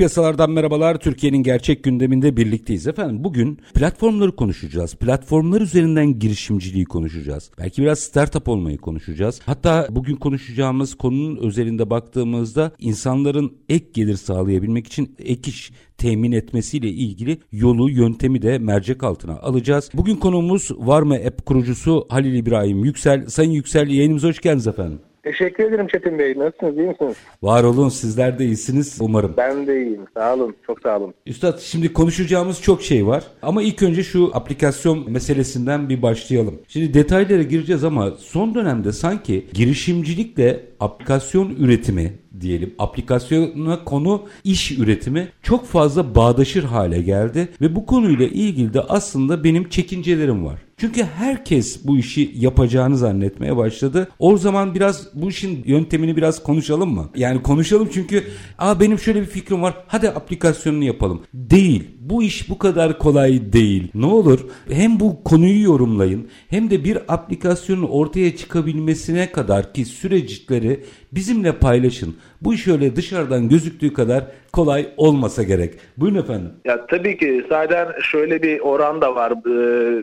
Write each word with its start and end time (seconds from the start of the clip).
Piyasalardan 0.00 0.50
merhabalar. 0.50 1.00
Türkiye'nin 1.00 1.42
gerçek 1.42 1.84
gündeminde 1.84 2.36
birlikteyiz 2.36 2.86
efendim. 2.86 3.24
Bugün 3.24 3.58
platformları 3.74 4.36
konuşacağız. 4.36 4.94
Platformlar 4.94 5.60
üzerinden 5.60 6.18
girişimciliği 6.18 6.84
konuşacağız. 6.84 7.50
Belki 7.58 7.82
biraz 7.82 7.98
startup 7.98 8.48
olmayı 8.48 8.78
konuşacağız. 8.78 9.40
Hatta 9.46 9.86
bugün 9.90 10.16
konuşacağımız 10.16 10.94
konunun 10.94 11.36
özelinde 11.36 11.90
baktığımızda 11.90 12.72
insanların 12.78 13.56
ek 13.68 13.86
gelir 13.94 14.16
sağlayabilmek 14.16 14.86
için 14.86 15.16
ek 15.18 15.50
iş 15.50 15.72
temin 15.98 16.32
etmesiyle 16.32 16.88
ilgili 16.88 17.38
yolu, 17.52 17.90
yöntemi 17.90 18.42
de 18.42 18.58
mercek 18.58 19.02
altına 19.02 19.38
alacağız. 19.38 19.90
Bugün 19.94 20.16
konuğumuz 20.16 20.70
Var 20.78 21.02
mı 21.02 21.14
App 21.14 21.46
kurucusu 21.46 22.06
Halil 22.08 22.34
İbrahim 22.34 22.84
Yüksel. 22.84 23.26
Sayın 23.26 23.50
Yüksel 23.50 23.88
yayınımıza 23.88 24.28
hoş 24.28 24.40
geldiniz 24.40 24.66
efendim. 24.66 25.00
Teşekkür 25.22 25.64
ederim 25.64 25.86
Çetin 25.86 26.18
Bey. 26.18 26.38
Nasılsınız? 26.38 26.78
İyi 26.78 26.88
misiniz? 26.88 27.16
Var 27.42 27.64
olun 27.64 27.88
sizler 27.88 28.38
de 28.38 28.44
iyisiniz 28.44 28.98
umarım. 29.00 29.34
Ben 29.36 29.66
de 29.66 29.82
iyiyim. 29.82 30.00
Sağ 30.14 30.34
olun. 30.34 30.56
Çok 30.66 30.80
sağ 30.80 30.98
olun. 30.98 31.14
Üstad 31.26 31.58
şimdi 31.58 31.92
konuşacağımız 31.92 32.62
çok 32.62 32.82
şey 32.82 33.06
var. 33.06 33.24
Ama 33.42 33.62
ilk 33.62 33.82
önce 33.82 34.02
şu 34.02 34.30
aplikasyon 34.34 35.10
meselesinden 35.10 35.88
bir 35.88 36.02
başlayalım. 36.02 36.60
Şimdi 36.68 36.94
detaylara 36.94 37.42
gireceğiz 37.42 37.84
ama 37.84 38.10
son 38.10 38.54
dönemde 38.54 38.92
sanki 38.92 39.46
girişimcilikle 39.52 40.60
aplikasyon 40.80 41.54
üretimi 41.58 42.12
diyelim 42.40 42.74
aplikasyona 42.78 43.84
konu 43.84 44.22
iş 44.44 44.78
üretimi 44.78 45.28
çok 45.42 45.66
fazla 45.66 46.14
bağdaşır 46.14 46.64
hale 46.64 47.02
geldi 47.02 47.48
ve 47.60 47.76
bu 47.76 47.86
konuyla 47.86 48.26
ilgili 48.26 48.74
de 48.74 48.80
aslında 48.80 49.44
benim 49.44 49.68
çekincelerim 49.68 50.46
var. 50.46 50.58
Çünkü 50.80 51.02
herkes 51.02 51.86
bu 51.86 51.98
işi 51.98 52.30
yapacağını 52.34 52.96
zannetmeye 52.96 53.56
başladı. 53.56 54.08
O 54.18 54.36
zaman 54.36 54.74
biraz 54.74 55.08
bu 55.14 55.28
işin 55.28 55.62
yöntemini 55.64 56.16
biraz 56.16 56.42
konuşalım 56.42 56.94
mı? 56.94 57.10
Yani 57.16 57.42
konuşalım 57.42 57.88
çünkü 57.92 58.22
aa 58.58 58.80
benim 58.80 58.98
şöyle 58.98 59.20
bir 59.20 59.26
fikrim 59.26 59.62
var. 59.62 59.74
Hadi 59.86 60.08
aplikasyonunu 60.10 60.84
yapalım. 60.84 61.22
Değil. 61.34 61.90
Bu 62.00 62.22
iş 62.22 62.50
bu 62.50 62.58
kadar 62.58 62.98
kolay 62.98 63.52
değil. 63.52 63.90
Ne 63.94 64.06
olur 64.06 64.40
hem 64.70 65.00
bu 65.00 65.24
konuyu 65.24 65.62
yorumlayın 65.62 66.28
hem 66.48 66.70
de 66.70 66.84
bir 66.84 66.98
aplikasyonun 67.08 67.88
ortaya 67.88 68.36
çıkabilmesine 68.36 69.32
kadar 69.32 69.72
ki 69.72 69.84
süreçleri 69.84 70.84
bizimle 71.12 71.52
paylaşın. 71.52 72.16
Bu 72.42 72.54
iş 72.54 72.68
öyle 72.68 72.96
dışarıdan 72.96 73.48
gözüktüğü 73.48 73.92
kadar 73.92 74.24
kolay 74.52 74.88
olmasa 74.96 75.42
gerek. 75.42 75.74
Buyurun 75.96 76.18
efendim. 76.18 76.50
Ya 76.64 76.86
tabii 76.86 77.18
ki 77.18 77.44
zaten 77.48 77.88
şöyle 78.02 78.42
bir 78.42 78.60
oran 78.60 79.00
da 79.00 79.14
var. 79.14 79.32
Ee, 79.32 80.02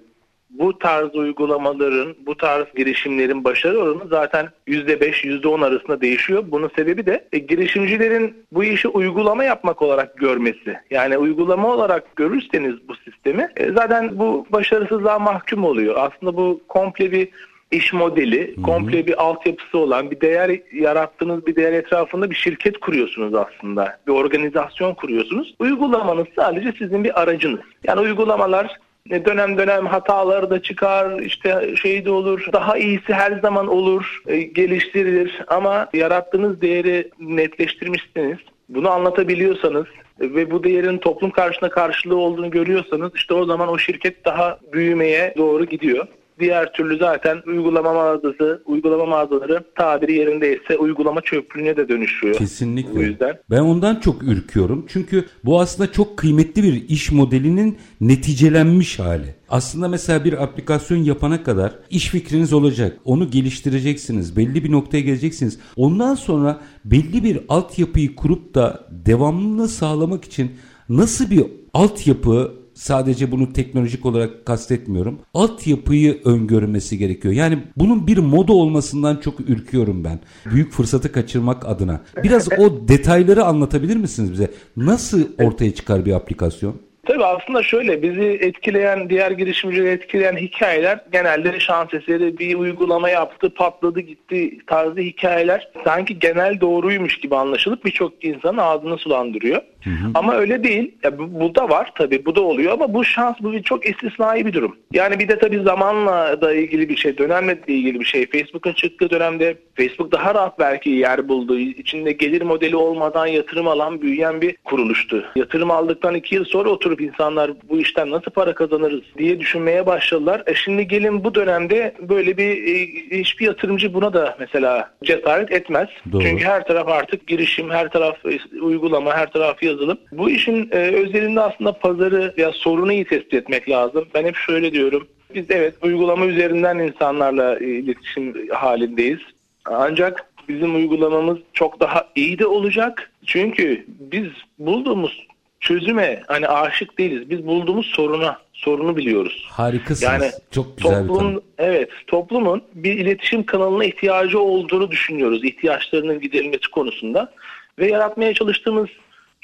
bu 0.50 0.80
tarz 0.80 1.16
uygulamaların, 1.16 2.16
bu 2.26 2.38
tarz 2.38 2.66
girişimlerin 2.76 3.44
başarı 3.44 3.78
oranı 3.78 4.08
zaten 4.10 4.50
%5, 4.68 5.24
%10 5.24 5.66
arasında 5.66 6.02
değişiyor. 6.02 6.44
Bunun 6.48 6.72
sebebi 6.76 7.06
de 7.06 7.28
e, 7.34 7.38
girişimcilerin 7.38 8.44
bu 8.52 8.64
işi 8.64 8.88
uygulama 8.88 9.44
yapmak 9.44 9.82
olarak 9.82 10.18
görmesi. 10.18 10.78
Yani 10.90 11.18
uygulama 11.18 11.68
olarak 11.68 12.16
görürseniz 12.16 12.76
bu 12.88 12.96
sistemi 12.96 13.50
e, 13.58 13.72
zaten 13.72 14.20
bu 14.20 14.46
başarısızlığa 14.50 15.20
mahkum 15.20 15.64
oluyor. 15.64 15.96
Aslında 15.98 16.38
bu 16.38 16.62
komple 16.68 17.12
bir 17.12 17.30
iş 17.72 17.94
modeli, 17.94 18.56
Hı-hı. 18.56 18.62
komple 18.62 19.08
bir 19.08 19.24
altyapısı 19.24 19.78
olan 19.78 20.12
bir 20.12 20.22
değer 20.22 20.60
yarattığınız 20.74 21.48
bir 21.48 21.56
değer 21.56 21.74
etrafında 21.74 22.30
bir 22.30 22.36
şirket 22.36 22.80
kuruyorsunuz 22.80 23.34
aslında. 23.36 23.98
Bir 24.08 24.12
organizasyon 24.12 24.94
kuruyorsunuz. 24.94 25.56
Uygulamanız 25.60 26.28
sadece 26.36 26.72
sizin 26.72 27.04
bir 27.04 27.22
aracınız. 27.22 27.60
Yani 27.84 28.02
uygulamalar 28.02 28.78
dönem 29.10 29.58
dönem 29.58 29.86
hataları 29.86 30.50
da 30.50 30.62
çıkar, 30.62 31.20
işte 31.20 31.76
şey 31.76 32.06
de 32.06 32.12
olur, 32.12 32.48
daha 32.54 32.78
iyisi 32.78 33.14
her 33.14 33.40
zaman 33.40 33.68
olur, 33.68 34.22
e, 34.28 34.42
geliştirilir 34.42 35.42
ama 35.48 35.90
yarattığınız 35.94 36.62
değeri 36.62 37.10
netleştirmişsiniz. 37.20 38.38
Bunu 38.70 38.90
anlatabiliyorsanız 38.90 39.86
ve 40.20 40.52
bu 40.52 40.64
değerin 40.64 40.98
toplum 40.98 41.32
karşısında 41.32 41.70
karşılığı 41.70 42.18
olduğunu 42.18 42.52
görüyorsanız 42.52 43.12
işte 43.16 43.34
o 43.34 43.46
zaman 43.46 43.70
o 43.70 43.78
şirket 43.78 44.26
daha 44.26 44.60
büyümeye 44.74 45.34
doğru 45.38 45.66
gidiyor. 45.66 46.08
Diğer 46.40 46.74
türlü 46.74 46.98
zaten 46.98 47.42
uygulama 47.48 47.94
mağazası, 47.94 48.62
uygulama 48.66 49.06
mağazaları 49.06 49.64
tabiri 49.76 50.14
yerindeyse 50.14 50.78
uygulama 50.78 51.22
çöplüğüne 51.22 51.78
de 51.78 51.90
dönüşüyor. 51.90 52.36
Kesinlikle. 52.36 52.96
Bu 52.96 53.02
yüzden. 53.02 53.40
Ben 53.50 53.60
ondan 53.60 53.96
çok 53.96 54.24
ürküyorum. 54.24 54.86
Çünkü 54.88 55.26
bu 55.46 55.60
aslında 55.60 55.92
çok 55.92 56.18
kıymetli 56.18 56.64
bir 56.64 56.90
iş 56.90 57.12
modelinin 57.12 57.78
neticelenmiş 58.02 59.00
hali. 59.00 59.36
Aslında 59.50 59.88
mesela 59.88 60.26
bir 60.26 60.44
aplikasyon 60.44 60.98
yapana 60.98 61.44
kadar 61.44 61.74
iş 61.90 62.08
fikriniz 62.10 62.54
olacak. 62.54 62.98
Onu 63.06 63.32
geliştireceksiniz. 63.32 64.38
Belli 64.38 64.64
bir 64.64 64.72
noktaya 64.72 65.02
geleceksiniz. 65.02 65.60
Ondan 65.76 66.16
sonra 66.16 66.60
belli 66.86 67.24
bir 67.24 67.40
altyapıyı 67.50 68.16
kurup 68.16 68.56
da 68.56 68.88
devamlılığını 68.92 69.68
sağlamak 69.68 70.26
için 70.26 70.52
nasıl 70.90 71.32
bir 71.32 71.46
altyapı 71.74 72.54
sadece 72.78 73.32
bunu 73.32 73.54
teknolojik 73.54 74.06
olarak 74.06 74.46
kastetmiyorum. 74.46 75.20
Altyapıyı 75.34 76.22
öngörmesi 76.26 76.98
gerekiyor. 76.98 77.34
Yani 77.34 77.64
bunun 77.78 78.08
bir 78.08 78.18
moda 78.18 78.54
olmasından 78.54 79.16
çok 79.16 79.50
ürküyorum 79.50 80.04
ben. 80.04 80.20
Büyük 80.46 80.72
fırsatı 80.72 81.12
kaçırmak 81.12 81.68
adına. 81.68 82.02
Biraz 82.24 82.48
o 82.60 82.88
detayları 82.88 83.46
anlatabilir 83.46 83.96
misiniz 83.96 84.32
bize? 84.32 84.52
Nasıl 84.78 85.24
ortaya 85.40 85.74
çıkar 85.74 86.06
bir 86.06 86.14
aplikasyon? 86.14 86.87
Tabii 87.08 87.26
aslında 87.26 87.64
şöyle 87.64 88.02
bizi 88.02 88.38
etkileyen, 88.42 89.10
diğer 89.10 89.32
girişimcileri 89.32 89.90
etkileyen 89.90 90.38
hikayeler 90.38 91.00
genelde 91.12 91.60
şans 91.60 91.94
eseri 91.94 92.38
bir 92.38 92.56
uygulama 92.56 93.10
yaptı, 93.10 93.50
patladı 93.50 94.00
gitti 94.00 94.58
tarzı 94.68 95.00
hikayeler 95.00 95.70
sanki 95.84 96.20
genel 96.20 96.62
doğruymuş 96.62 97.20
gibi 97.20 97.36
anlaşılıp 97.36 97.86
birçok 97.86 98.26
insanın 98.26 98.58
ağzını 98.58 98.98
sulandırıyor. 98.98 99.62
Hı 99.84 99.90
hı. 99.90 100.12
Ama 100.14 100.36
öyle 100.36 100.64
değil. 100.64 100.92
Ya 101.04 101.18
bu, 101.20 101.40
bu 101.40 101.56
da 101.56 101.70
var 101.70 101.92
tabii 101.96 102.26
bu 102.26 102.36
da 102.36 102.42
oluyor 102.42 102.74
ama 102.74 102.94
bu 102.94 103.04
şans 103.04 103.36
bu 103.42 103.54
bir 103.54 103.64
çok 103.64 103.86
istisnai 103.86 104.46
bir 104.46 104.54
durum. 104.54 104.76
Yani 104.94 105.20
bir 105.20 105.28
de 105.28 105.40
tabii 105.40 105.60
zamanla 105.60 106.42
da 106.42 106.54
ilgili 106.54 106.90
bir 106.90 106.96
şey, 106.96 107.18
dönemle 107.18 107.68
de 107.68 107.74
ilgili 107.74 108.00
bir 108.00 108.06
şey. 108.06 108.30
Facebook'un 108.30 108.74
çıktığı 108.74 109.10
dönemde 109.10 109.58
Facebook 109.76 110.12
daha 110.12 110.36
rahat 110.36 110.60
belki 110.60 110.90
yer 110.90 111.28
buldu. 111.28 111.60
İçinde 111.60 112.12
gelir 112.12 112.42
modeli 112.42 112.76
olmadan 112.76 113.28
yatırım 113.28 113.68
alan 113.68 114.02
büyüyen 114.02 114.42
bir 114.42 114.56
kuruluştu. 114.64 115.26
Yatırım 115.36 115.72
aldıktan 115.72 116.16
iki 116.16 116.36
yıl 116.36 116.46
sonra 116.46 116.70
oturup 116.70 116.97
insanlar 117.02 117.52
bu 117.70 117.80
işten 117.80 118.12
nasıl 118.12 118.32
para 118.32 118.56
kazanırız 118.56 119.02
diye 119.18 119.40
düşünmeye 119.40 119.86
başladılar. 119.86 120.44
E 120.48 120.56
şimdi 120.56 120.88
gelin 120.88 121.24
bu 121.24 121.36
dönemde 121.36 121.94
böyle 122.10 122.38
bir 122.38 122.76
e, 122.76 123.20
hiçbir 123.20 123.46
yatırımcı 123.46 123.94
buna 123.94 124.14
da 124.14 124.36
mesela 124.40 124.92
cesaret 125.04 125.52
etmez. 125.52 125.88
Doğru. 126.12 126.24
Çünkü 126.24 126.46
her 126.46 126.68
taraf 126.68 126.88
artık 126.88 127.28
girişim, 127.28 127.70
her 127.70 127.90
taraf 127.90 128.18
e, 128.26 128.60
uygulama, 128.62 129.14
her 129.18 129.32
taraf 129.32 129.64
yazılım. 129.64 129.98
Bu 130.12 130.30
işin 130.30 130.70
e, 130.72 130.78
özelinde 130.78 131.42
aslında 131.42 131.74
pazarı 131.74 132.34
ya 132.38 132.52
sorunu 132.52 132.92
iyi 132.92 133.06
tespit 133.06 133.34
etmek 133.34 133.70
lazım. 133.70 134.06
Ben 134.14 134.26
hep 134.26 134.36
şöyle 134.36 134.72
diyorum. 134.72 135.08
Biz 135.36 135.52
evet 135.52 135.74
uygulama 135.82 136.26
üzerinden 136.26 136.78
insanlarla 136.80 137.60
iletişim 137.60 138.50
halindeyiz. 138.50 139.20
Ancak 139.66 140.26
bizim 140.50 140.76
uygulamamız 140.76 141.38
çok 141.54 141.80
daha 141.80 142.08
iyi 142.16 142.40
de 142.40 142.46
olacak. 142.48 143.12
Çünkü 143.26 143.86
biz 143.88 144.28
bulduğumuz 144.60 145.28
çözüme 145.60 146.24
hani 146.28 146.48
aşık 146.48 146.98
değiliz. 146.98 147.30
Biz 147.30 147.48
bulduğumuz 147.48 147.86
soruna, 147.86 148.38
sorunu 148.54 148.98
biliyoruz. 148.98 149.48
Harikasınız. 149.50 150.02
Yani 150.02 150.32
Çok 150.52 150.78
güzel 150.78 151.08
toplum, 151.08 151.36
bir 151.36 151.42
Evet, 151.58 151.90
toplumun 152.08 152.64
bir 152.74 152.94
iletişim 152.94 153.44
kanalına 153.44 153.86
ihtiyacı 153.86 154.40
olduğunu 154.40 154.92
düşünüyoruz. 154.92 155.44
İhtiyaçlarının 155.44 156.22
giderilmesi 156.22 156.72
konusunda 156.72 157.34
ve 157.80 157.88
yaratmaya 157.88 158.34
çalıştığımız 158.34 158.88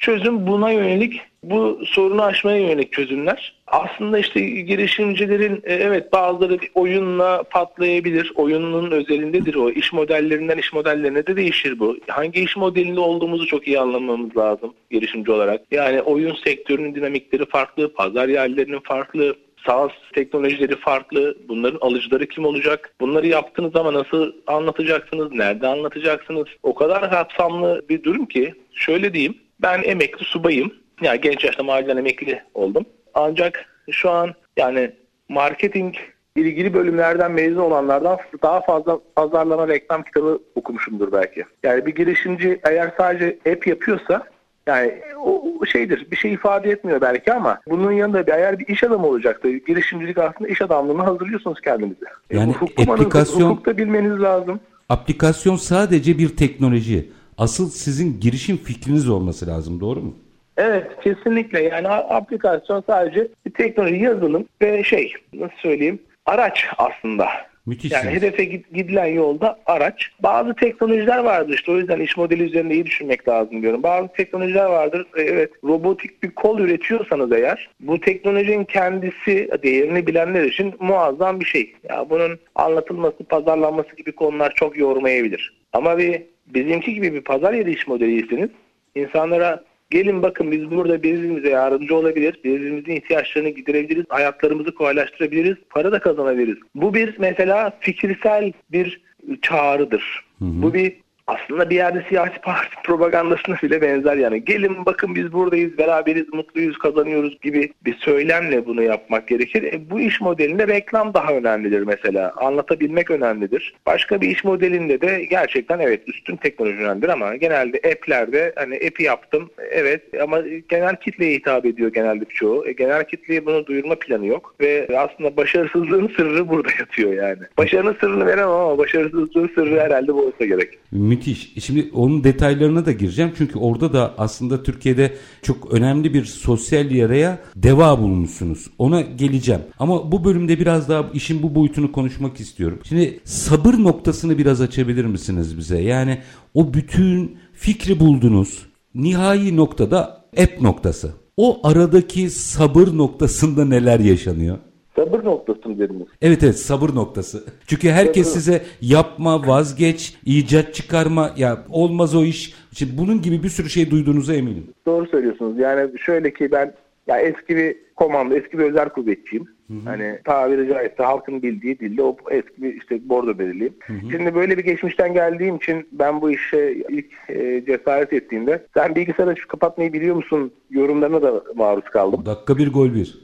Çözüm 0.04 0.48
buna 0.48 0.72
yönelik 0.72 1.22
bu 1.44 1.80
sorunu 1.86 2.24
aşmaya 2.24 2.58
yönelik 2.58 2.92
çözümler. 2.92 3.54
Aslında 3.74 4.20
işte 4.20 4.42
girişimcilerin 4.42 5.62
e, 5.64 5.74
evet 5.74 6.14
bazıları 6.14 6.62
bir 6.62 6.72
oyunla 6.76 7.44
patlayabilir. 7.44 8.32
Oyunun 8.36 8.92
özelindedir 8.92 9.56
o. 9.56 9.70
İş 9.70 9.94
modellerinden 9.94 10.58
iş 10.58 10.74
modellerine 10.74 11.28
de 11.28 11.36
değişir 11.36 11.80
bu. 11.80 11.98
Hangi 12.08 12.44
iş 12.44 12.58
modelinde 12.58 13.00
olduğumuzu 13.00 13.48
çok 13.48 13.68
iyi 13.68 13.80
anlamamız 13.80 14.38
lazım 14.38 14.74
girişimci 14.92 15.32
olarak. 15.32 15.62
Yani 15.72 16.02
oyun 16.02 16.36
sektörünün 16.36 16.96
dinamikleri 16.96 17.46
farklı, 17.46 17.94
pazar 17.94 18.28
yerlerinin 18.28 18.80
farklı, 18.80 19.36
SaaS 19.66 19.92
teknolojileri 20.14 20.76
farklı. 20.76 21.38
Bunların 21.48 21.80
alıcıları 21.82 22.28
kim 22.28 22.46
olacak? 22.46 22.94
Bunları 23.02 23.28
yaptığınız 23.28 23.72
zaman 23.72 23.94
nasıl 23.94 24.32
anlatacaksınız? 24.48 25.32
Nerede 25.32 25.68
anlatacaksınız? 25.68 26.48
O 26.64 26.76
kadar 26.76 27.10
kapsamlı 27.10 27.82
bir 27.90 28.04
durum 28.04 28.26
ki 28.26 28.54
şöyle 28.74 29.14
diyeyim. 29.14 29.38
Ben 29.62 29.84
emekli 29.84 30.26
subayım. 30.26 30.74
Yani 31.02 31.22
genç 31.22 31.44
yaşta 31.44 31.64
mahalleden 31.64 31.98
emekli 31.98 32.42
oldum. 32.54 32.86
Ancak 33.14 33.66
şu 33.92 34.10
an 34.10 34.34
yani 34.58 34.92
marketing 35.30 35.96
ilgili 36.36 36.74
bölümlerden 36.74 37.32
mezun 37.32 37.62
olanlardan 37.62 38.18
daha 38.44 38.62
fazla 38.62 39.00
pazarlama 39.16 39.68
reklam 39.68 40.04
kitabı 40.04 40.40
okumuşumdur 40.56 41.12
belki. 41.12 41.44
Yani 41.64 41.86
bir 41.86 41.96
girişimci 41.96 42.60
eğer 42.70 42.94
sadece 42.98 43.40
app 43.52 43.68
yapıyorsa 43.68 44.28
yani 44.68 45.02
o 45.26 45.66
şeydir 45.66 46.12
bir 46.12 46.16
şey 46.16 46.34
ifade 46.34 46.70
etmiyor 46.70 47.02
belki 47.02 47.34
ama 47.34 47.60
bunun 47.68 47.92
yanında 47.92 48.28
bir 48.28 48.32
eğer 48.32 48.60
bir 48.60 48.68
iş 48.68 48.84
adamı 48.84 49.08
olacaktı. 49.08 49.52
Girişimcilik 49.52 50.18
aslında 50.18 50.50
iş 50.50 50.62
adamlığını 50.62 51.02
hazırlıyorsunuz 51.02 51.62
kendinizi. 51.62 52.06
E, 52.30 52.38
yani 52.38 52.56
e, 52.78 52.92
aplikasyon, 52.92 53.50
hukukta 53.50 53.78
bilmeniz 53.78 54.22
lazım. 54.22 54.60
Aplikasyon 54.90 55.56
sadece 55.56 56.18
bir 56.18 56.38
teknoloji. 56.38 57.10
Asıl 57.38 57.70
sizin 57.70 58.20
girişim 58.20 58.58
fikriniz 58.58 59.10
olması 59.10 59.48
lazım 59.48 59.80
doğru 59.80 60.02
mu? 60.02 60.16
Evet 60.58 60.88
kesinlikle 61.04 61.62
yani 61.64 61.90
aplikasyon 61.90 62.84
sadece 62.88 63.28
bir 63.46 63.54
teknoloji 63.54 64.04
yazılım 64.04 64.46
ve 64.62 64.84
şey 64.84 65.14
nasıl 65.34 65.58
söyleyeyim 65.58 66.00
araç 66.26 66.66
aslında. 66.78 67.28
Müthiş. 67.66 67.92
Yani 67.92 68.12
hedefe 68.12 68.44
gidilen 68.46 69.06
yolda 69.06 69.60
araç. 69.66 70.10
Bazı 70.20 70.54
teknolojiler 70.54 71.20
vardır 71.20 71.54
işte 71.54 71.72
o 71.72 71.78
yüzden 71.78 72.00
iş 72.00 72.18
modeli 72.18 72.44
üzerinde 72.44 72.74
iyi 72.74 72.86
düşünmek 72.86 73.28
lazım 73.28 73.62
diyorum. 73.62 73.84
Bazı 73.84 74.08
teknolojiler 74.08 74.66
vardır. 74.66 75.08
E, 75.18 75.22
evet 75.22 75.52
robotik 75.64 76.24
bir 76.24 76.32
kol 76.32 76.60
üretiyorsanız 76.60 77.32
eğer 77.32 77.70
bu 77.80 78.00
teknolojinin 78.00 78.64
kendisi 78.64 79.50
değerini 79.64 80.08
bilenler 80.08 80.44
için 80.44 80.74
muazzam 80.80 81.40
bir 81.40 81.46
şey. 81.46 81.74
Ya 81.90 82.10
bunun 82.10 82.40
anlatılması, 82.56 83.24
pazarlanması 83.24 83.96
gibi 83.96 84.12
konular 84.12 84.54
çok 84.56 84.78
yormayabilir. 84.78 85.58
Ama 85.74 85.98
bir 85.98 86.22
bizimki 86.48 86.94
gibi 86.94 87.14
bir 87.14 87.22
pazar 87.22 87.54
yeri 87.54 87.74
iş 87.74 87.88
modeliyseniz 87.88 88.50
insanlara 88.96 89.64
Gelin 89.94 90.22
bakın 90.22 90.52
biz 90.52 90.72
burada 90.72 91.04
birbirimize 91.04 91.50
yardımcı 91.50 91.96
olabilir, 91.96 92.40
birbirimizin 92.44 92.96
ihtiyaçlarını 92.96 93.50
giderebiliriz, 93.50 94.06
hayatlarımızı 94.10 94.76
kolaylaştırabiliriz, 94.76 95.58
para 95.70 95.92
da 95.92 96.00
kazanabiliriz. 96.00 96.58
Bu 96.76 96.94
bir 96.94 97.16
mesela 97.20 97.78
fikirsel 97.80 98.54
bir 98.72 99.02
çağrıdır. 99.42 100.26
Hı 100.40 100.46
hı. 100.46 100.62
Bu 100.62 100.74
bir 100.74 100.94
aslında 101.28 101.70
bir 101.70 101.76
yerde 101.76 102.06
siyasi 102.10 102.42
parti 102.42 102.76
propagandasına 102.84 103.56
bile 103.64 103.82
benzer 103.82 104.18
yani. 104.18 104.46
Gelin 104.46 104.86
bakın 104.86 105.16
biz 105.16 105.34
buradayız, 105.34 105.78
beraberiz, 105.78 106.34
mutluyuz, 106.34 106.78
kazanıyoruz 106.78 107.40
gibi 107.42 107.74
bir 107.86 107.96
söylemle 107.96 108.66
bunu 108.66 108.84
yapmak 108.84 109.28
gerekir. 109.28 109.64
E, 109.64 109.90
bu 109.90 110.00
iş 110.00 110.22
modelinde 110.22 110.68
reklam 110.68 111.14
daha 111.14 111.34
önemlidir 111.34 111.82
mesela. 111.82 112.34
Anlatabilmek 112.38 113.12
önemlidir. 113.12 113.74
Başka 113.86 114.22
bir 114.22 114.30
iş 114.30 114.44
modelinde 114.44 115.02
de 115.02 115.24
gerçekten 115.24 115.80
evet 115.80 116.02
üstün 116.08 116.36
teknoloji 116.36 116.78
önemlidir 116.78 117.10
ama 117.10 117.36
genelde 117.36 117.78
app'lerde 117.78 118.54
hani 118.56 118.76
app'i 118.76 119.04
yaptım 119.04 119.50
evet 119.72 120.02
ama 120.22 120.40
genel 120.70 120.96
kitleye 120.96 121.36
hitap 121.36 121.66
ediyor 121.66 121.94
genelde 121.94 122.26
çoğu. 122.26 122.68
E, 122.68 122.72
genel 122.72 123.04
kitleye 123.04 123.46
bunu 123.46 123.66
duyurma 123.66 123.96
planı 123.96 124.26
yok 124.26 124.56
ve 124.62 124.88
aslında 124.98 125.38
başarısızlığın 125.38 126.12
sırrı 126.18 126.50
burada 126.50 126.70
yatıyor 126.80 127.14
yani. 127.14 127.42
Başarının 127.58 127.96
sırrını 128.00 128.26
veremem 128.26 128.50
ama 128.50 128.78
başarısızlığın 128.78 129.52
sırrı 129.56 129.80
herhalde 129.80 130.14
bu 130.14 130.26
olsa 130.26 130.46
gerek. 130.46 130.80
Müthiş. 131.14 131.54
Şimdi 131.64 131.92
onun 131.94 132.24
detaylarına 132.24 132.86
da 132.86 132.92
gireceğim. 132.92 133.32
Çünkü 133.38 133.60
orada 133.60 133.94
da 133.94 134.14
aslında 134.18 134.64
Türkiye'de 134.64 135.14
çok 135.42 135.74
önemli 135.74 136.14
bir 136.14 136.26
sosyal 136.26 136.92
yaraya 136.92 137.40
deva 137.56 138.00
bulmuşsunuz. 138.00 138.68
Ona 138.78 139.02
geleceğim. 139.02 139.62
Ama 139.80 140.12
bu 140.12 140.26
bölümde 140.26 140.60
biraz 140.60 140.90
daha 140.90 141.10
işin 141.14 141.44
bu 141.44 141.56
boyutunu 141.56 141.92
konuşmak 141.92 142.40
istiyorum. 142.40 142.80
Şimdi 142.84 143.20
sabır 143.24 143.74
noktasını 143.74 144.38
biraz 144.38 144.62
açabilir 144.62 145.06
misiniz 145.06 145.58
bize? 145.58 145.82
Yani 145.82 146.18
o 146.54 146.74
bütün 146.74 147.38
fikri 147.54 148.00
buldunuz. 148.00 148.66
Nihai 148.96 149.56
noktada 149.56 150.26
app 150.38 150.62
noktası. 150.62 151.12
O 151.38 151.68
aradaki 151.68 152.30
sabır 152.30 152.98
noktasında 152.98 153.66
neler 153.66 154.00
yaşanıyor? 154.00 154.58
Sabır 154.96 155.24
noktası 155.24 155.70
mı 155.70 155.80
dediniz? 155.80 156.08
Evet 156.22 156.44
evet 156.44 156.60
sabır 156.60 156.90
noktası. 156.96 157.44
Çünkü 157.68 157.90
herkes 157.90 158.28
sabır. 158.28 158.40
size 158.40 158.62
yapma, 158.82 159.48
vazgeç, 159.48 160.18
icat 160.26 160.74
çıkarma, 160.74 161.32
ya 161.38 161.64
olmaz 161.70 162.16
o 162.16 162.24
iş. 162.24 162.54
İşte 162.72 162.86
bunun 162.98 163.22
gibi 163.22 163.44
bir 163.44 163.50
sürü 163.50 163.70
şey 163.70 163.92
duyduğunuza 163.92 164.34
eminim. 164.34 164.68
Doğru 164.86 165.08
söylüyorsunuz. 165.08 165.60
Yani 165.60 166.00
şöyle 166.00 166.34
ki 166.34 166.52
ben 166.52 166.74
ya 167.08 167.20
eski 167.20 167.56
bir 167.56 167.76
komando, 167.96 168.36
eski 168.36 168.60
bir 168.60 168.64
özel 168.64 168.90
kuvvetçiyim. 168.90 169.46
Hı 169.68 169.74
hı. 169.74 169.80
Hani 169.86 170.20
tabiri 170.24 170.68
caizse 170.68 171.04
halkın 171.04 171.42
bildiği 171.42 171.80
dille 171.80 172.04
o 172.04 172.18
eski 172.32 172.64
bir 172.64 172.74
işte 172.74 173.10
bordo 173.10 173.40
belirleyeyim. 173.40 173.76
Hı 173.88 173.94
hı. 173.94 174.12
Şimdi 174.12 174.36
böyle 174.36 174.58
bir 174.58 174.64
geçmişten 174.64 175.14
geldiğim 175.14 175.56
için 175.56 175.88
ben 175.92 176.22
bu 176.22 176.32
işe 176.32 176.72
ilk 176.90 177.06
e, 177.30 177.66
cesaret 177.66 178.14
ettiğimde 178.14 178.66
sen 178.74 178.96
bilgisayarı 178.96 179.32
açıp 179.32 179.50
kapatmayı 179.50 179.94
biliyor 179.94 180.16
musun 180.16 180.52
yorumlarına 180.70 181.22
da 181.22 181.44
maruz 181.56 181.84
kaldım. 181.84 182.26
Dakika 182.26 182.58
bir 182.58 182.74
gol 182.74 182.94
bir. 182.94 183.23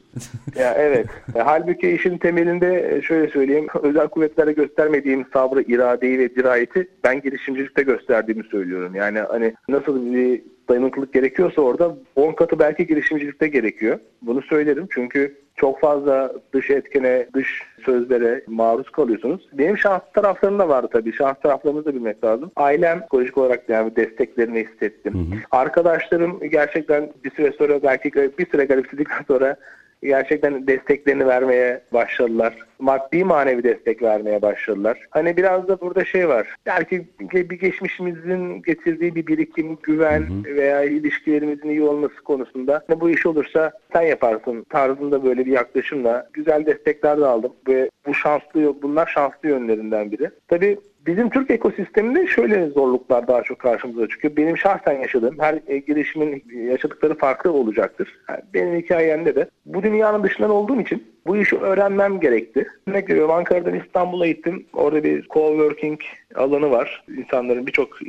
Ya 0.56 0.73
evet. 0.73 1.07
E, 1.35 1.39
halbuki 1.39 1.89
işin 1.89 2.17
temelinde 2.17 2.95
e, 2.95 3.01
şöyle 3.01 3.31
söyleyeyim. 3.31 3.67
Özel 3.83 4.07
kuvvetlere 4.07 4.51
göstermediğim 4.51 5.25
sabrı, 5.33 5.61
iradeyi 5.61 6.19
ve 6.19 6.35
dirayeti 6.35 6.88
ben 7.03 7.21
girişimcilikte 7.21 7.83
gösterdiğimi 7.83 8.44
söylüyorum. 8.44 8.95
Yani 8.95 9.19
hani 9.19 9.53
nasıl 9.69 10.13
bir 10.13 10.41
dayanıklılık 10.69 11.13
gerekiyorsa 11.13 11.61
orada 11.61 11.95
10 12.15 12.33
katı 12.33 12.59
belki 12.59 12.88
girişimcilikte 12.88 13.47
gerekiyor. 13.47 14.00
Bunu 14.21 14.41
söylerim 14.41 14.88
çünkü 14.91 15.35
çok 15.56 15.79
fazla 15.79 16.33
dış 16.53 16.69
etkene, 16.69 17.27
dış 17.33 17.62
sözlere 17.85 18.44
maruz 18.47 18.89
kalıyorsunuz. 18.89 19.50
Benim 19.53 19.77
şans 19.77 20.01
taraflarım 20.13 20.59
da 20.59 20.69
vardı 20.69 20.89
tabii. 20.91 21.13
Şans 21.13 21.39
taraflarımızı 21.44 21.85
da 21.85 21.95
bilmek 21.95 22.23
lazım. 22.23 22.51
Ailem 22.55 23.00
psikolojik 23.00 23.38
olarak 23.38 23.69
yani 23.69 23.95
desteklerini 23.95 24.67
hissettim. 24.67 25.13
Hı 25.13 25.35
hı. 25.35 25.39
Arkadaşlarım 25.51 26.39
gerçekten 26.50 27.09
bir 27.23 27.31
süre 27.31 27.51
sonra 27.51 27.83
belki 27.83 28.13
bir 28.13 28.50
süre 28.50 28.65
garipsedikten 28.65 29.23
sonra 29.27 29.55
gerçekten 30.04 30.68
desteklerini 30.68 31.28
vermeye 31.28 31.81
başladılar. 31.94 32.57
Maddi 32.80 33.24
manevi 33.24 33.63
destek 33.63 34.01
vermeye 34.01 34.42
başladılar. 34.42 35.07
Hani 35.10 35.38
biraz 35.38 35.68
da 35.68 35.81
burada 35.81 36.06
şey 36.06 36.30
var. 36.30 36.56
Belki 36.66 37.07
bir 37.19 37.60
geçmişimizin 37.60 38.62
getirdiği 38.62 39.16
bir 39.16 39.28
birikim, 39.28 39.78
güven 39.84 40.22
hı 40.22 40.50
hı. 40.50 40.56
veya 40.56 40.84
ilişkilerimizin 40.84 41.69
iyi 41.69 41.84
olması 41.84 42.16
konusunda 42.16 42.84
hani 42.88 43.01
bu 43.01 43.10
iş 43.10 43.25
olursa 43.25 43.72
sen 43.94 44.01
yaparsın 44.01 44.65
tarzında 44.70 45.24
böyle 45.24 45.46
bir 45.46 45.51
yaklaşımla 45.51 46.29
güzel 46.34 46.65
destekler 46.65 47.20
de 47.20 47.25
aldım 47.25 47.53
ve 47.68 47.89
bu 48.08 48.13
şanslı 48.13 48.82
bunlar 48.82 49.08
şanslı 49.08 49.50
yönlerinden 49.50 50.12
biri. 50.12 50.29
Tabii 50.48 50.77
Bizim 51.10 51.30
Türk 51.30 51.51
ekosisteminde 51.51 52.28
şöyle 52.28 52.68
zorluklar 52.70 53.28
daha 53.28 53.44
çok 53.44 53.60
karşımıza 53.60 54.08
çıkıyor. 54.08 54.36
Benim 54.36 54.58
şahsen 54.58 54.94
yaşadığım 54.94 55.39
her 55.39 55.60
e, 55.68 55.78
girişimin 55.78 56.44
yaşadıkları 56.68 57.18
farklı 57.18 57.51
olacaktır. 57.51 58.20
Benim 58.54 58.75
hikayemde 58.75 59.36
de 59.36 59.50
bu 59.66 59.84
dünyanın 59.84 60.24
dışından 60.24 60.50
olduğum 60.50 60.82
için 60.82 61.04
bu 61.28 61.38
işi 61.38 61.58
öğrenmem 61.58 62.20
gerekti. 62.20 62.68
Örnek 62.88 63.10
veriyorum 63.10 63.32
Ankara'dan 63.32 63.80
İstanbul'a 63.80 64.28
gittim. 64.28 64.66
Orada 64.74 65.04
bir 65.04 65.24
co-working 65.24 66.00
alanı 66.36 66.71
var. 66.71 67.03
İnsanların 67.17 67.67
birçok 67.67 68.00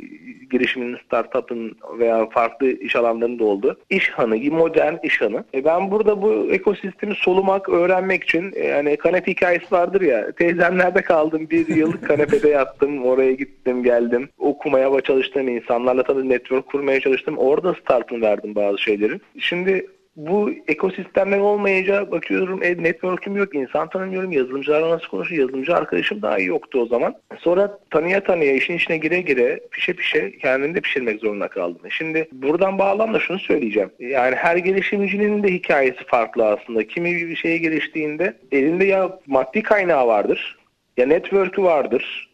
girişimin, 0.51 0.97
startup'ın 1.05 1.75
veya 1.99 2.29
farklı 2.29 2.71
iş 2.71 2.95
alanlarında 2.95 3.43
oldu. 3.43 3.77
İş 3.89 4.09
hanı, 4.09 4.35
modern 4.51 4.95
iş 5.03 5.21
hanı. 5.21 5.43
E 5.53 5.65
ben 5.65 5.91
burada 5.91 6.21
bu 6.21 6.47
ekosistemi 6.51 7.15
solumak, 7.15 7.69
öğrenmek 7.69 8.23
için 8.23 8.51
e, 8.55 8.67
yani 8.67 8.97
kanepe 8.97 9.31
hikayesi 9.31 9.71
vardır 9.71 10.01
ya. 10.01 10.31
Teyzemlerde 10.31 11.01
kaldım. 11.01 11.49
Bir 11.49 11.67
yıllık 11.67 12.03
kanepede 12.07 12.49
yattım. 12.49 13.05
Oraya 13.05 13.31
gittim, 13.31 13.83
geldim. 13.83 14.29
Okumaya 14.37 15.01
çalıştım. 15.01 15.47
insanlarla 15.47 16.03
tabii 16.03 16.29
network 16.29 16.67
kurmaya 16.67 16.99
çalıştım. 16.99 17.37
Orada 17.37 17.73
startını 17.73 18.21
verdim 18.21 18.55
bazı 18.55 18.77
şeylerin. 18.77 19.21
Şimdi 19.39 19.87
bu 20.15 20.51
ekosistemler 20.67 21.39
olmayınca 21.39 22.11
bakıyorum 22.11 22.63
e, 22.63 22.83
network'üm 22.83 23.35
yok, 23.35 23.55
insan 23.55 23.89
tanımıyorum, 23.89 24.31
yazılımcılarla 24.31 24.89
nasıl 24.89 25.07
konuşuyor, 25.07 25.41
yazılımcı 25.41 25.75
arkadaşım 25.75 26.21
daha 26.21 26.37
iyi 26.37 26.47
yoktu 26.47 26.79
o 26.81 26.85
zaman. 26.85 27.15
Sonra 27.39 27.79
tanıya 27.89 28.23
tanıya, 28.23 28.53
işin 28.53 28.77
içine 28.77 28.97
gire 28.97 29.21
gire, 29.21 29.59
pişe 29.71 29.93
pişe 29.93 30.37
kendini 30.37 30.75
de 30.75 30.81
pişirmek 30.81 31.19
zorunda 31.19 31.47
kaldım. 31.47 31.81
Şimdi 31.89 32.27
buradan 32.31 32.79
bağlamda 32.79 33.19
şunu 33.19 33.39
söyleyeceğim. 33.39 33.89
Yani 33.99 34.35
her 34.35 34.57
gelişimcinin 34.57 35.43
de 35.43 35.53
hikayesi 35.53 36.03
farklı 36.07 36.47
aslında. 36.47 36.87
Kimi 36.87 37.15
bir 37.15 37.35
şeye 37.35 37.57
geliştiğinde 37.57 38.37
elinde 38.51 38.85
ya 38.85 39.19
maddi 39.27 39.63
kaynağı 39.63 40.07
vardır, 40.07 40.57
ya 40.97 41.05
network'ü 41.05 41.63
vardır, 41.63 42.29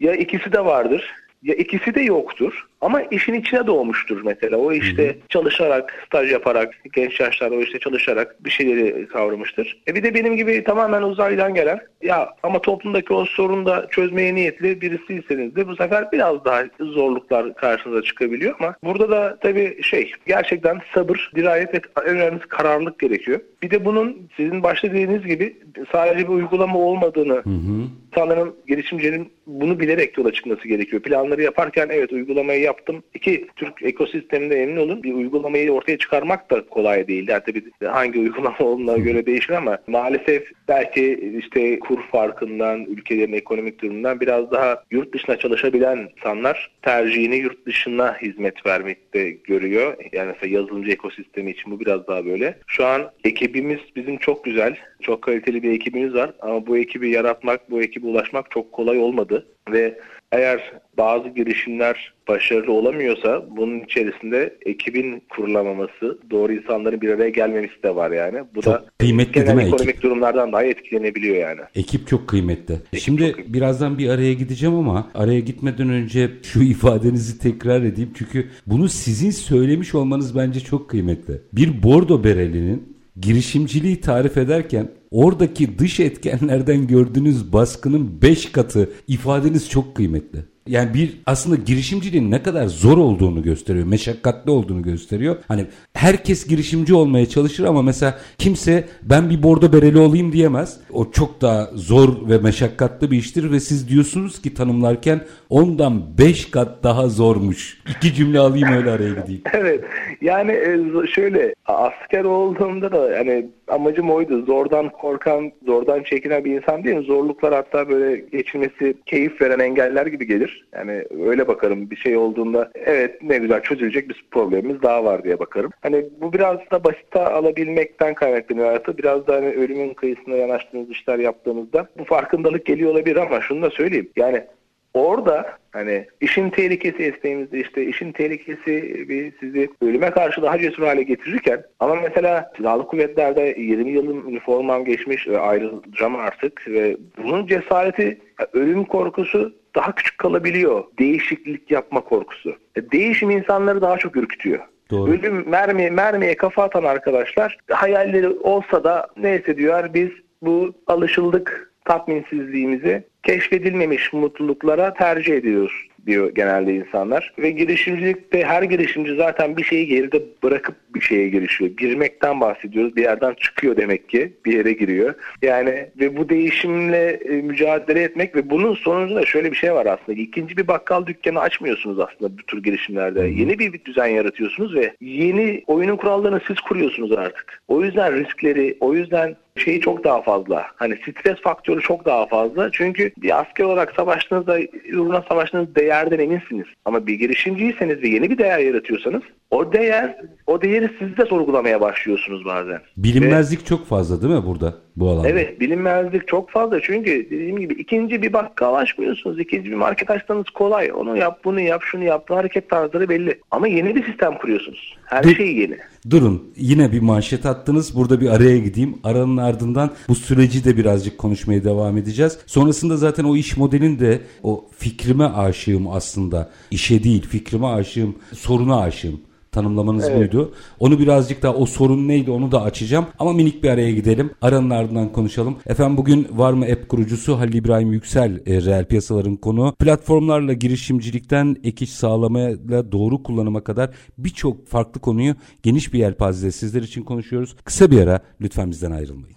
ya 0.00 0.14
ikisi 0.14 0.52
de 0.52 0.64
vardır, 0.64 1.14
ya 1.42 1.54
ikisi 1.54 1.94
de 1.94 2.00
yoktur 2.00 2.66
ama 2.82 3.02
işin 3.02 3.34
içine 3.34 3.66
doğmuştur 3.66 4.22
mesela. 4.24 4.56
O 4.56 4.72
işte 4.72 5.06
Hı-hı. 5.06 5.16
çalışarak, 5.28 6.02
staj 6.06 6.32
yaparak, 6.32 6.74
genç 6.92 7.20
yaşlarda 7.20 7.54
o 7.54 7.60
işte 7.60 7.78
çalışarak 7.78 8.44
bir 8.44 8.50
şeyleri 8.50 9.08
kavramıştır. 9.08 9.82
E 9.88 9.94
bir 9.94 10.02
de 10.02 10.14
benim 10.14 10.36
gibi 10.36 10.64
tamamen 10.64 11.02
uzaydan 11.02 11.54
gelen 11.54 11.80
ya 12.02 12.28
ama 12.42 12.58
toplumdaki 12.58 13.14
o 13.14 13.24
sorunu 13.24 13.66
da 13.66 13.86
çözmeye 13.90 14.34
niyetli 14.34 14.80
birisiyseniz 14.80 15.56
de 15.56 15.68
bu 15.68 15.76
sefer 15.76 16.12
biraz 16.12 16.44
daha 16.44 16.64
zorluklar 16.80 17.54
karşınıza 17.54 18.02
çıkabiliyor 18.02 18.54
ama 18.60 18.74
burada 18.84 19.10
da 19.10 19.38
tabii 19.40 19.82
şey 19.82 20.12
gerçekten 20.26 20.80
sabır, 20.94 21.30
dirayet 21.34 21.74
ve 21.74 21.80
en 22.06 22.16
önemlisi 22.16 22.48
kararlılık 22.48 22.98
gerekiyor. 22.98 23.40
Bir 23.62 23.70
de 23.70 23.84
bunun 23.84 24.28
sizin 24.36 24.62
başta 24.62 24.90
dediğiniz 24.90 25.26
gibi 25.26 25.56
sadece 25.92 26.18
bir 26.18 26.32
uygulama 26.32 26.78
olmadığını 26.78 27.34
hı 27.34 27.50
hı. 27.50 27.88
insanların 28.12 28.54
girişimcinin 28.68 29.32
bunu 29.46 29.80
bilerek 29.80 30.18
yola 30.18 30.32
çıkması 30.32 30.68
gerekiyor. 30.68 31.02
Planları 31.02 31.42
yaparken 31.42 31.88
evet 31.92 32.12
uygulamayı 32.12 32.60
yaptım. 32.72 33.02
İki, 33.14 33.46
Türk 33.56 33.82
ekosisteminde 33.82 34.62
emin 34.62 34.76
olun 34.76 35.02
bir 35.02 35.12
uygulamayı 35.12 35.72
ortaya 35.72 35.98
çıkarmak 35.98 36.50
da 36.50 36.66
kolay 36.66 37.08
değil. 37.08 37.28
Yani 37.28 37.42
tabii 37.46 37.64
hangi 37.84 38.18
uygulama 38.18 38.58
olduğuna 38.58 38.96
göre 38.96 39.26
değişir 39.26 39.52
ama 39.52 39.78
maalesef 39.86 40.50
belki 40.68 41.32
işte 41.38 41.78
kur 41.78 42.02
farkından, 42.12 42.84
ülkelerin 42.84 43.32
ekonomik 43.32 43.82
durumundan 43.82 44.20
biraz 44.20 44.50
daha 44.50 44.82
yurt 44.90 45.14
dışına 45.14 45.38
çalışabilen 45.38 46.08
insanlar 46.16 46.70
tercihini 46.82 47.36
yurt 47.36 47.66
dışına 47.66 48.16
hizmet 48.22 48.66
vermekte 48.66 49.30
görüyor. 49.30 49.96
Yani 50.12 50.32
mesela 50.32 50.58
yazılımcı 50.58 50.90
ekosistemi 50.90 51.50
için 51.50 51.72
bu 51.72 51.80
biraz 51.80 52.06
daha 52.06 52.26
böyle. 52.26 52.58
Şu 52.66 52.86
an 52.86 53.10
ekibimiz 53.24 53.80
bizim 53.96 54.16
çok 54.16 54.44
güzel. 54.44 54.76
Çok 55.02 55.22
kaliteli 55.22 55.62
bir 55.62 55.72
ekibimiz 55.72 56.14
var 56.14 56.32
ama 56.40 56.66
bu 56.66 56.78
ekibi 56.78 57.10
yaratmak, 57.10 57.70
bu 57.70 57.82
ekibe 57.82 58.06
ulaşmak 58.06 58.50
çok 58.50 58.72
kolay 58.72 58.98
olmadı 58.98 59.46
ve 59.70 59.98
eğer 60.32 60.72
bazı 60.98 61.28
girişimler 61.28 62.12
başarılı 62.28 62.72
olamıyorsa 62.72 63.46
bunun 63.56 63.80
içerisinde 63.80 64.56
ekibin 64.66 65.22
kurulamaması, 65.28 66.18
doğru 66.30 66.52
insanların 66.52 67.00
bir 67.00 67.10
araya 67.10 67.28
gelmemesi 67.28 67.82
de 67.82 67.96
var 67.96 68.10
yani. 68.10 68.38
Bu 68.54 68.62
çok 68.62 68.74
da 68.74 68.84
kıymetli 68.98 69.32
genel 69.32 69.46
değil 69.46 69.56
mi? 69.56 69.62
ekonomik 69.62 69.88
ekip? 69.88 70.02
durumlardan 70.02 70.52
daha 70.52 70.64
etkilenebiliyor 70.64 71.36
yani. 71.36 71.60
Ekip 71.74 72.08
çok 72.08 72.28
kıymetli. 72.28 72.74
Ekip 72.74 73.04
Şimdi 73.04 73.26
çok 73.26 73.34
kıymetli. 73.34 73.54
birazdan 73.54 73.98
bir 73.98 74.08
araya 74.08 74.32
gideceğim 74.32 74.74
ama 74.74 75.10
araya 75.14 75.40
gitmeden 75.40 75.88
önce 75.88 76.30
şu 76.42 76.62
ifadenizi 76.62 77.38
tekrar 77.38 77.82
edeyim. 77.82 78.10
Çünkü 78.18 78.48
bunu 78.66 78.88
sizin 78.88 79.30
söylemiş 79.30 79.94
olmanız 79.94 80.36
bence 80.36 80.60
çok 80.60 80.90
kıymetli. 80.90 81.40
Bir 81.52 81.82
bordo 81.82 82.24
berelinin 82.24 82.91
girişimciliği 83.20 84.00
tarif 84.00 84.36
ederken 84.36 84.90
oradaki 85.10 85.78
dış 85.78 86.00
etkenlerden 86.00 86.86
gördüğünüz 86.86 87.52
baskının 87.52 88.22
5 88.22 88.52
katı 88.52 88.90
ifadeniz 89.08 89.68
çok 89.70 89.94
kıymetli. 89.94 90.51
Yani 90.66 90.94
bir 90.94 91.20
aslında 91.26 91.56
girişimciliğin 91.56 92.30
ne 92.30 92.42
kadar 92.42 92.66
zor 92.66 92.98
olduğunu 92.98 93.42
gösteriyor, 93.42 93.86
meşakkatli 93.86 94.50
olduğunu 94.50 94.82
gösteriyor. 94.82 95.36
Hani 95.48 95.66
herkes 95.94 96.46
girişimci 96.46 96.94
olmaya 96.94 97.26
çalışır 97.26 97.64
ama 97.64 97.82
mesela 97.82 98.18
kimse 98.38 98.84
ben 99.02 99.30
bir 99.30 99.42
bordo 99.42 99.72
bereli 99.72 99.98
olayım 99.98 100.32
diyemez. 100.32 100.80
O 100.92 101.10
çok 101.10 101.40
daha 101.40 101.70
zor 101.74 102.28
ve 102.28 102.38
meşakkatli 102.38 103.10
bir 103.10 103.16
iştir 103.16 103.50
ve 103.50 103.60
siz 103.60 103.88
diyorsunuz 103.88 104.42
ki 104.42 104.54
tanımlarken 104.54 105.20
ondan 105.48 106.18
5 106.18 106.50
kat 106.50 106.82
daha 106.82 107.08
zormuş. 107.08 107.82
İki 107.96 108.14
cümle 108.14 108.38
alayım 108.38 108.72
öyle 108.72 108.90
araya 108.90 109.14
gideyim. 109.14 109.42
Evet. 109.52 109.84
Yani 110.20 110.52
e, 110.52 111.06
şöyle 111.06 111.54
asker 111.66 112.24
olduğumda 112.24 112.92
da 112.92 113.10
yani 113.10 113.46
amacım 113.72 114.10
oydu. 114.10 114.44
Zordan 114.44 114.88
korkan, 114.88 115.52
zordan 115.66 116.02
çekinen 116.02 116.44
bir 116.44 116.54
insan 116.56 116.84
değilim. 116.84 117.02
Zorluklar 117.02 117.54
hatta 117.54 117.88
böyle 117.88 118.16
geçilmesi 118.16 118.94
keyif 119.06 119.40
veren 119.42 119.58
engeller 119.58 120.06
gibi 120.06 120.26
gelir. 120.26 120.66
Yani 120.74 121.04
öyle 121.26 121.48
bakarım 121.48 121.90
bir 121.90 121.96
şey 121.96 122.16
olduğunda 122.16 122.70
evet 122.74 123.22
ne 123.22 123.38
güzel 123.38 123.62
çözülecek 123.62 124.08
bir 124.08 124.24
problemimiz 124.30 124.82
daha 124.82 125.04
var 125.04 125.24
diye 125.24 125.38
bakarım. 125.38 125.70
Hani 125.82 126.04
bu 126.20 126.32
biraz 126.32 126.58
da 126.72 126.84
basite 126.84 127.20
alabilmekten 127.20 128.14
kaynaklanıyor 128.14 128.66
hayatı. 128.66 128.98
Biraz 128.98 129.26
da 129.26 129.34
hani 129.34 129.48
ölümün 129.48 129.94
kıyısına 129.94 130.36
yanaştığınız 130.36 130.90
işler 130.90 131.18
yaptığınızda 131.18 131.88
bu 131.98 132.04
farkındalık 132.04 132.66
geliyor 132.66 132.90
olabilir 132.90 133.16
ama 133.16 133.40
şunu 133.40 133.62
da 133.62 133.70
söyleyeyim. 133.70 134.10
Yani 134.16 134.44
orada 134.94 135.58
hani 135.72 136.06
işin 136.20 136.50
tehlikesi 136.50 137.04
isteğimizde 137.04 137.60
işte 137.60 137.84
işin 137.86 138.12
tehlikesi 138.12 139.06
bir 139.08 139.32
sizi 139.40 139.70
ölüme 139.82 140.10
karşı 140.10 140.42
daha 140.42 140.58
cesur 140.58 140.82
hale 140.82 141.02
getirirken 141.02 141.62
ama 141.80 141.94
mesela 141.94 142.52
silahlı 142.56 142.86
kuvvetlerde 142.86 143.54
20 143.58 143.90
yılın 143.90 144.28
üniformam 144.28 144.84
geçmiş 144.84 145.28
ve 145.28 145.38
ayrılacağım 145.38 146.16
artık 146.16 146.68
ve 146.68 146.96
bunun 147.16 147.46
cesareti 147.46 148.20
ölüm 148.52 148.84
korkusu 148.84 149.54
daha 149.74 149.94
küçük 149.94 150.18
kalabiliyor. 150.18 150.84
Değişiklik 150.98 151.70
yapma 151.70 152.00
korkusu. 152.00 152.56
E, 152.76 152.90
değişim 152.90 153.30
insanları 153.30 153.80
daha 153.80 153.96
çok 153.96 154.16
ürkütüyor. 154.16 154.60
Doğru. 154.90 155.10
Ölüm 155.10 155.48
mermi, 155.48 155.90
mermiye 155.90 156.36
kafa 156.36 156.62
atan 156.62 156.84
arkadaşlar 156.84 157.58
hayalleri 157.70 158.28
olsa 158.28 158.84
da 158.84 159.08
neyse 159.16 159.56
diyor 159.56 159.94
biz 159.94 160.10
bu 160.42 160.74
alışıldık 160.86 161.71
tatminsizliğimizi 161.84 163.04
keşfedilmemiş 163.22 164.12
mutluluklara 164.12 164.94
tercih 164.94 165.34
ediyoruz 165.34 165.72
diyor 166.06 166.34
genelde 166.34 166.74
insanlar. 166.74 167.32
Ve 167.38 167.50
girişimcilikte 167.50 168.44
her 168.44 168.62
girişimci 168.62 169.14
zaten 169.14 169.56
bir 169.56 169.64
şeyi 169.64 169.86
geride 169.86 170.22
bırakıp 170.42 170.74
bir 170.94 171.00
şeye 171.00 171.28
girişiyor. 171.28 171.70
Girmekten 171.70 172.40
bahsediyoruz. 172.40 172.96
Bir 172.96 173.02
yerden 173.02 173.34
çıkıyor 173.34 173.76
demek 173.76 174.08
ki. 174.08 174.32
Bir 174.44 174.52
yere 174.52 174.72
giriyor. 174.72 175.14
Yani 175.42 175.88
ve 176.00 176.16
bu 176.16 176.28
değişimle 176.28 177.10
e, 177.10 177.32
mücadele 177.32 178.02
etmek 178.02 178.36
ve 178.36 178.50
bunun 178.50 178.74
sonucunda 178.74 179.26
şöyle 179.26 179.50
bir 179.50 179.56
şey 179.56 179.74
var 179.74 179.86
aslında. 179.86 180.20
İkinci 180.20 180.56
bir 180.56 180.68
bakkal 180.68 181.06
dükkanı 181.06 181.40
açmıyorsunuz 181.40 181.98
aslında 181.98 182.38
bu 182.38 182.42
tür 182.42 182.62
girişimlerde. 182.62 183.20
Yeni 183.20 183.58
bir, 183.58 183.72
bir 183.72 183.84
düzen 183.84 184.06
yaratıyorsunuz 184.06 184.74
ve 184.74 184.92
yeni 185.00 185.64
oyunun 185.66 185.96
kurallarını 185.96 186.40
siz 186.46 186.60
kuruyorsunuz 186.60 187.12
artık. 187.12 187.62
O 187.68 187.84
yüzden 187.84 188.24
riskleri, 188.24 188.76
o 188.80 188.94
yüzden 188.94 189.36
şeyi 189.56 189.80
çok 189.80 190.04
daha 190.04 190.22
fazla. 190.22 190.66
Hani 190.76 190.96
stres 190.96 191.40
faktörü 191.40 191.80
çok 191.80 192.04
daha 192.04 192.26
fazla. 192.26 192.70
Çünkü 192.72 193.12
bir 193.16 193.40
asker 193.40 193.64
olarak 193.64 193.92
savaştığınızda, 193.96 194.58
uğruna 194.92 195.24
savaştığınız 195.28 195.74
değerden 195.74 196.18
eminsiniz. 196.18 196.66
Ama 196.84 197.06
bir 197.06 197.14
girişimciyseniz 197.14 198.02
ve 198.02 198.08
yeni 198.08 198.30
bir 198.30 198.38
değer 198.38 198.58
yaratıyorsanız 198.58 199.22
o 199.52 199.72
değer, 199.72 200.16
o 200.46 200.62
değeri 200.62 200.90
siz 200.98 201.16
de 201.16 201.26
sorgulamaya 201.26 201.80
başlıyorsunuz 201.80 202.44
bazen. 202.44 202.80
Bilinmezlik 202.96 203.60
ve, 203.60 203.64
çok 203.64 203.86
fazla 203.86 204.22
değil 204.22 204.34
mi 204.34 204.46
burada 204.46 204.74
bu 204.96 205.08
alanda? 205.08 205.28
Evet 205.28 205.60
bilinmezlik 205.60 206.28
çok 206.28 206.50
fazla. 206.50 206.80
Çünkü 206.80 207.26
dediğim 207.30 207.58
gibi 207.58 207.74
ikinci 207.74 208.22
bir 208.22 208.32
bakkal 208.32 208.74
açmıyorsunuz. 208.74 209.40
ikinci 209.40 209.70
bir 209.70 209.76
market 209.76 210.10
açsanız 210.10 210.44
kolay. 210.54 210.92
Onu 210.96 211.16
yap, 211.16 211.40
bunu 211.44 211.60
yap, 211.60 211.82
şunu 211.84 212.04
yap. 212.04 212.30
Hareket 212.30 212.70
tarzları 212.70 213.08
belli. 213.08 213.40
Ama 213.50 213.68
yeni 213.68 213.94
bir 213.94 214.06
sistem 214.06 214.38
kuruyorsunuz. 214.38 214.96
Her 215.04 215.22
Dur, 215.22 215.36
şey 215.36 215.56
yeni. 215.56 215.76
Durun. 216.10 216.52
Yine 216.56 216.92
bir 216.92 217.00
manşet 217.00 217.46
attınız. 217.46 217.96
Burada 217.96 218.20
bir 218.20 218.28
araya 218.28 218.58
gideyim. 218.58 218.98
Aranın 219.04 219.36
ardından 219.36 219.90
bu 220.08 220.14
süreci 220.14 220.64
de 220.64 220.76
birazcık 220.76 221.18
konuşmaya 221.18 221.64
devam 221.64 221.96
edeceğiz. 221.96 222.38
Sonrasında 222.46 222.96
zaten 222.96 223.24
o 223.24 223.36
iş 223.36 223.56
modelin 223.56 223.98
de 223.98 224.20
o 224.42 224.64
fikrime 224.78 225.24
aşığım 225.24 225.88
aslında. 225.88 226.50
İşe 226.70 227.04
değil 227.04 227.26
fikrime 227.28 227.66
aşığım, 227.66 228.14
soruna 228.32 228.80
aşığım 228.80 229.20
tanımlamanız 229.52 230.08
evet. 230.08 230.18
buydu. 230.18 230.52
Onu 230.78 230.98
birazcık 230.98 231.42
daha 231.42 231.54
o 231.54 231.66
sorun 231.66 232.08
neydi 232.08 232.30
onu 232.30 232.52
da 232.52 232.62
açacağım. 232.62 233.06
Ama 233.18 233.32
minik 233.32 233.62
bir 233.62 233.68
araya 233.68 233.92
gidelim. 233.92 234.30
Aranın 234.42 234.70
ardından 234.70 235.12
konuşalım. 235.12 235.56
Efendim 235.66 235.96
bugün 235.96 236.28
var 236.30 236.52
mı 236.52 236.64
app 236.64 236.88
kurucusu 236.88 237.38
Halil 237.38 237.54
İbrahim 237.54 237.92
Yüksel 237.92 238.40
e, 238.46 238.62
reel 238.62 238.84
piyasaların 238.84 239.36
konu. 239.36 239.74
Platformlarla 239.78 240.52
girişimcilikten 240.52 241.56
ek 241.64 241.84
iş 241.84 241.90
sağlamaya 241.90 242.56
doğru 242.92 243.22
kullanıma 243.22 243.64
kadar 243.64 243.90
birçok 244.18 244.68
farklı 244.68 245.00
konuyu 245.00 245.34
geniş 245.62 245.92
bir 245.92 245.98
yelpazede 245.98 246.52
sizler 246.52 246.82
için 246.82 247.02
konuşuyoruz. 247.02 247.56
Kısa 247.64 247.90
bir 247.90 248.00
ara 248.00 248.20
lütfen 248.40 248.70
bizden 248.70 248.90
ayrılmayın. 248.90 249.36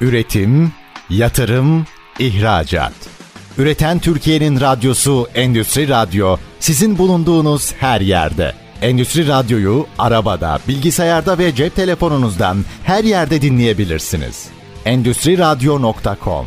Üretim, 0.00 0.72
yatırım, 1.10 1.84
ihracat. 2.18 2.92
Üreten 3.58 3.98
Türkiye'nin 3.98 4.60
radyosu 4.60 5.26
Endüstri 5.34 5.88
Radyo 5.88 6.36
sizin 6.60 6.98
bulunduğunuz 6.98 7.72
her 7.72 8.00
yerde. 8.00 8.63
Endüstri 8.84 9.28
Radyo'yu 9.28 9.86
arabada, 9.98 10.58
bilgisayarda 10.68 11.38
ve 11.38 11.54
cep 11.54 11.76
telefonunuzdan 11.76 12.56
her 12.82 13.04
yerde 13.04 13.42
dinleyebilirsiniz. 13.42 14.48
Endüstri 14.84 15.38
Radyo.com 15.38 16.46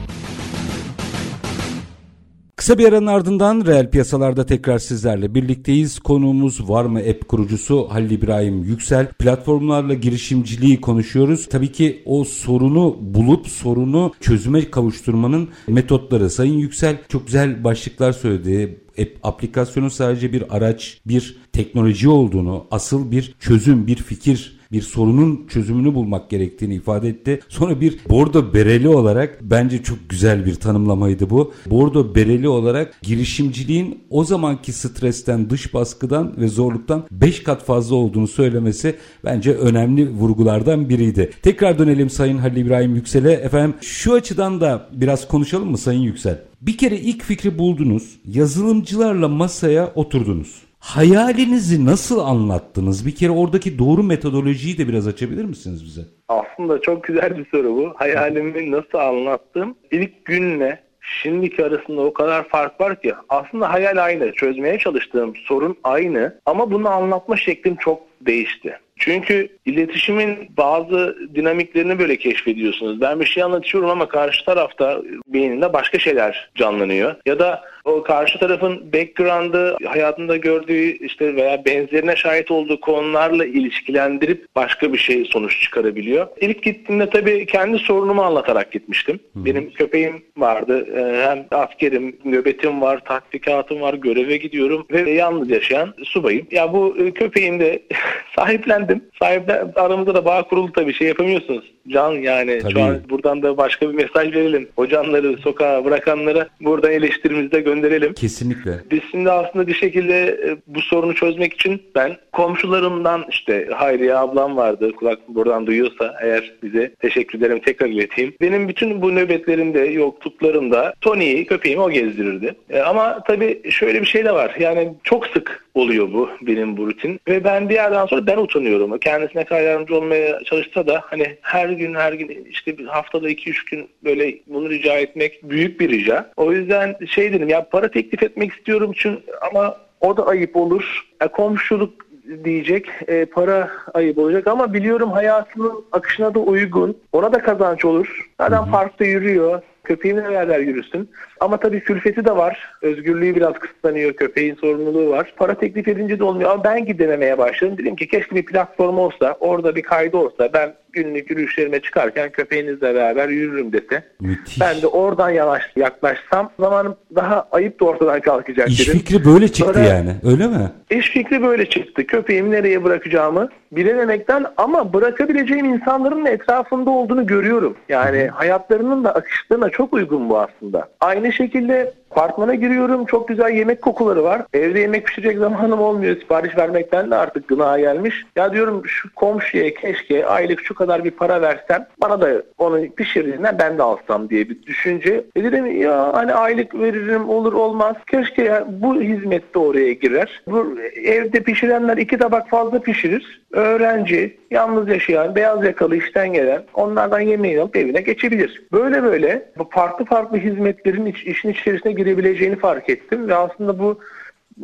Kısa 2.56 2.78
bir 2.78 2.88
aranın 2.88 3.08
ardından 3.08 3.66
reel 3.66 3.90
piyasalarda 3.90 4.46
tekrar 4.46 4.80
sizlerle 4.80 5.36
birlikteyiz. 5.36 6.00
Konuğumuz 6.00 6.70
var 6.70 6.86
mı 6.86 7.00
app 7.00 7.28
kurucusu 7.28 7.88
Halil 7.90 8.12
İbrahim 8.12 8.64
Yüksel. 8.64 9.08
Platformlarla 9.08 9.94
girişimciliği 9.94 10.82
konuşuyoruz. 10.82 11.50
Tabii 11.50 11.72
ki 11.72 12.04
o 12.06 12.24
sorunu 12.24 12.98
bulup 13.02 13.48
sorunu 13.48 14.14
çözüme 14.22 14.72
kavuşturmanın 14.72 15.50
metotları. 15.68 16.30
Sayın 16.30 16.58
Yüksel 16.58 16.98
çok 17.10 17.26
güzel 17.26 17.64
başlıklar 17.64 18.12
söyledi 18.12 18.87
aplikasyonu 19.24 19.90
sadece 19.90 20.34
bir 20.34 20.56
araç, 20.56 21.02
bir 21.06 21.38
teknoloji 21.54 22.10
olduğunu, 22.10 22.68
asıl 22.72 23.12
bir 23.12 23.36
çözüm, 23.40 23.88
bir 23.88 23.96
fikir 23.96 24.57
bir 24.72 24.82
sorunun 24.82 25.48
çözümünü 25.48 25.96
bulmak 25.96 26.30
gerektiğini 26.30 26.76
ifade 26.76 27.10
etti. 27.10 27.40
Sonra 27.50 27.82
bir 27.82 28.00
bordo 28.10 28.54
bereli 28.54 28.90
olarak 28.90 29.40
bence 29.42 29.84
çok 29.84 29.98
güzel 30.10 30.46
bir 30.46 30.56
tanımlamaydı 30.56 31.30
bu. 31.30 31.54
Bordo 31.66 32.16
bereli 32.16 32.50
olarak 32.50 33.02
girişimciliğin 33.02 34.00
o 34.10 34.24
zamanki 34.24 34.74
stresten, 34.74 35.50
dış 35.50 35.74
baskıdan 35.74 36.34
ve 36.38 36.48
zorluktan 36.48 37.04
5 37.12 37.44
kat 37.44 37.66
fazla 37.66 37.96
olduğunu 37.96 38.28
söylemesi 38.28 38.96
bence 39.26 39.54
önemli 39.54 40.10
vurgulardan 40.10 40.90
biriydi. 40.90 41.32
Tekrar 41.42 41.80
dönelim 41.80 42.10
Sayın 42.10 42.38
Halil 42.38 42.58
İbrahim 42.58 42.96
Yüksel'e. 42.96 43.32
Efendim 43.32 43.76
şu 43.82 44.14
açıdan 44.14 44.62
da 44.62 44.90
biraz 44.92 45.28
konuşalım 45.28 45.72
mı 45.72 45.78
Sayın 45.78 46.02
Yüksel? 46.02 46.42
Bir 46.62 46.78
kere 46.78 46.98
ilk 46.98 47.24
fikri 47.24 47.60
buldunuz, 47.60 48.20
yazılımcılarla 48.26 49.28
masaya 49.28 49.92
oturdunuz. 49.96 50.67
Hayalinizi 50.88 51.86
nasıl 51.86 52.20
anlattınız? 52.20 53.06
Bir 53.06 53.16
kere 53.16 53.32
oradaki 53.32 53.80
doğru 53.80 54.04
metodolojiyi 54.04 54.78
de 54.78 54.88
biraz 54.88 55.08
açabilir 55.08 55.46
misiniz 55.46 55.86
bize? 55.86 56.02
Aslında 56.28 56.82
çok 56.82 57.04
güzel 57.04 57.38
bir 57.38 57.46
soru 57.52 57.76
bu. 57.76 57.94
Hayalimi 57.96 58.72
nasıl 58.72 58.98
anlattım? 58.98 59.76
İlk 59.92 60.26
günle 60.26 60.84
şimdiki 61.02 61.66
arasında 61.66 62.02
o 62.02 62.14
kadar 62.14 62.48
fark 62.48 62.82
var 62.82 63.02
ki 63.02 63.14
aslında 63.30 63.74
hayal 63.74 63.98
aynı. 63.98 64.32
Çözmeye 64.32 64.80
çalıştığım 64.80 65.36
sorun 65.36 65.78
aynı 65.84 66.40
ama 66.46 66.72
bunu 66.72 66.90
anlatma 66.90 67.38
şeklim 67.38 67.76
çok 67.76 68.02
değişti. 68.22 68.80
Çünkü 69.00 69.50
iletişimin 69.66 70.38
bazı 70.58 71.18
dinamiklerini 71.36 72.00
böyle 72.00 72.18
keşfediyorsunuz. 72.18 73.02
Ben 73.02 73.20
bir 73.20 73.26
şey 73.26 73.44
anlatıyorum 73.44 73.90
ama 73.90 74.08
karşı 74.08 74.46
tarafta 74.46 75.02
beyninde 75.28 75.74
başka 75.74 76.00
şeyler 76.00 76.50
canlanıyor. 76.56 77.16
Ya 77.26 77.40
da 77.40 77.62
o 77.88 78.04
karşı 78.04 78.40
tarafın 78.40 78.94
background'ı 78.94 79.78
hayatında 79.86 80.38
gördüğü 80.38 81.06
işte 81.06 81.36
veya 81.36 81.66
benzerine 81.66 82.16
şahit 82.16 82.52
olduğu 82.52 82.80
konularla 82.80 83.46
ilişkilendirip 83.46 84.46
başka 84.56 84.94
bir 84.94 84.98
şey 84.98 85.26
sonuç 85.26 85.62
çıkarabiliyor. 85.62 86.28
İlk 86.42 86.64
gittiğimde 86.64 87.10
tabii 87.10 87.46
kendi 87.46 87.80
sorunumu 87.80 88.22
anlatarak 88.22 88.72
gitmiştim. 88.72 89.20
Hı. 89.34 89.46
Benim 89.46 89.70
köpeğim 89.70 90.24
vardı. 90.38 90.88
Ee, 90.96 91.28
hem 91.28 91.46
askerim, 91.52 92.16
nöbetim 92.26 92.82
var, 92.82 93.00
tatbikatım 93.06 93.82
var, 93.82 93.94
göreve 93.94 94.38
gidiyorum 94.38 94.86
ve 94.92 95.12
yalnız 95.12 95.50
yaşayan 95.50 95.94
subayım. 96.04 96.48
Ya 96.52 96.74
bu 96.74 96.98
e, 97.00 97.12
köpeğim 97.12 97.60
de 97.60 97.80
sahiplendim. 98.36 99.02
Sahipler 99.20 99.66
aramızda 99.76 100.16
da 100.16 100.26
bağ 100.26 100.44
kuruldu 100.44 100.72
tabii 100.76 100.94
şey 100.94 101.08
yapamıyorsunuz. 101.08 101.72
Can 101.88 102.12
yani 102.12 102.60
tabii. 102.60 102.74
şu 102.74 102.82
an 102.82 103.00
buradan 103.10 103.44
da 103.44 103.58
başka 103.58 103.90
bir 103.90 103.96
mesaj 103.96 104.36
verelim. 104.36 104.70
O 104.78 104.88
canları 104.88 105.38
sokağa 105.38 105.86
bırakanlara 105.86 106.48
buradan 106.62 106.92
eleştirimizde 106.92 107.60
gönderelim. 107.82 108.14
Kesinlikle. 108.14 108.72
Biz 108.92 109.00
şimdi 109.12 109.32
aslında 109.32 109.68
bir 109.68 109.74
şekilde 109.74 110.28
e, 110.28 110.58
bu 110.68 110.82
sorunu 110.82 111.16
çözmek 111.16 111.54
için 111.54 111.82
ben 111.96 112.18
komşularımdan 112.32 113.26
işte 113.30 113.70
Hayriye 113.76 114.16
ablam 114.16 114.58
vardı. 114.58 114.92
Kulak 114.92 115.20
buradan 115.30 115.68
duyuyorsa 115.68 116.16
eğer 116.22 116.54
bize 116.64 116.92
teşekkür 117.00 117.40
ederim 117.40 117.60
tekrar 117.66 117.88
ileteyim. 117.88 118.34
Benim 118.42 118.68
bütün 118.68 119.02
bu 119.02 119.16
nöbetlerimde 119.16 119.80
yokluklarımda 119.80 120.94
Tony'yi 121.02 121.46
köpeğimi 121.46 121.82
o 121.82 121.90
gezdirirdi. 121.90 122.56
E, 122.70 122.80
ama 122.80 123.24
tabii 123.28 123.72
şöyle 123.72 124.02
bir 124.02 124.08
şey 124.08 124.26
de 124.26 124.32
var. 124.32 124.56
Yani 124.60 124.94
çok 125.04 125.28
sık 125.28 125.67
oluyor 125.78 126.14
bu 126.14 126.30
benim 126.42 126.78
bu 126.78 126.88
rutin. 126.88 127.20
Ve 127.28 127.44
ben 127.44 127.70
bir 127.70 127.74
yerden 127.74 128.06
sonra 128.06 128.28
ben 128.28 128.38
utanıyorum. 128.38 128.98
Kendisine 128.98 129.46
kadar 129.46 129.62
yardımcı 129.62 129.96
olmaya 129.96 130.44
çalışsa 130.44 130.88
da 130.88 131.02
hani 131.06 131.38
her 131.42 131.70
gün 131.70 131.96
her 131.96 132.14
gün 132.14 132.48
işte 132.50 132.78
bir 132.78 132.86
haftada 132.86 133.30
2-3 133.30 133.70
gün 133.72 133.90
böyle 134.04 134.36
bunu 134.48 134.70
rica 134.70 134.98
etmek 134.98 135.50
büyük 135.50 135.80
bir 135.80 135.90
rica. 135.90 136.32
O 136.38 136.52
yüzden 136.52 136.96
şey 137.08 137.34
dedim 137.34 137.50
ya 137.50 137.70
para 137.70 137.92
teklif 137.92 138.24
etmek 138.24 138.54
istiyorum 138.54 138.92
çünkü 138.96 139.22
ama 139.52 139.78
o 140.02 140.18
da 140.18 140.28
ayıp 140.28 140.56
olur. 140.56 141.06
E, 141.22 141.28
komşuluk 141.28 142.08
diyecek. 142.44 142.88
E, 143.08 143.26
para 143.26 143.72
ayıp 143.94 144.18
olacak 144.18 144.48
ama 144.48 144.74
biliyorum 144.74 145.12
hayatının 145.12 145.86
akışına 145.92 146.34
da 146.34 146.40
uygun. 146.40 146.98
Ona 147.12 147.34
da 147.34 147.38
kazanç 147.38 147.86
olur. 147.86 148.30
Adam 148.40 148.72
parkta 148.72 149.06
yürüyor. 149.06 149.62
Köpeğimle 149.84 150.30
beraber 150.30 150.60
yürüsün. 150.60 151.10
Ama 151.40 151.58
tabii 151.58 151.80
külfeti 151.80 152.26
de 152.26 152.36
var. 152.36 152.72
Özgürlüğü 152.82 153.36
biraz 153.36 153.54
kısıtlanıyor. 153.54 154.14
Köpeğin 154.14 154.56
sorumluluğu 154.56 155.10
var. 155.10 155.34
Para 155.38 155.54
teklif 155.54 155.88
edince 155.88 156.20
de 156.20 156.24
olmuyor. 156.24 156.50
Ama 156.50 156.64
ben 156.64 156.86
gidenemeye 156.86 157.38
başladım. 157.38 157.78
Dedim 157.78 157.96
ki 157.96 158.08
keşke 158.08 158.36
bir 158.36 158.46
platform 158.46 158.98
olsa. 158.98 159.38
Orada 159.40 159.76
bir 159.76 159.82
kaydı 159.82 160.18
olsa. 160.18 160.50
Ben 160.54 160.74
günlük 160.92 161.30
yürüyüşlerime 161.32 161.80
çıkarken 161.80 162.30
köpeğinizle 162.30 162.96
beraber 162.96 163.30
yürürüm 163.30 163.74
dese. 163.74 164.04
Müthiş. 164.20 164.62
Ben 164.62 164.82
de 164.82 164.88
oradan 164.88 165.30
yavaş 165.30 165.64
yaklaşsam 165.76 166.52
zamanım 166.60 166.96
daha 167.16 167.48
ayıp 167.52 167.80
da 167.80 167.86
ortadan 167.86 168.22
kalkacak 168.22 168.70
İş 168.70 168.88
dedim. 168.88 169.00
fikri 169.00 169.26
böyle 169.26 169.48
çıktı 169.48 169.74
Sonra, 169.74 169.86
yani 169.86 170.16
öyle 170.24 170.48
mi? 170.48 170.72
İş 170.90 171.10
fikri 171.10 171.44
böyle 171.44 171.70
çıktı. 171.70 172.08
Köpeğimi 172.08 172.52
nereye 172.52 172.84
bırakacağımı 172.84 173.50
bilememekten 173.72 174.46
ama 174.58 174.94
bırakabileceğim 174.94 175.66
insanların 175.66 176.26
da 176.26 176.30
etrafında 176.30 176.90
olduğunu 176.90 177.26
görüyorum. 177.26 177.78
Yani 177.90 178.20
Hı. 178.20 178.28
hayatlarının 178.34 179.04
da 179.04 179.16
akışlarına 179.16 179.70
çok 179.70 179.94
uygun 179.94 180.30
bu 180.30 180.40
aslında. 180.40 180.88
Aynı 181.00 181.27
şekilde 181.32 181.94
Apartmana 182.12 182.56
giriyorum 182.56 183.06
çok 183.06 183.28
güzel 183.28 183.50
yemek 183.50 183.82
kokuları 183.82 184.24
var. 184.24 184.42
Evde 184.54 184.80
yemek 184.80 185.06
pişirecek 185.06 185.38
zamanım 185.38 185.82
olmuyor. 185.82 186.18
Sipariş 186.20 186.58
vermekten 186.58 187.12
de 187.12 187.16
artık 187.16 187.48
gına 187.48 187.80
gelmiş. 187.80 188.26
Ya 188.36 188.54
diyorum 188.54 188.88
şu 188.88 189.14
komşuya 189.16 189.74
keşke 189.74 190.26
aylık 190.26 190.66
şu 190.66 190.76
kadar 190.76 191.04
bir 191.04 191.12
para 191.12 191.42
versem 191.42 191.88
bana 192.02 192.22
da 192.22 192.44
onu 192.58 192.90
pişirdiğinden 192.90 193.60
ben 193.60 193.78
de 193.78 193.84
alsam 193.84 194.30
diye 194.30 194.50
bir 194.50 194.64
düşünce. 194.64 195.24
E 195.36 195.44
dedim 195.44 195.82
ya 195.82 196.14
hani 196.14 196.34
aylık 196.34 196.76
veririm 196.76 197.30
olur 197.30 197.54
olmaz. 197.54 197.96
Keşke 198.12 198.44
ya 198.44 198.66
bu 198.70 199.02
hizmet 199.02 199.54
de 199.54 199.60
oraya 199.60 199.94
girer. 199.94 200.42
Bu 200.48 200.78
evde 201.06 201.44
pişirenler 201.44 201.98
iki 201.98 202.18
tabak 202.18 202.50
fazla 202.50 202.80
pişirir. 202.80 203.42
Öğrenci, 203.52 204.38
yalnız 204.52 204.88
yaşayan, 204.88 205.36
beyaz 205.36 205.66
yakalı 205.66 205.96
işten 205.96 206.34
gelen 206.34 206.64
onlardan 206.74 207.20
yemeği 207.20 207.62
alıp 207.62 207.76
evine 207.76 208.02
geçebilir. 208.02 208.62
Böyle 208.72 209.04
böyle 209.04 209.50
bu 209.58 209.70
farklı 209.72 210.06
farklı 210.06 210.38
hizmetlerin 210.38 211.06
iç, 211.06 211.24
işin 211.24 211.50
içerisine 211.50 211.92
girebileceğini 211.98 212.56
fark 212.56 212.90
ettim 212.90 213.28
ve 213.28 213.36
aslında 213.36 213.80
bu 213.80 214.00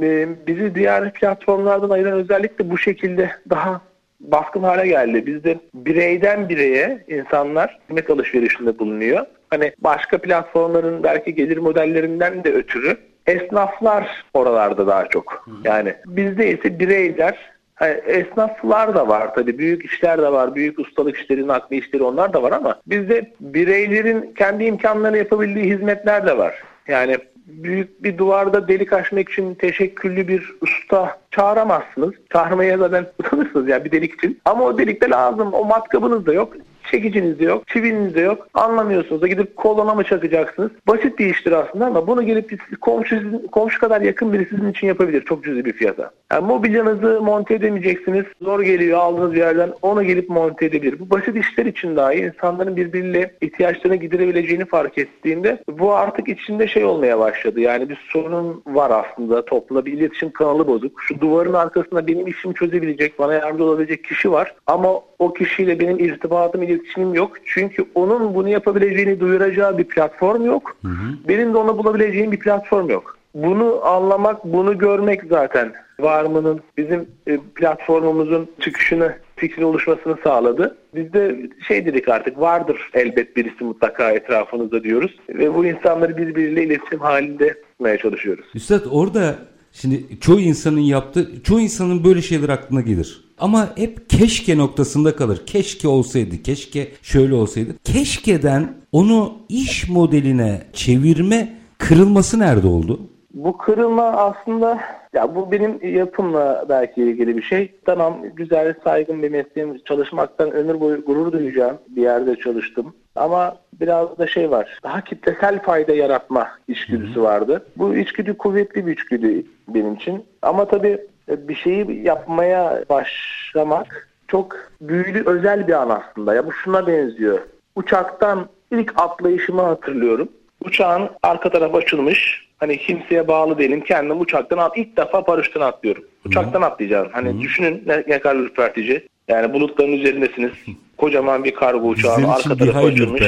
e, 0.02 0.28
bizi 0.48 0.76
diğer 0.76 1.13
platformlardan 1.13 1.89
ayıran 1.89 2.13
özellikle 2.13 2.69
bu 2.69 2.78
şekilde 2.78 3.32
daha 3.50 3.82
baskın 4.19 4.63
hale 4.63 4.88
geldi. 4.88 5.26
Bizde 5.26 5.60
bireyden 5.74 6.50
bireye 6.50 7.06
insanlar 7.08 7.80
hizmet 7.89 8.10
alışverişinde 8.10 8.80
bulunuyor. 8.80 9.26
Hani 9.50 9.72
başka 9.80 10.17
platformların 10.17 11.04
belki 11.04 11.36
gelir 11.36 11.58
modellerinden 11.58 12.43
de 12.43 12.54
ötürü 12.54 12.98
esnaflar 13.28 14.26
oralarda 14.34 14.88
daha 14.88 15.06
çok. 15.10 15.48
Yani 15.63 15.93
bizde 16.06 16.52
ise 16.52 16.80
bireyler 16.80 17.54
yani 17.82 18.02
esnaflar 18.06 18.96
da 18.96 19.08
var 19.08 19.36
tabii. 19.36 19.58
Büyük 19.58 19.86
işler 19.86 20.22
de 20.22 20.32
var. 20.32 20.56
Büyük 20.56 20.80
ustalık 20.80 21.17
işleri, 21.17 21.48
nakli 21.48 21.78
işleri 21.78 22.04
onlar 22.04 22.34
da 22.34 22.43
var 22.43 22.52
ama 22.52 22.82
bizde 22.88 23.32
bireylerin 23.39 24.34
kendi 24.38 24.63
imkanlarını 24.63 25.17
yapabildiği 25.17 25.65
hizmetler 25.65 26.28
de 26.28 26.38
var. 26.38 26.63
Yani 26.88 27.17
büyük 27.48 28.04
bir 28.04 28.17
duvarda 28.17 28.67
delik 28.67 28.93
açmak 28.93 29.30
için 29.30 29.56
teşekküllü 29.56 30.28
bir 30.28 30.56
usta 30.62 31.19
çağıramazsınız. 31.32 32.13
Çağırmaya 32.34 32.78
zaten 32.78 33.06
utanırsınız 33.19 33.67
yani 33.67 33.86
bir 33.86 33.91
delik 33.91 34.13
için. 34.13 34.39
Ama 34.46 34.63
o 34.63 34.78
delikte 34.78 35.10
lazım. 35.10 35.54
O 35.54 35.65
matkabınız 35.65 36.26
da 36.26 36.34
yok 36.34 36.54
çekiciniz 36.93 37.39
de 37.39 37.43
yok, 37.43 37.67
çiviniz 37.67 38.15
de 38.15 38.21
yok. 38.21 38.47
Anlamıyorsunuz 38.53 39.21
da 39.21 39.27
gidip 39.27 39.56
kolona 39.56 39.95
mı 39.95 40.03
çakacaksınız? 40.03 40.71
Basit 40.88 41.19
bir 41.19 41.25
iştir 41.25 41.51
aslında 41.51 41.86
ama 41.86 42.08
bunu 42.08 42.23
gelip 42.25 42.79
komşu, 42.82 43.41
komşu 43.51 43.79
kadar 43.79 44.01
yakın 44.01 44.34
biri 44.34 44.47
sizin 44.49 44.71
için 44.71 44.88
yapabilir 44.88 45.21
çok 45.21 45.43
cüzi 45.43 45.65
bir 45.65 45.73
fiyata. 45.73 46.12
Yani 46.32 46.47
mobilyanızı 46.47 47.21
monte 47.21 47.56
edemeyeceksiniz. 47.56 48.25
Zor 48.41 48.62
geliyor 48.62 48.99
aldığınız 48.99 49.34
bir 49.34 49.38
yerden 49.38 49.69
onu 49.82 50.03
gelip 50.03 50.29
monte 50.29 50.65
edebilir. 50.65 50.99
Bu 50.99 51.10
basit 51.10 51.36
işler 51.36 51.65
için 51.65 51.95
dahi 51.95 52.15
insanların 52.15 52.75
birbiriyle 52.75 53.32
ihtiyaçlarını 53.41 53.95
giderebileceğini 53.95 54.65
fark 54.65 54.97
ettiğinde 54.97 55.63
bu 55.79 55.93
artık 55.93 56.29
içinde 56.29 56.67
şey 56.67 56.86
olmaya 56.86 57.19
başladı. 57.19 57.60
Yani 57.60 57.89
bir 57.89 58.08
sorun 58.10 58.63
var 58.67 58.91
aslında 58.91 59.45
toplumda 59.45 59.86
bir 59.86 59.93
iletişim 59.93 60.32
kanalı 60.32 60.67
bozuk. 60.67 61.01
Şu 61.01 61.21
duvarın 61.21 61.53
arkasında 61.53 62.08
benim 62.08 62.27
işimi 62.27 62.56
çözebilecek, 62.56 63.19
bana 63.19 63.34
yardımcı 63.34 63.63
olabilecek 63.63 64.03
kişi 64.03 64.32
var. 64.32 64.56
Ama 64.67 65.01
o 65.19 65.34
kişiyle 65.34 65.80
benim 65.80 65.99
irtibatım, 65.99 66.63
iletişimim 66.63 67.13
yok. 67.13 67.32
Çünkü 67.45 67.86
onun 67.95 68.36
bunu 68.36 68.49
yapabileceğini 68.49 69.19
duyuracağı 69.19 69.78
bir 69.78 69.84
platform 69.84 70.45
yok. 70.45 70.76
Hı 70.82 70.88
hı. 70.88 71.28
Benim 71.28 71.54
de 71.54 71.58
ona 71.58 71.78
bulabileceğim 71.78 72.32
bir 72.32 72.39
platform 72.39 72.89
yok. 72.89 73.17
Bunu 73.36 73.86
anlamak, 73.86 74.45
bunu 74.45 74.78
görmek 74.78 75.23
zaten 75.30 75.73
Varmı'nın 75.99 76.62
bizim 76.78 77.08
e, 77.28 77.38
platformumuzun 77.56 78.49
çıkışını, 78.60 79.15
fikrin 79.36 79.63
oluşmasını 79.63 80.17
sağladı. 80.23 80.78
Biz 80.95 81.13
de 81.13 81.49
şey 81.67 81.86
dedik 81.86 82.10
artık 82.10 82.39
vardır 82.39 82.89
elbet 82.93 83.38
birisi 83.38 83.63
mutlaka 83.63 84.12
etrafınızda 84.12 84.84
diyoruz. 84.84 85.19
Ve 85.30 85.54
bu 85.54 85.65
insanları 85.65 86.17
birbiriyle 86.17 86.63
iletişim 86.63 86.99
halinde 86.99 87.54
tutmaya 87.54 87.97
çalışıyoruz. 87.97 88.45
Üstad 88.56 88.86
orada 88.91 89.36
şimdi 89.71 90.19
çoğu 90.19 90.39
insanın 90.39 90.80
yaptığı, 90.80 91.43
çoğu 91.43 91.60
insanın 91.60 92.04
böyle 92.04 92.21
şeyler 92.21 92.49
aklına 92.49 92.82
gelir. 92.82 93.22
Ama 93.39 93.69
hep 93.76 94.10
keşke 94.10 94.58
noktasında 94.58 95.15
kalır. 95.15 95.46
Keşke 95.46 95.88
olsaydı, 95.88 96.43
keşke 96.43 96.88
şöyle 97.02 97.34
olsaydı. 97.34 97.72
Keşkeden 97.84 98.74
onu 98.91 99.34
iş 99.50 99.89
modeline 99.89 100.62
çevirme 100.74 101.54
kırılması 101.78 102.39
nerede 102.39 102.67
oldu? 102.67 103.00
Bu 103.34 103.58
kırılma 103.58 104.04
aslında 104.04 104.80
ya 105.13 105.36
bu 105.36 105.52
benim 105.52 105.96
yapımla 105.96 106.65
belki 106.69 107.02
ilgili 107.02 107.38
bir 107.38 107.41
şey. 107.41 107.72
Tamam 107.86 108.17
güzel, 108.36 108.74
saygın 108.84 109.24
bir 109.24 109.30
mesleğim. 109.30 109.78
Çalışmaktan 109.86 110.52
ömür 110.52 110.80
boyu 110.80 111.06
gurur 111.06 111.32
duyacağım. 111.32 111.78
Bir 111.88 112.02
yerde 112.02 112.36
çalıştım. 112.36 112.93
Ama 113.15 113.58
biraz 113.80 114.17
da 114.17 114.28
şey 114.28 114.52
var. 114.52 114.80
Daha 114.84 115.04
kitlesel 115.04 115.62
fayda 115.62 115.93
yaratma 115.93 116.48
içgüdüsü 116.67 117.22
vardı. 117.22 117.65
Bu 117.78 117.96
içgüdü 117.96 118.38
kuvvetli 118.38 118.88
bir 118.88 118.91
içgüdü 118.91 119.46
benim 119.67 119.93
için. 119.93 120.24
Ama 120.41 120.65
tabii 120.65 120.98
bir 121.27 121.55
şeyi 121.55 122.03
yapmaya 122.03 122.83
başlamak 122.89 124.09
çok 124.27 124.55
büyülü 124.81 125.23
özel 125.25 125.67
bir 125.67 125.73
an 125.73 125.89
aslında. 125.89 126.36
Ya 126.36 126.45
bu 126.45 126.51
şuna 126.53 126.88
benziyor. 126.88 127.39
Uçaktan 127.75 128.49
ilk 128.71 129.01
atlayışımı 129.01 129.62
hatırlıyorum. 129.62 130.29
Uçağın 130.65 131.09
arka 131.23 131.49
tarafı 131.49 131.77
açılmış. 131.77 132.47
Hani 132.57 132.77
kimseye 132.77 133.27
bağlı 133.27 133.57
değilim. 133.57 133.81
Kendim 133.81 134.21
uçaktan 134.21 134.57
at, 134.57 134.77
ilk 134.77 134.97
defa 134.97 135.23
paraşütten 135.23 135.62
atlıyorum. 135.62 136.03
Uçaktan 136.25 136.62
Hı. 136.62 136.65
atlayacağım. 136.65 137.07
Hani 137.12 137.29
Hı. 137.29 137.39
düşünün 137.41 137.83
ne, 137.86 138.03
ne 138.07 138.19
kadar 138.19 138.36
ürpertici. 138.36 139.07
Yani 139.27 139.53
bulutların 139.53 139.91
üzerindesiniz. 139.91 140.51
Kocaman 141.03 141.43
bir 141.43 141.55
kargo 141.55 141.87
uçağının 141.87 142.27
arka 142.27 142.57
tarafı 142.57 142.79
açılmış. 142.79 143.21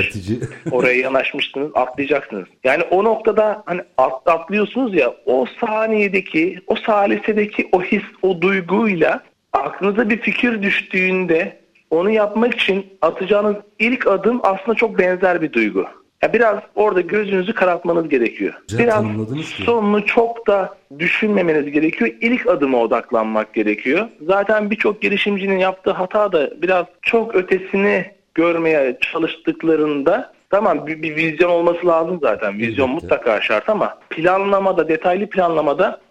Oraya 0.72 1.00
yanaşmışsınız, 1.00 1.72
atlayacaksınız. 1.76 2.46
Yani 2.64 2.84
o 2.84 3.04
noktada 3.04 3.64
hani 3.66 3.82
atlıyorsunuz 4.26 4.96
ya 4.96 5.14
o 5.26 5.46
saniyedeki, 5.60 6.60
o 6.68 6.76
salisedeki 6.76 7.70
o 7.72 7.82
his, 7.82 8.04
o 8.22 8.42
duyguyla 8.42 9.24
aklınıza 9.54 10.10
bir 10.10 10.18
fikir 10.18 10.64
düştüğünde 10.64 11.60
onu 11.90 12.10
yapmak 12.10 12.54
için 12.54 12.86
atacağınız 13.02 13.56
ilk 13.80 14.08
adım 14.08 14.40
aslında 14.44 14.76
çok 14.76 15.00
benzer 15.00 15.42
bir 15.42 15.54
duygu. 15.54 15.86
Biraz 16.34 16.60
orada 16.76 17.02
gözünüzü 17.02 17.54
karartmanız 17.54 18.10
gerekiyor. 18.10 18.54
Güzel 18.70 18.84
biraz 18.84 19.06
sonunu 19.46 20.06
çok 20.06 20.48
da 20.48 20.78
düşünmemeniz 21.00 21.72
gerekiyor. 21.72 22.12
İlk 22.22 22.48
adıma 22.48 22.78
odaklanmak 22.78 23.54
gerekiyor. 23.54 24.08
Zaten 24.22 24.72
birçok 24.72 25.02
girişimcinin 25.02 25.58
yaptığı 25.58 25.92
hata 25.92 26.32
da 26.32 26.62
biraz 26.62 26.86
çok 27.02 27.36
ötesini 27.36 28.06
görmeye 28.36 28.98
çalıştıklarında 29.02 30.34
tamam 30.50 30.88
bir, 30.88 31.02
bir 31.02 31.16
vizyon 31.16 31.50
olması 31.50 31.88
lazım 31.88 32.20
zaten. 32.22 32.60
Vizyon 32.60 32.90
evet. 32.90 33.04
mutlaka 33.04 33.42
şart 33.42 33.70
ama 33.70 33.98
planlamada, 34.10 34.88
detaylı 34.88 35.30
planlamada 35.30 36.02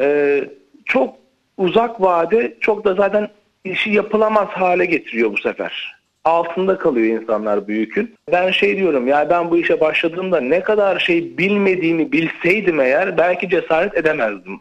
e, 0.00 0.44
çok 0.84 1.14
uzak 1.56 2.00
vade 2.00 2.56
çok 2.60 2.84
da 2.84 2.94
zaten 2.94 3.28
işi 3.64 3.90
yapılamaz 3.90 4.48
hale 4.48 4.84
getiriyor 4.84 5.32
bu 5.32 5.38
sefer. 5.38 5.97
Altında 6.28 6.78
kalıyor 6.78 7.22
insanlar 7.22 7.68
bu 7.68 7.72
yükün. 7.72 8.14
Ben 8.32 8.50
şey 8.50 8.76
diyorum 8.76 9.08
ya 9.08 9.30
ben 9.30 9.50
bu 9.50 9.56
işe 9.56 9.80
başladığımda 9.80 10.40
ne 10.40 10.60
kadar 10.60 10.98
şey 10.98 11.38
bilmediğimi 11.38 12.12
bilseydim 12.12 12.80
eğer 12.80 13.18
belki 13.18 13.48
cesaret 13.48 13.96
edemezdim. 13.96 14.58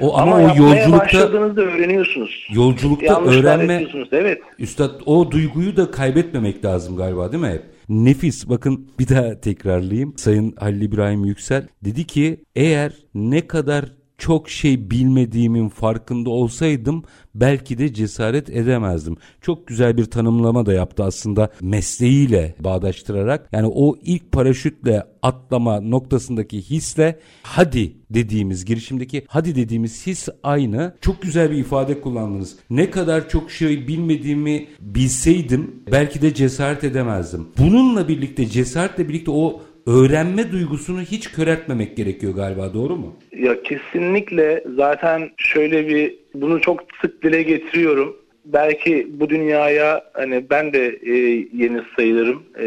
O 0.00 0.18
ama, 0.18 0.34
ama 0.34 0.52
o 0.52 0.56
yolculukta 0.56 0.98
başladığınızda 0.98 1.62
öğreniyorsunuz. 1.62 2.48
Yolculukta 2.52 3.06
Yanlışlar 3.06 3.42
öğrenme 3.42 3.86
evet. 4.12 4.42
Üstad 4.58 5.00
o 5.06 5.30
duyguyu 5.30 5.76
da 5.76 5.90
kaybetmemek 5.90 6.64
lazım 6.64 6.96
galiba 6.96 7.32
değil 7.32 7.42
mi 7.42 7.50
hep? 7.50 7.62
Nefis 7.88 8.48
bakın 8.48 8.88
bir 8.98 9.08
daha 9.08 9.40
tekrarlayayım. 9.40 10.14
Sayın 10.16 10.54
Halil 10.58 10.82
İbrahim 10.82 11.24
Yüksel 11.24 11.68
dedi 11.84 12.06
ki 12.06 12.40
eğer 12.56 12.92
ne 13.14 13.46
kadar 13.46 13.84
çok 14.22 14.50
şey 14.50 14.90
bilmediğimin 14.90 15.68
farkında 15.68 16.30
olsaydım 16.30 17.04
belki 17.34 17.78
de 17.78 17.94
cesaret 17.94 18.50
edemezdim. 18.50 19.16
Çok 19.40 19.66
güzel 19.66 19.96
bir 19.96 20.04
tanımlama 20.04 20.66
da 20.66 20.72
yaptı 20.72 21.04
aslında 21.04 21.50
mesleğiyle 21.60 22.54
bağdaştırarak. 22.60 23.48
Yani 23.52 23.66
o 23.74 23.96
ilk 24.02 24.32
paraşütle 24.32 25.02
atlama 25.22 25.80
noktasındaki 25.80 26.62
hisle 26.62 27.20
hadi 27.42 27.96
dediğimiz 28.10 28.64
girişimdeki 28.64 29.24
hadi 29.28 29.54
dediğimiz 29.54 30.06
his 30.06 30.28
aynı. 30.42 30.94
Çok 31.00 31.22
güzel 31.22 31.50
bir 31.50 31.56
ifade 31.56 32.00
kullandınız. 32.00 32.56
Ne 32.70 32.90
kadar 32.90 33.28
çok 33.28 33.50
şey 33.50 33.88
bilmediğimi 33.88 34.66
bilseydim 34.80 35.82
belki 35.92 36.22
de 36.22 36.34
cesaret 36.34 36.84
edemezdim. 36.84 37.48
Bununla 37.58 38.08
birlikte 38.08 38.46
cesaretle 38.46 39.08
birlikte 39.08 39.30
o 39.30 39.60
öğrenme 39.86 40.52
duygusunu 40.52 41.00
hiç 41.00 41.32
köreltmemek 41.32 41.96
gerekiyor 41.96 42.34
galiba 42.34 42.74
doğru 42.74 42.96
mu? 42.96 43.16
Ya 43.36 43.62
kesinlikle 43.62 44.64
zaten 44.76 45.30
şöyle 45.36 45.88
bir 45.88 46.14
bunu 46.34 46.60
çok 46.60 46.80
sık 47.02 47.22
dile 47.22 47.42
getiriyorum. 47.42 48.16
Belki 48.44 49.08
bu 49.10 49.30
dünyaya 49.30 50.04
hani 50.12 50.50
ben 50.50 50.72
de 50.72 50.98
e, 51.02 51.12
yeni 51.52 51.82
sayılırım. 51.96 52.42
E, 52.58 52.64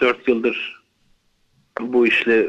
3-4 0.00 0.14
yıldır 0.26 0.75
bu 1.80 2.06
işle 2.06 2.46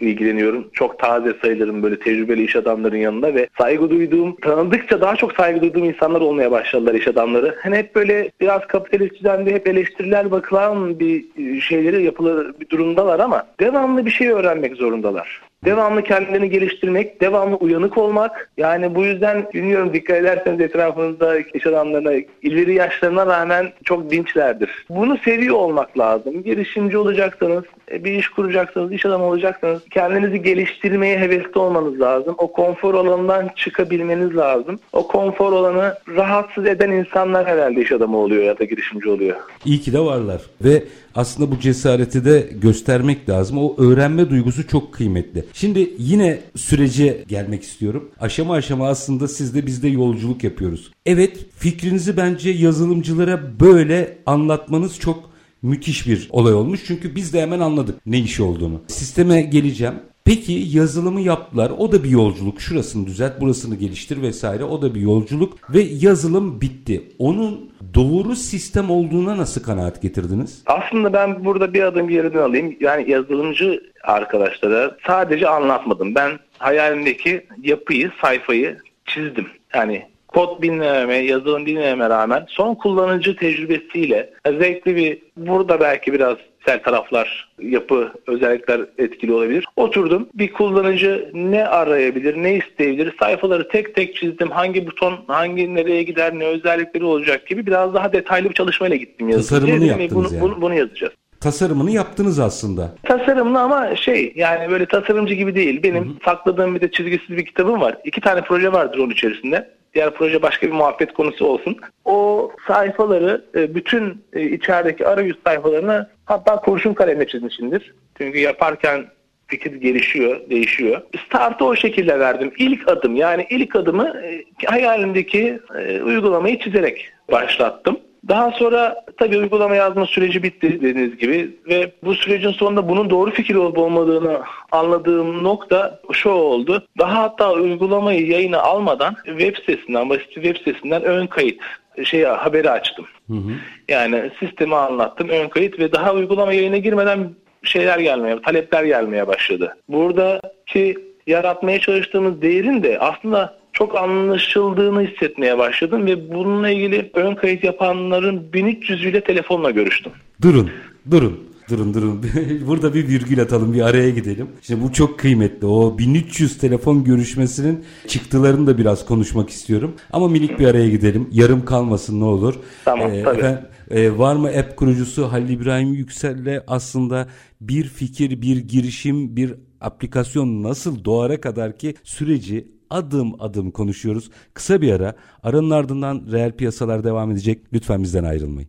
ilgileniyorum. 0.00 0.68
Çok 0.72 0.98
taze 0.98 1.34
sayılırım 1.42 1.82
böyle 1.82 1.98
tecrübeli 1.98 2.44
iş 2.44 2.56
adamların 2.56 2.96
yanında 2.96 3.34
ve 3.34 3.48
saygı 3.58 3.90
duyduğum, 3.90 4.36
tanıdıkça 4.36 5.00
daha 5.00 5.16
çok 5.16 5.32
saygı 5.32 5.60
duyduğum 5.60 5.84
insanlar 5.84 6.20
olmaya 6.20 6.50
başladılar 6.50 6.94
iş 6.94 7.08
adamları. 7.08 7.54
Hani 7.62 7.76
hep 7.76 7.94
böyle 7.94 8.30
biraz 8.40 8.66
kapitalist 8.66 9.14
düzende 9.14 9.54
hep 9.54 9.68
eleştiriler 9.68 10.30
bakılan 10.30 10.98
bir 11.00 11.24
şeyleri 11.60 12.02
yapılır 12.02 12.54
bir 12.60 12.68
durumdalar 12.68 13.20
ama 13.20 13.46
devamlı 13.60 14.06
bir 14.06 14.10
şey 14.10 14.28
öğrenmek 14.28 14.76
zorundalar. 14.76 15.42
Devamlı 15.64 16.02
kendini 16.02 16.50
geliştirmek, 16.50 17.20
devamlı 17.20 17.56
uyanık 17.56 17.98
olmak. 17.98 18.50
Yani 18.56 18.94
bu 18.94 19.04
yüzden 19.04 19.46
bilmiyorum 19.54 19.90
dikkat 19.92 20.16
ederseniz 20.16 20.60
etrafınızda 20.60 21.38
iş 21.38 21.66
adamlarına 21.66 22.12
ileri 22.42 22.74
yaşlarına 22.74 23.26
rağmen 23.26 23.72
çok 23.84 24.10
dinçlerdir. 24.10 24.86
Bunu 24.90 25.18
seviyor 25.18 25.54
olmak 25.54 25.98
lazım. 25.98 26.42
Girişimci 26.42 26.98
olacaksanız, 26.98 27.64
e, 27.64 27.75
bir 27.92 28.12
iş 28.12 28.28
kuracaksanız, 28.28 28.92
iş 28.92 29.06
adamı 29.06 29.24
olacaksanız 29.24 29.82
kendinizi 29.90 30.42
geliştirmeye 30.42 31.18
hevesli 31.18 31.58
olmanız 31.60 32.00
lazım. 32.00 32.34
O 32.38 32.52
konfor 32.52 32.94
alanından 32.94 33.50
çıkabilmeniz 33.56 34.36
lazım. 34.36 34.78
O 34.92 35.08
konfor 35.08 35.52
alanı 35.52 35.94
rahatsız 36.16 36.66
eden 36.66 36.90
insanlar 36.90 37.46
herhalde 37.46 37.82
iş 37.82 37.92
adamı 37.92 38.16
oluyor 38.16 38.42
ya 38.42 38.58
da 38.58 38.64
girişimci 38.64 39.08
oluyor. 39.08 39.36
İyi 39.64 39.80
ki 39.80 39.92
de 39.92 40.00
varlar 40.00 40.42
ve 40.60 40.84
aslında 41.14 41.50
bu 41.50 41.60
cesareti 41.60 42.24
de 42.24 42.48
göstermek 42.52 43.28
lazım. 43.28 43.58
O 43.58 43.76
öğrenme 43.78 44.30
duygusu 44.30 44.68
çok 44.68 44.94
kıymetli. 44.94 45.44
Şimdi 45.52 45.90
yine 45.98 46.40
sürece 46.56 47.24
gelmek 47.28 47.62
istiyorum. 47.62 48.10
Aşama 48.20 48.54
aşama 48.54 48.88
aslında 48.88 49.28
siz 49.28 49.54
de 49.54 49.66
biz 49.66 49.82
de 49.82 49.88
yolculuk 49.88 50.44
yapıyoruz. 50.44 50.92
Evet 51.06 51.36
fikrinizi 51.58 52.16
bence 52.16 52.50
yazılımcılara 52.50 53.40
böyle 53.60 54.18
anlatmanız 54.26 55.00
çok 55.00 55.35
müthiş 55.66 56.06
bir 56.06 56.28
olay 56.30 56.54
olmuş. 56.54 56.80
Çünkü 56.86 57.14
biz 57.14 57.34
de 57.34 57.42
hemen 57.42 57.60
anladık 57.60 58.06
ne 58.06 58.18
işi 58.18 58.42
olduğunu. 58.42 58.80
Sisteme 58.86 59.42
geleceğim. 59.42 59.94
Peki 60.24 60.52
yazılımı 60.52 61.20
yaptılar. 61.20 61.72
O 61.78 61.92
da 61.92 62.04
bir 62.04 62.10
yolculuk. 62.10 62.60
Şurasını 62.60 63.06
düzelt, 63.06 63.40
burasını 63.40 63.74
geliştir 63.74 64.22
vesaire. 64.22 64.64
O 64.64 64.82
da 64.82 64.94
bir 64.94 65.00
yolculuk 65.00 65.74
ve 65.74 65.80
yazılım 65.80 66.60
bitti. 66.60 67.02
Onun 67.18 67.70
doğru 67.94 68.36
sistem 68.36 68.90
olduğuna 68.90 69.36
nasıl 69.36 69.62
kanaat 69.62 70.02
getirdiniz? 70.02 70.62
Aslında 70.66 71.12
ben 71.12 71.44
burada 71.44 71.74
bir 71.74 71.82
adım 71.82 72.08
geriden 72.08 72.38
alayım. 72.38 72.76
Yani 72.80 73.10
yazılımcı 73.10 73.80
arkadaşlara 74.02 74.96
sadece 75.06 75.48
anlatmadım. 75.48 76.14
Ben 76.14 76.38
hayalimdeki 76.58 77.46
yapıyı, 77.62 78.10
sayfayı 78.22 78.78
çizdim. 79.06 79.46
Yani 79.74 80.06
kod 80.36 80.62
bilmememe, 80.62 81.16
yazılım 81.16 81.66
bilmememe 81.66 82.08
rağmen 82.08 82.44
son 82.48 82.74
kullanıcı 82.74 83.36
tecrübesiyle 83.36 84.30
zevkli 84.46 84.96
bir, 84.96 85.18
burada 85.36 85.80
belki 85.80 86.12
biraz 86.12 86.36
sel 86.66 86.82
taraflar, 86.82 87.48
yapı, 87.62 88.12
özellikler 88.26 88.80
etkili 88.98 89.32
olabilir. 89.32 89.64
Oturdum 89.76 90.28
bir 90.34 90.52
kullanıcı 90.52 91.30
ne 91.34 91.64
arayabilir, 91.64 92.42
ne 92.42 92.54
isteyebilir, 92.54 93.14
sayfaları 93.20 93.68
tek 93.68 93.94
tek 93.94 94.16
çizdim. 94.16 94.50
Hangi 94.50 94.86
buton, 94.86 95.14
hangi 95.26 95.74
nereye 95.74 96.02
gider, 96.02 96.38
ne 96.38 96.44
özellikleri 96.44 97.04
olacak 97.04 97.46
gibi 97.46 97.66
biraz 97.66 97.94
daha 97.94 98.12
detaylı 98.12 98.48
bir 98.48 98.54
çalışmayla 98.54 98.96
gittim. 98.96 99.30
Tasarımını 99.30 99.84
yaptınız 99.84 100.14
bunu, 100.14 100.24
yani. 100.24 100.40
Bunu, 100.40 100.60
bunu 100.60 100.74
yazacağız 100.74 101.12
tasarımını 101.40 101.90
yaptınız 101.90 102.38
aslında. 102.38 102.94
Tasarımlı 103.02 103.60
ama 103.60 103.96
şey 103.96 104.32
yani 104.36 104.70
böyle 104.70 104.86
tasarımcı 104.86 105.34
gibi 105.34 105.54
değil. 105.54 105.82
Benim 105.82 106.04
hı 106.04 106.08
hı. 106.08 106.14
sakladığım 106.24 106.74
bir 106.74 106.80
de 106.80 106.90
çizgisiz 106.90 107.36
bir 107.36 107.46
kitabım 107.46 107.80
var. 107.80 107.98
İki 108.04 108.20
tane 108.20 108.40
proje 108.40 108.72
vardır 108.72 108.98
onun 108.98 109.10
içerisinde 109.10 109.76
diğer 109.94 110.14
proje 110.14 110.42
başka 110.42 110.66
bir 110.66 110.72
muhabbet 110.72 111.12
konusu 111.12 111.46
olsun. 111.46 111.76
O 112.04 112.50
sayfaları 112.66 113.44
e, 113.54 113.74
bütün 113.74 114.24
e, 114.32 114.42
içerideki 114.42 115.06
arayüz 115.06 115.36
sayfalarını 115.44 116.08
hatta 116.24 116.56
kurşun 116.56 116.94
kalemle 116.94 117.26
çizmişimdir. 117.26 117.94
Çünkü 118.18 118.38
yaparken 118.38 119.06
fikir 119.46 119.74
gelişiyor, 119.74 120.50
değişiyor. 120.50 121.02
Startı 121.26 121.64
o 121.64 121.76
şekilde 121.76 122.18
verdim. 122.18 122.52
İlk 122.58 122.88
adım 122.88 123.16
yani 123.16 123.46
ilk 123.50 123.76
adımı 123.76 124.08
e, 124.08 124.44
hayalimdeki 124.66 125.60
uygulamayı 126.04 126.58
çizerek 126.58 127.12
başlattım. 127.32 127.98
Daha 128.28 128.50
sonra 128.50 129.04
tabii 129.16 129.38
uygulama 129.38 129.76
yazma 129.76 130.06
süreci 130.06 130.42
bitti 130.42 130.72
dediğiniz 130.72 131.16
gibi 131.16 131.56
ve 131.68 131.92
bu 132.04 132.14
sürecin 132.14 132.50
sonunda 132.50 132.88
bunun 132.88 133.10
doğru 133.10 133.30
fikir 133.30 133.54
olup 133.54 133.78
olmadığını 133.78 134.40
anladığım 134.72 135.44
nokta 135.44 136.00
şu 136.12 136.30
oldu. 136.30 136.86
Daha 136.98 137.22
hatta 137.22 137.52
uygulamayı 137.52 138.26
yayına 138.26 138.58
almadan 138.58 139.14
web 139.24 139.56
sitesinden, 139.56 140.10
basit 140.10 140.34
web 140.34 140.56
sitesinden 140.56 141.02
ön 141.02 141.26
kayıt 141.26 141.60
şey 142.04 142.24
haberi 142.24 142.70
açtım. 142.70 143.06
Hı 143.30 143.34
hı. 143.34 143.50
Yani 143.88 144.30
sistemi 144.40 144.76
anlattım, 144.76 145.28
ön 145.28 145.48
kayıt 145.48 145.78
ve 145.78 145.92
daha 145.92 146.14
uygulama 146.14 146.52
yayına 146.52 146.78
girmeden 146.78 147.30
şeyler 147.62 147.98
gelmeye, 147.98 148.42
talepler 148.42 148.84
gelmeye 148.84 149.26
başladı. 149.26 149.76
Buradaki 149.88 150.96
yaratmaya 151.26 151.80
çalıştığımız 151.80 152.42
değerin 152.42 152.82
de 152.82 152.98
aslında 152.98 153.58
çok 153.78 153.96
anlaşıldığını 153.96 155.02
hissetmeye 155.02 155.58
başladım 155.58 156.06
ve 156.06 156.34
bununla 156.34 156.70
ilgili 156.70 157.10
ön 157.14 157.34
kayıt 157.34 157.64
yapanların 157.64 158.52
1300 158.52 159.04
ile 159.04 159.20
telefonla 159.20 159.70
görüştüm. 159.70 160.12
Durun, 160.42 160.70
durun. 161.10 161.40
Durun 161.70 161.94
durun. 161.94 162.24
Burada 162.66 162.94
bir 162.94 163.08
virgül 163.08 163.40
atalım, 163.42 163.74
bir 163.74 163.80
araya 163.80 164.10
gidelim. 164.10 164.48
Şimdi 164.62 164.82
bu 164.82 164.92
çok 164.92 165.18
kıymetli. 165.18 165.66
O 165.66 165.98
1300 165.98 166.58
telefon 166.58 167.04
görüşmesinin 167.04 167.84
çıktılarını 168.06 168.66
da 168.66 168.78
biraz 168.78 169.06
konuşmak 169.06 169.50
istiyorum. 169.50 169.94
Ama 170.12 170.28
minik 170.28 170.58
bir 170.58 170.66
araya 170.66 170.88
gidelim. 170.88 171.28
Yarım 171.32 171.64
kalmasın 171.64 172.20
ne 172.20 172.24
olur. 172.24 172.54
Tamam, 172.84 173.10
ee, 173.10 173.22
tabii. 173.22 173.38
Efendim, 173.38 173.60
e, 173.90 174.18
var 174.18 174.36
mı 174.36 174.48
app 174.48 174.76
kurucusu 174.76 175.32
Halil 175.32 175.48
İbrahim 175.48 175.94
Yüksel'le 175.94 176.62
aslında 176.66 177.28
bir 177.60 177.84
fikir, 177.84 178.42
bir 178.42 178.56
girişim, 178.56 179.36
bir 179.36 179.54
aplikasyon 179.80 180.62
nasıl 180.62 181.04
doğara 181.04 181.40
kadar 181.40 181.78
ki 181.78 181.94
süreci 182.04 182.75
adım 182.90 183.42
adım 183.42 183.70
konuşuyoruz. 183.70 184.30
Kısa 184.54 184.80
bir 184.80 184.92
ara. 184.92 185.14
Aranın 185.42 185.70
ardından 185.70 186.22
reel 186.32 186.52
piyasalar 186.52 187.04
devam 187.04 187.30
edecek. 187.30 187.58
Lütfen 187.72 188.02
bizden 188.02 188.24
ayrılmayın. 188.24 188.68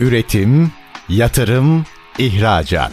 Üretim, 0.00 0.70
yatırım, 1.08 1.84
ihracat. 2.18 2.92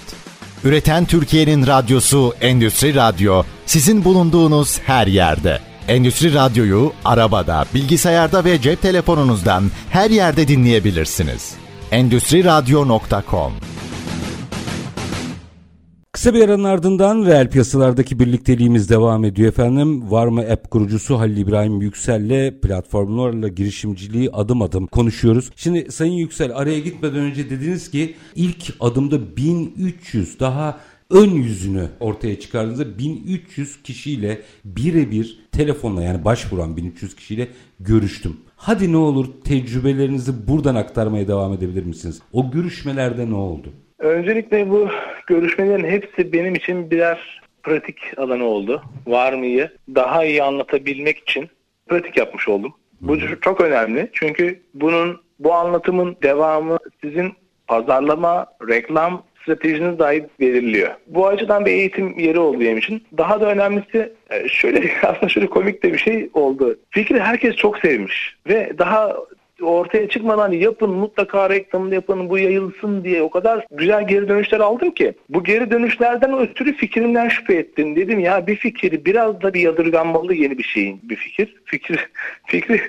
Üreten 0.63 1.05
Türkiye'nin 1.05 1.67
radyosu 1.67 2.33
Endüstri 2.41 2.95
Radyo 2.95 3.43
sizin 3.65 4.03
bulunduğunuz 4.03 4.79
her 4.79 5.07
yerde. 5.07 5.59
Endüstri 5.87 6.33
Radyo'yu 6.33 6.91
arabada, 7.05 7.65
bilgisayarda 7.73 8.45
ve 8.45 8.61
cep 8.61 8.81
telefonunuzdan 8.81 9.63
her 9.89 10.09
yerde 10.09 10.47
dinleyebilirsiniz. 10.47 11.53
Endüstri 11.91 12.43
Radyo.com 12.43 13.53
Kısa 16.11 16.33
bir 16.33 16.41
aranın 16.41 16.63
ardından 16.63 17.25
reel 17.25 17.49
piyasalardaki 17.49 18.19
birlikteliğimiz 18.19 18.89
devam 18.89 19.25
ediyor 19.25 19.49
efendim. 19.49 20.11
Var 20.11 20.27
mı 20.27 20.41
app 20.41 20.71
kurucusu 20.71 21.19
Halil 21.19 21.37
İbrahim 21.37 21.81
Yüksel'le 21.81 22.61
platformlarla 22.61 23.47
girişimciliği 23.47 24.31
adım 24.31 24.61
adım 24.61 24.87
konuşuyoruz. 24.87 25.51
Şimdi 25.55 25.91
Sayın 25.91 26.13
Yüksel 26.13 26.55
araya 26.55 26.79
gitmeden 26.79 27.19
önce 27.19 27.49
dediniz 27.49 27.91
ki 27.91 28.15
ilk 28.35 28.73
adımda 28.79 29.37
1300 29.37 30.39
daha 30.39 30.79
ön 31.09 31.29
yüzünü 31.29 31.89
ortaya 31.99 32.39
çıkardığınızda 32.39 32.99
1300 32.99 33.83
kişiyle 33.83 34.41
birebir 34.65 35.39
telefonla 35.51 36.03
yani 36.03 36.25
başvuran 36.25 36.77
1300 36.77 37.15
kişiyle 37.15 37.47
görüştüm. 37.79 38.37
Hadi 38.55 38.91
ne 38.91 38.97
olur 38.97 39.27
tecrübelerinizi 39.43 40.47
buradan 40.47 40.75
aktarmaya 40.75 41.27
devam 41.27 41.53
edebilir 41.53 41.83
misiniz? 41.83 42.19
O 42.33 42.51
görüşmelerde 42.51 43.29
ne 43.29 43.35
oldu? 43.35 43.73
Öncelikle 43.99 44.69
bu 44.69 44.89
görüşmelerin 45.27 45.85
hepsi 45.85 46.33
benim 46.33 46.55
için 46.55 46.91
birer 46.91 47.41
pratik 47.63 47.97
alanı 48.17 48.43
oldu. 48.43 48.83
Var 49.07 49.33
mıyı 49.33 49.69
daha 49.95 50.25
iyi 50.25 50.43
anlatabilmek 50.43 51.17
için 51.17 51.49
pratik 51.87 52.17
yapmış 52.17 52.47
oldum. 52.47 52.73
Bu 53.01 53.17
çok 53.41 53.61
önemli 53.61 54.09
çünkü 54.13 54.61
bunun 54.73 55.21
bu 55.39 55.53
anlatımın 55.53 56.17
devamı 56.23 56.77
sizin 57.03 57.33
pazarlama, 57.67 58.45
reklam 58.69 59.23
stratejiniz 59.41 59.99
dahi 59.99 60.25
belirliyor. 60.39 60.91
Bu 61.07 61.27
açıdan 61.27 61.65
bir 61.65 61.71
eğitim 61.71 62.19
yeri 62.19 62.39
oldu 62.39 62.59
benim 62.59 62.77
için. 62.77 63.03
Daha 63.17 63.41
da 63.41 63.51
önemlisi 63.51 64.13
e, 64.29 64.47
şöyle 64.47 64.91
aslında 65.03 65.29
şöyle 65.29 65.47
komik 65.47 65.83
de 65.83 65.93
bir 65.93 65.97
şey 65.97 66.29
oldu. 66.33 66.79
Fikri 66.89 67.19
herkes 67.19 67.55
çok 67.55 67.77
sevmiş 67.77 68.37
ve 68.47 68.73
daha 68.77 69.15
ortaya 69.61 70.09
çıkmadan 70.09 70.51
yapın 70.51 70.89
mutlaka 70.89 71.49
reklamını 71.49 71.93
yapın 71.93 72.29
bu 72.29 72.37
yayılsın 72.37 73.03
diye 73.03 73.21
o 73.21 73.29
kadar 73.29 73.65
güzel 73.71 74.07
geri 74.07 74.27
dönüşler 74.27 74.59
aldım 74.59 74.91
ki 74.91 75.13
bu 75.29 75.43
geri 75.43 75.71
dönüşlerden 75.71 76.39
ötürü 76.39 76.73
fikrimden 76.73 77.29
şüphe 77.29 77.53
ettim. 77.53 77.95
Dedim 77.95 78.19
ya 78.19 78.47
bir 78.47 78.55
fikir 78.55 79.05
biraz 79.05 79.41
da 79.41 79.53
bir 79.53 79.61
yadırganmalı 79.61 80.33
yeni 80.33 80.57
bir 80.57 80.63
şeyin 80.63 80.99
bir 81.03 81.15
fikir. 81.15 81.55
Fikir 81.65 82.09
fikri 82.45 82.81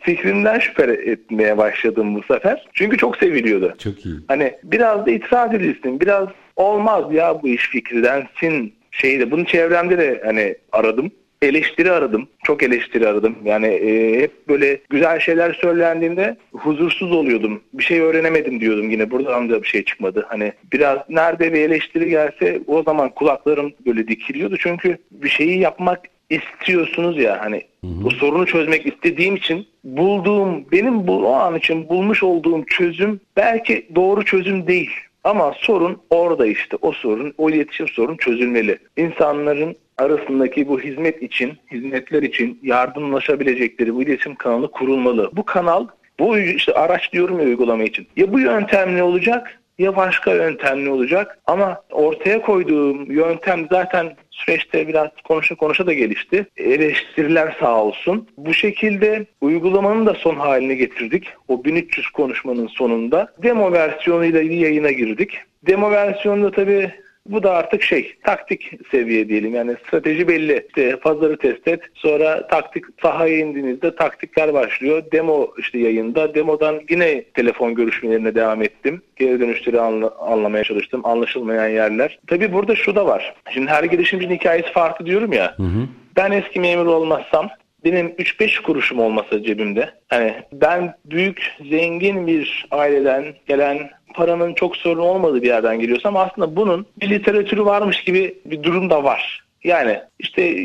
fikrimden 0.00 0.58
şüphe 0.58 0.82
etmeye 0.82 1.58
başladım 1.58 2.14
bu 2.14 2.22
sefer. 2.22 2.66
Çünkü 2.72 2.96
çok 2.96 3.16
seviliyordu. 3.16 3.74
Çok 3.78 4.06
iyi. 4.06 4.14
Hani 4.28 4.54
biraz 4.64 5.06
da 5.06 5.10
itiraz 5.10 5.54
edilsin. 5.54 6.00
Biraz 6.00 6.28
olmaz 6.56 7.04
ya 7.12 7.42
bu 7.42 7.48
iş 7.48 7.68
fikri 7.68 8.02
densin 8.02 8.74
şeyde. 8.90 9.30
Bunu 9.30 9.44
çevremde 9.44 9.98
de 9.98 10.22
hani 10.24 10.54
aradım 10.72 11.10
eleştiri 11.42 11.92
aradım. 11.92 12.28
Çok 12.42 12.62
eleştiri 12.62 13.08
aradım. 13.08 13.36
Yani 13.44 13.66
e, 13.66 14.20
hep 14.22 14.48
böyle 14.48 14.80
güzel 14.90 15.20
şeyler 15.20 15.52
söylendiğinde 15.52 16.36
huzursuz 16.52 17.12
oluyordum. 17.12 17.60
Bir 17.72 17.82
şey 17.82 18.00
öğrenemedim 18.00 18.60
diyordum 18.60 18.90
yine. 18.90 19.10
Buradan 19.10 19.50
da 19.50 19.62
bir 19.62 19.68
şey 19.68 19.84
çıkmadı. 19.84 20.26
Hani 20.28 20.52
biraz 20.72 20.98
nerede 21.08 21.52
bir 21.52 21.60
eleştiri 21.60 22.08
gelse 22.08 22.60
o 22.66 22.82
zaman 22.82 23.08
kulaklarım 23.08 23.72
böyle 23.86 24.08
dikiliyordu. 24.08 24.56
Çünkü 24.58 24.98
bir 25.10 25.28
şeyi 25.28 25.58
yapmak 25.58 26.00
istiyorsunuz 26.30 27.18
ya 27.18 27.40
hani 27.40 27.62
bu 27.82 28.10
sorunu 28.10 28.46
çözmek 28.46 28.86
istediğim 28.86 29.36
için 29.36 29.66
bulduğum 29.84 30.64
benim 30.72 31.06
bu 31.06 31.26
o 31.26 31.32
an 31.32 31.56
için 31.56 31.88
bulmuş 31.88 32.22
olduğum 32.22 32.64
çözüm 32.64 33.20
belki 33.36 33.86
doğru 33.94 34.24
çözüm 34.24 34.66
değil. 34.66 34.90
Ama 35.24 35.54
sorun 35.56 35.98
orada 36.10 36.46
işte. 36.46 36.76
O 36.82 36.92
sorun, 36.92 37.34
o 37.38 37.50
iletişim 37.50 37.88
sorun 37.88 38.16
çözülmeli. 38.16 38.78
İnsanların 38.96 39.76
arasındaki 40.02 40.68
bu 40.68 40.80
hizmet 40.80 41.22
için, 41.22 41.52
hizmetler 41.70 42.22
için 42.22 42.58
yardımlaşabilecekleri 42.62 43.94
bu 43.94 44.02
iletişim 44.02 44.34
kanalı 44.34 44.70
kurulmalı. 44.70 45.30
Bu 45.32 45.44
kanal, 45.44 45.86
bu 46.18 46.38
işte 46.38 46.72
araç 46.72 47.12
diyorum 47.12 47.40
ya 47.40 47.46
uygulama 47.46 47.84
için. 47.84 48.06
Ya 48.16 48.32
bu 48.32 48.40
yöntemli 48.40 49.02
olacak 49.02 49.62
ya 49.78 49.96
başka 49.96 50.34
yöntemli 50.34 50.90
olacak. 50.90 51.38
Ama 51.46 51.82
ortaya 51.90 52.42
koyduğum 52.42 53.12
yöntem 53.12 53.66
zaten 53.70 54.16
süreçte 54.30 54.88
biraz 54.88 55.08
konuşa 55.24 55.54
konuşa 55.54 55.86
da 55.86 55.92
gelişti. 55.92 56.46
Eleştiriler 56.56 57.56
sağ 57.60 57.82
olsun. 57.84 58.28
Bu 58.36 58.54
şekilde 58.54 59.26
uygulamanın 59.40 60.06
da 60.06 60.14
son 60.14 60.34
haline 60.34 60.74
getirdik. 60.74 61.28
O 61.48 61.64
1300 61.64 62.10
konuşmanın 62.10 62.66
sonunda 62.66 63.32
demo 63.42 63.72
versiyonuyla 63.72 64.42
yayına 64.42 64.90
girdik. 64.90 65.38
Demo 65.66 65.90
versiyonunda 65.90 66.50
tabii 66.50 66.90
bu 67.26 67.42
da 67.42 67.52
artık 67.52 67.82
şey 67.82 68.16
taktik 68.24 68.70
seviye 68.90 69.28
diyelim 69.28 69.54
yani 69.54 69.76
strateji 69.86 70.28
belli. 70.28 70.66
İşte 70.68 70.96
pazarı 70.96 71.36
test 71.36 71.68
et 71.68 71.80
sonra 71.94 72.46
taktik 72.46 72.84
sahaya 73.02 73.38
indiğinizde 73.38 73.96
taktikler 73.96 74.54
başlıyor. 74.54 75.02
Demo 75.12 75.50
işte 75.58 75.78
yayında 75.78 76.34
demodan 76.34 76.80
yine 76.90 77.24
telefon 77.24 77.74
görüşmelerine 77.74 78.34
devam 78.34 78.62
ettim. 78.62 79.02
Geri 79.16 79.40
dönüşleri 79.40 79.80
anla, 79.80 80.14
anlamaya 80.18 80.64
çalıştım. 80.64 81.00
Anlaşılmayan 81.04 81.68
yerler. 81.68 82.18
Tabii 82.26 82.52
burada 82.52 82.76
şu 82.76 82.96
da 82.96 83.06
var. 83.06 83.34
Şimdi 83.50 83.70
her 83.70 83.84
girişimcinin 83.84 84.34
hikayesi 84.34 84.72
farklı 84.72 85.06
diyorum 85.06 85.32
ya. 85.32 85.54
Hı 85.56 85.62
hı. 85.62 85.88
Ben 86.16 86.30
eski 86.30 86.60
memur 86.60 86.86
olmazsam 86.86 87.48
benim 87.84 88.06
3-5 88.06 88.62
kuruşum 88.62 88.98
olmasa 88.98 89.42
cebimde. 89.42 89.90
Hani 90.08 90.34
ben 90.52 90.94
büyük 91.04 91.56
zengin 91.70 92.26
bir 92.26 92.66
aileden 92.70 93.24
gelen 93.46 93.90
paranın 94.12 94.54
çok 94.54 94.76
sorun 94.76 95.02
olmadığı 95.02 95.42
bir 95.42 95.46
yerden 95.46 95.80
geliyorsam 95.80 96.16
aslında 96.16 96.56
bunun 96.56 96.86
bir 97.00 97.10
literatürü 97.10 97.64
varmış 97.64 98.04
gibi 98.04 98.34
bir 98.44 98.62
durum 98.62 98.90
da 98.90 99.04
var. 99.04 99.44
Yani 99.64 100.00
işte 100.18 100.56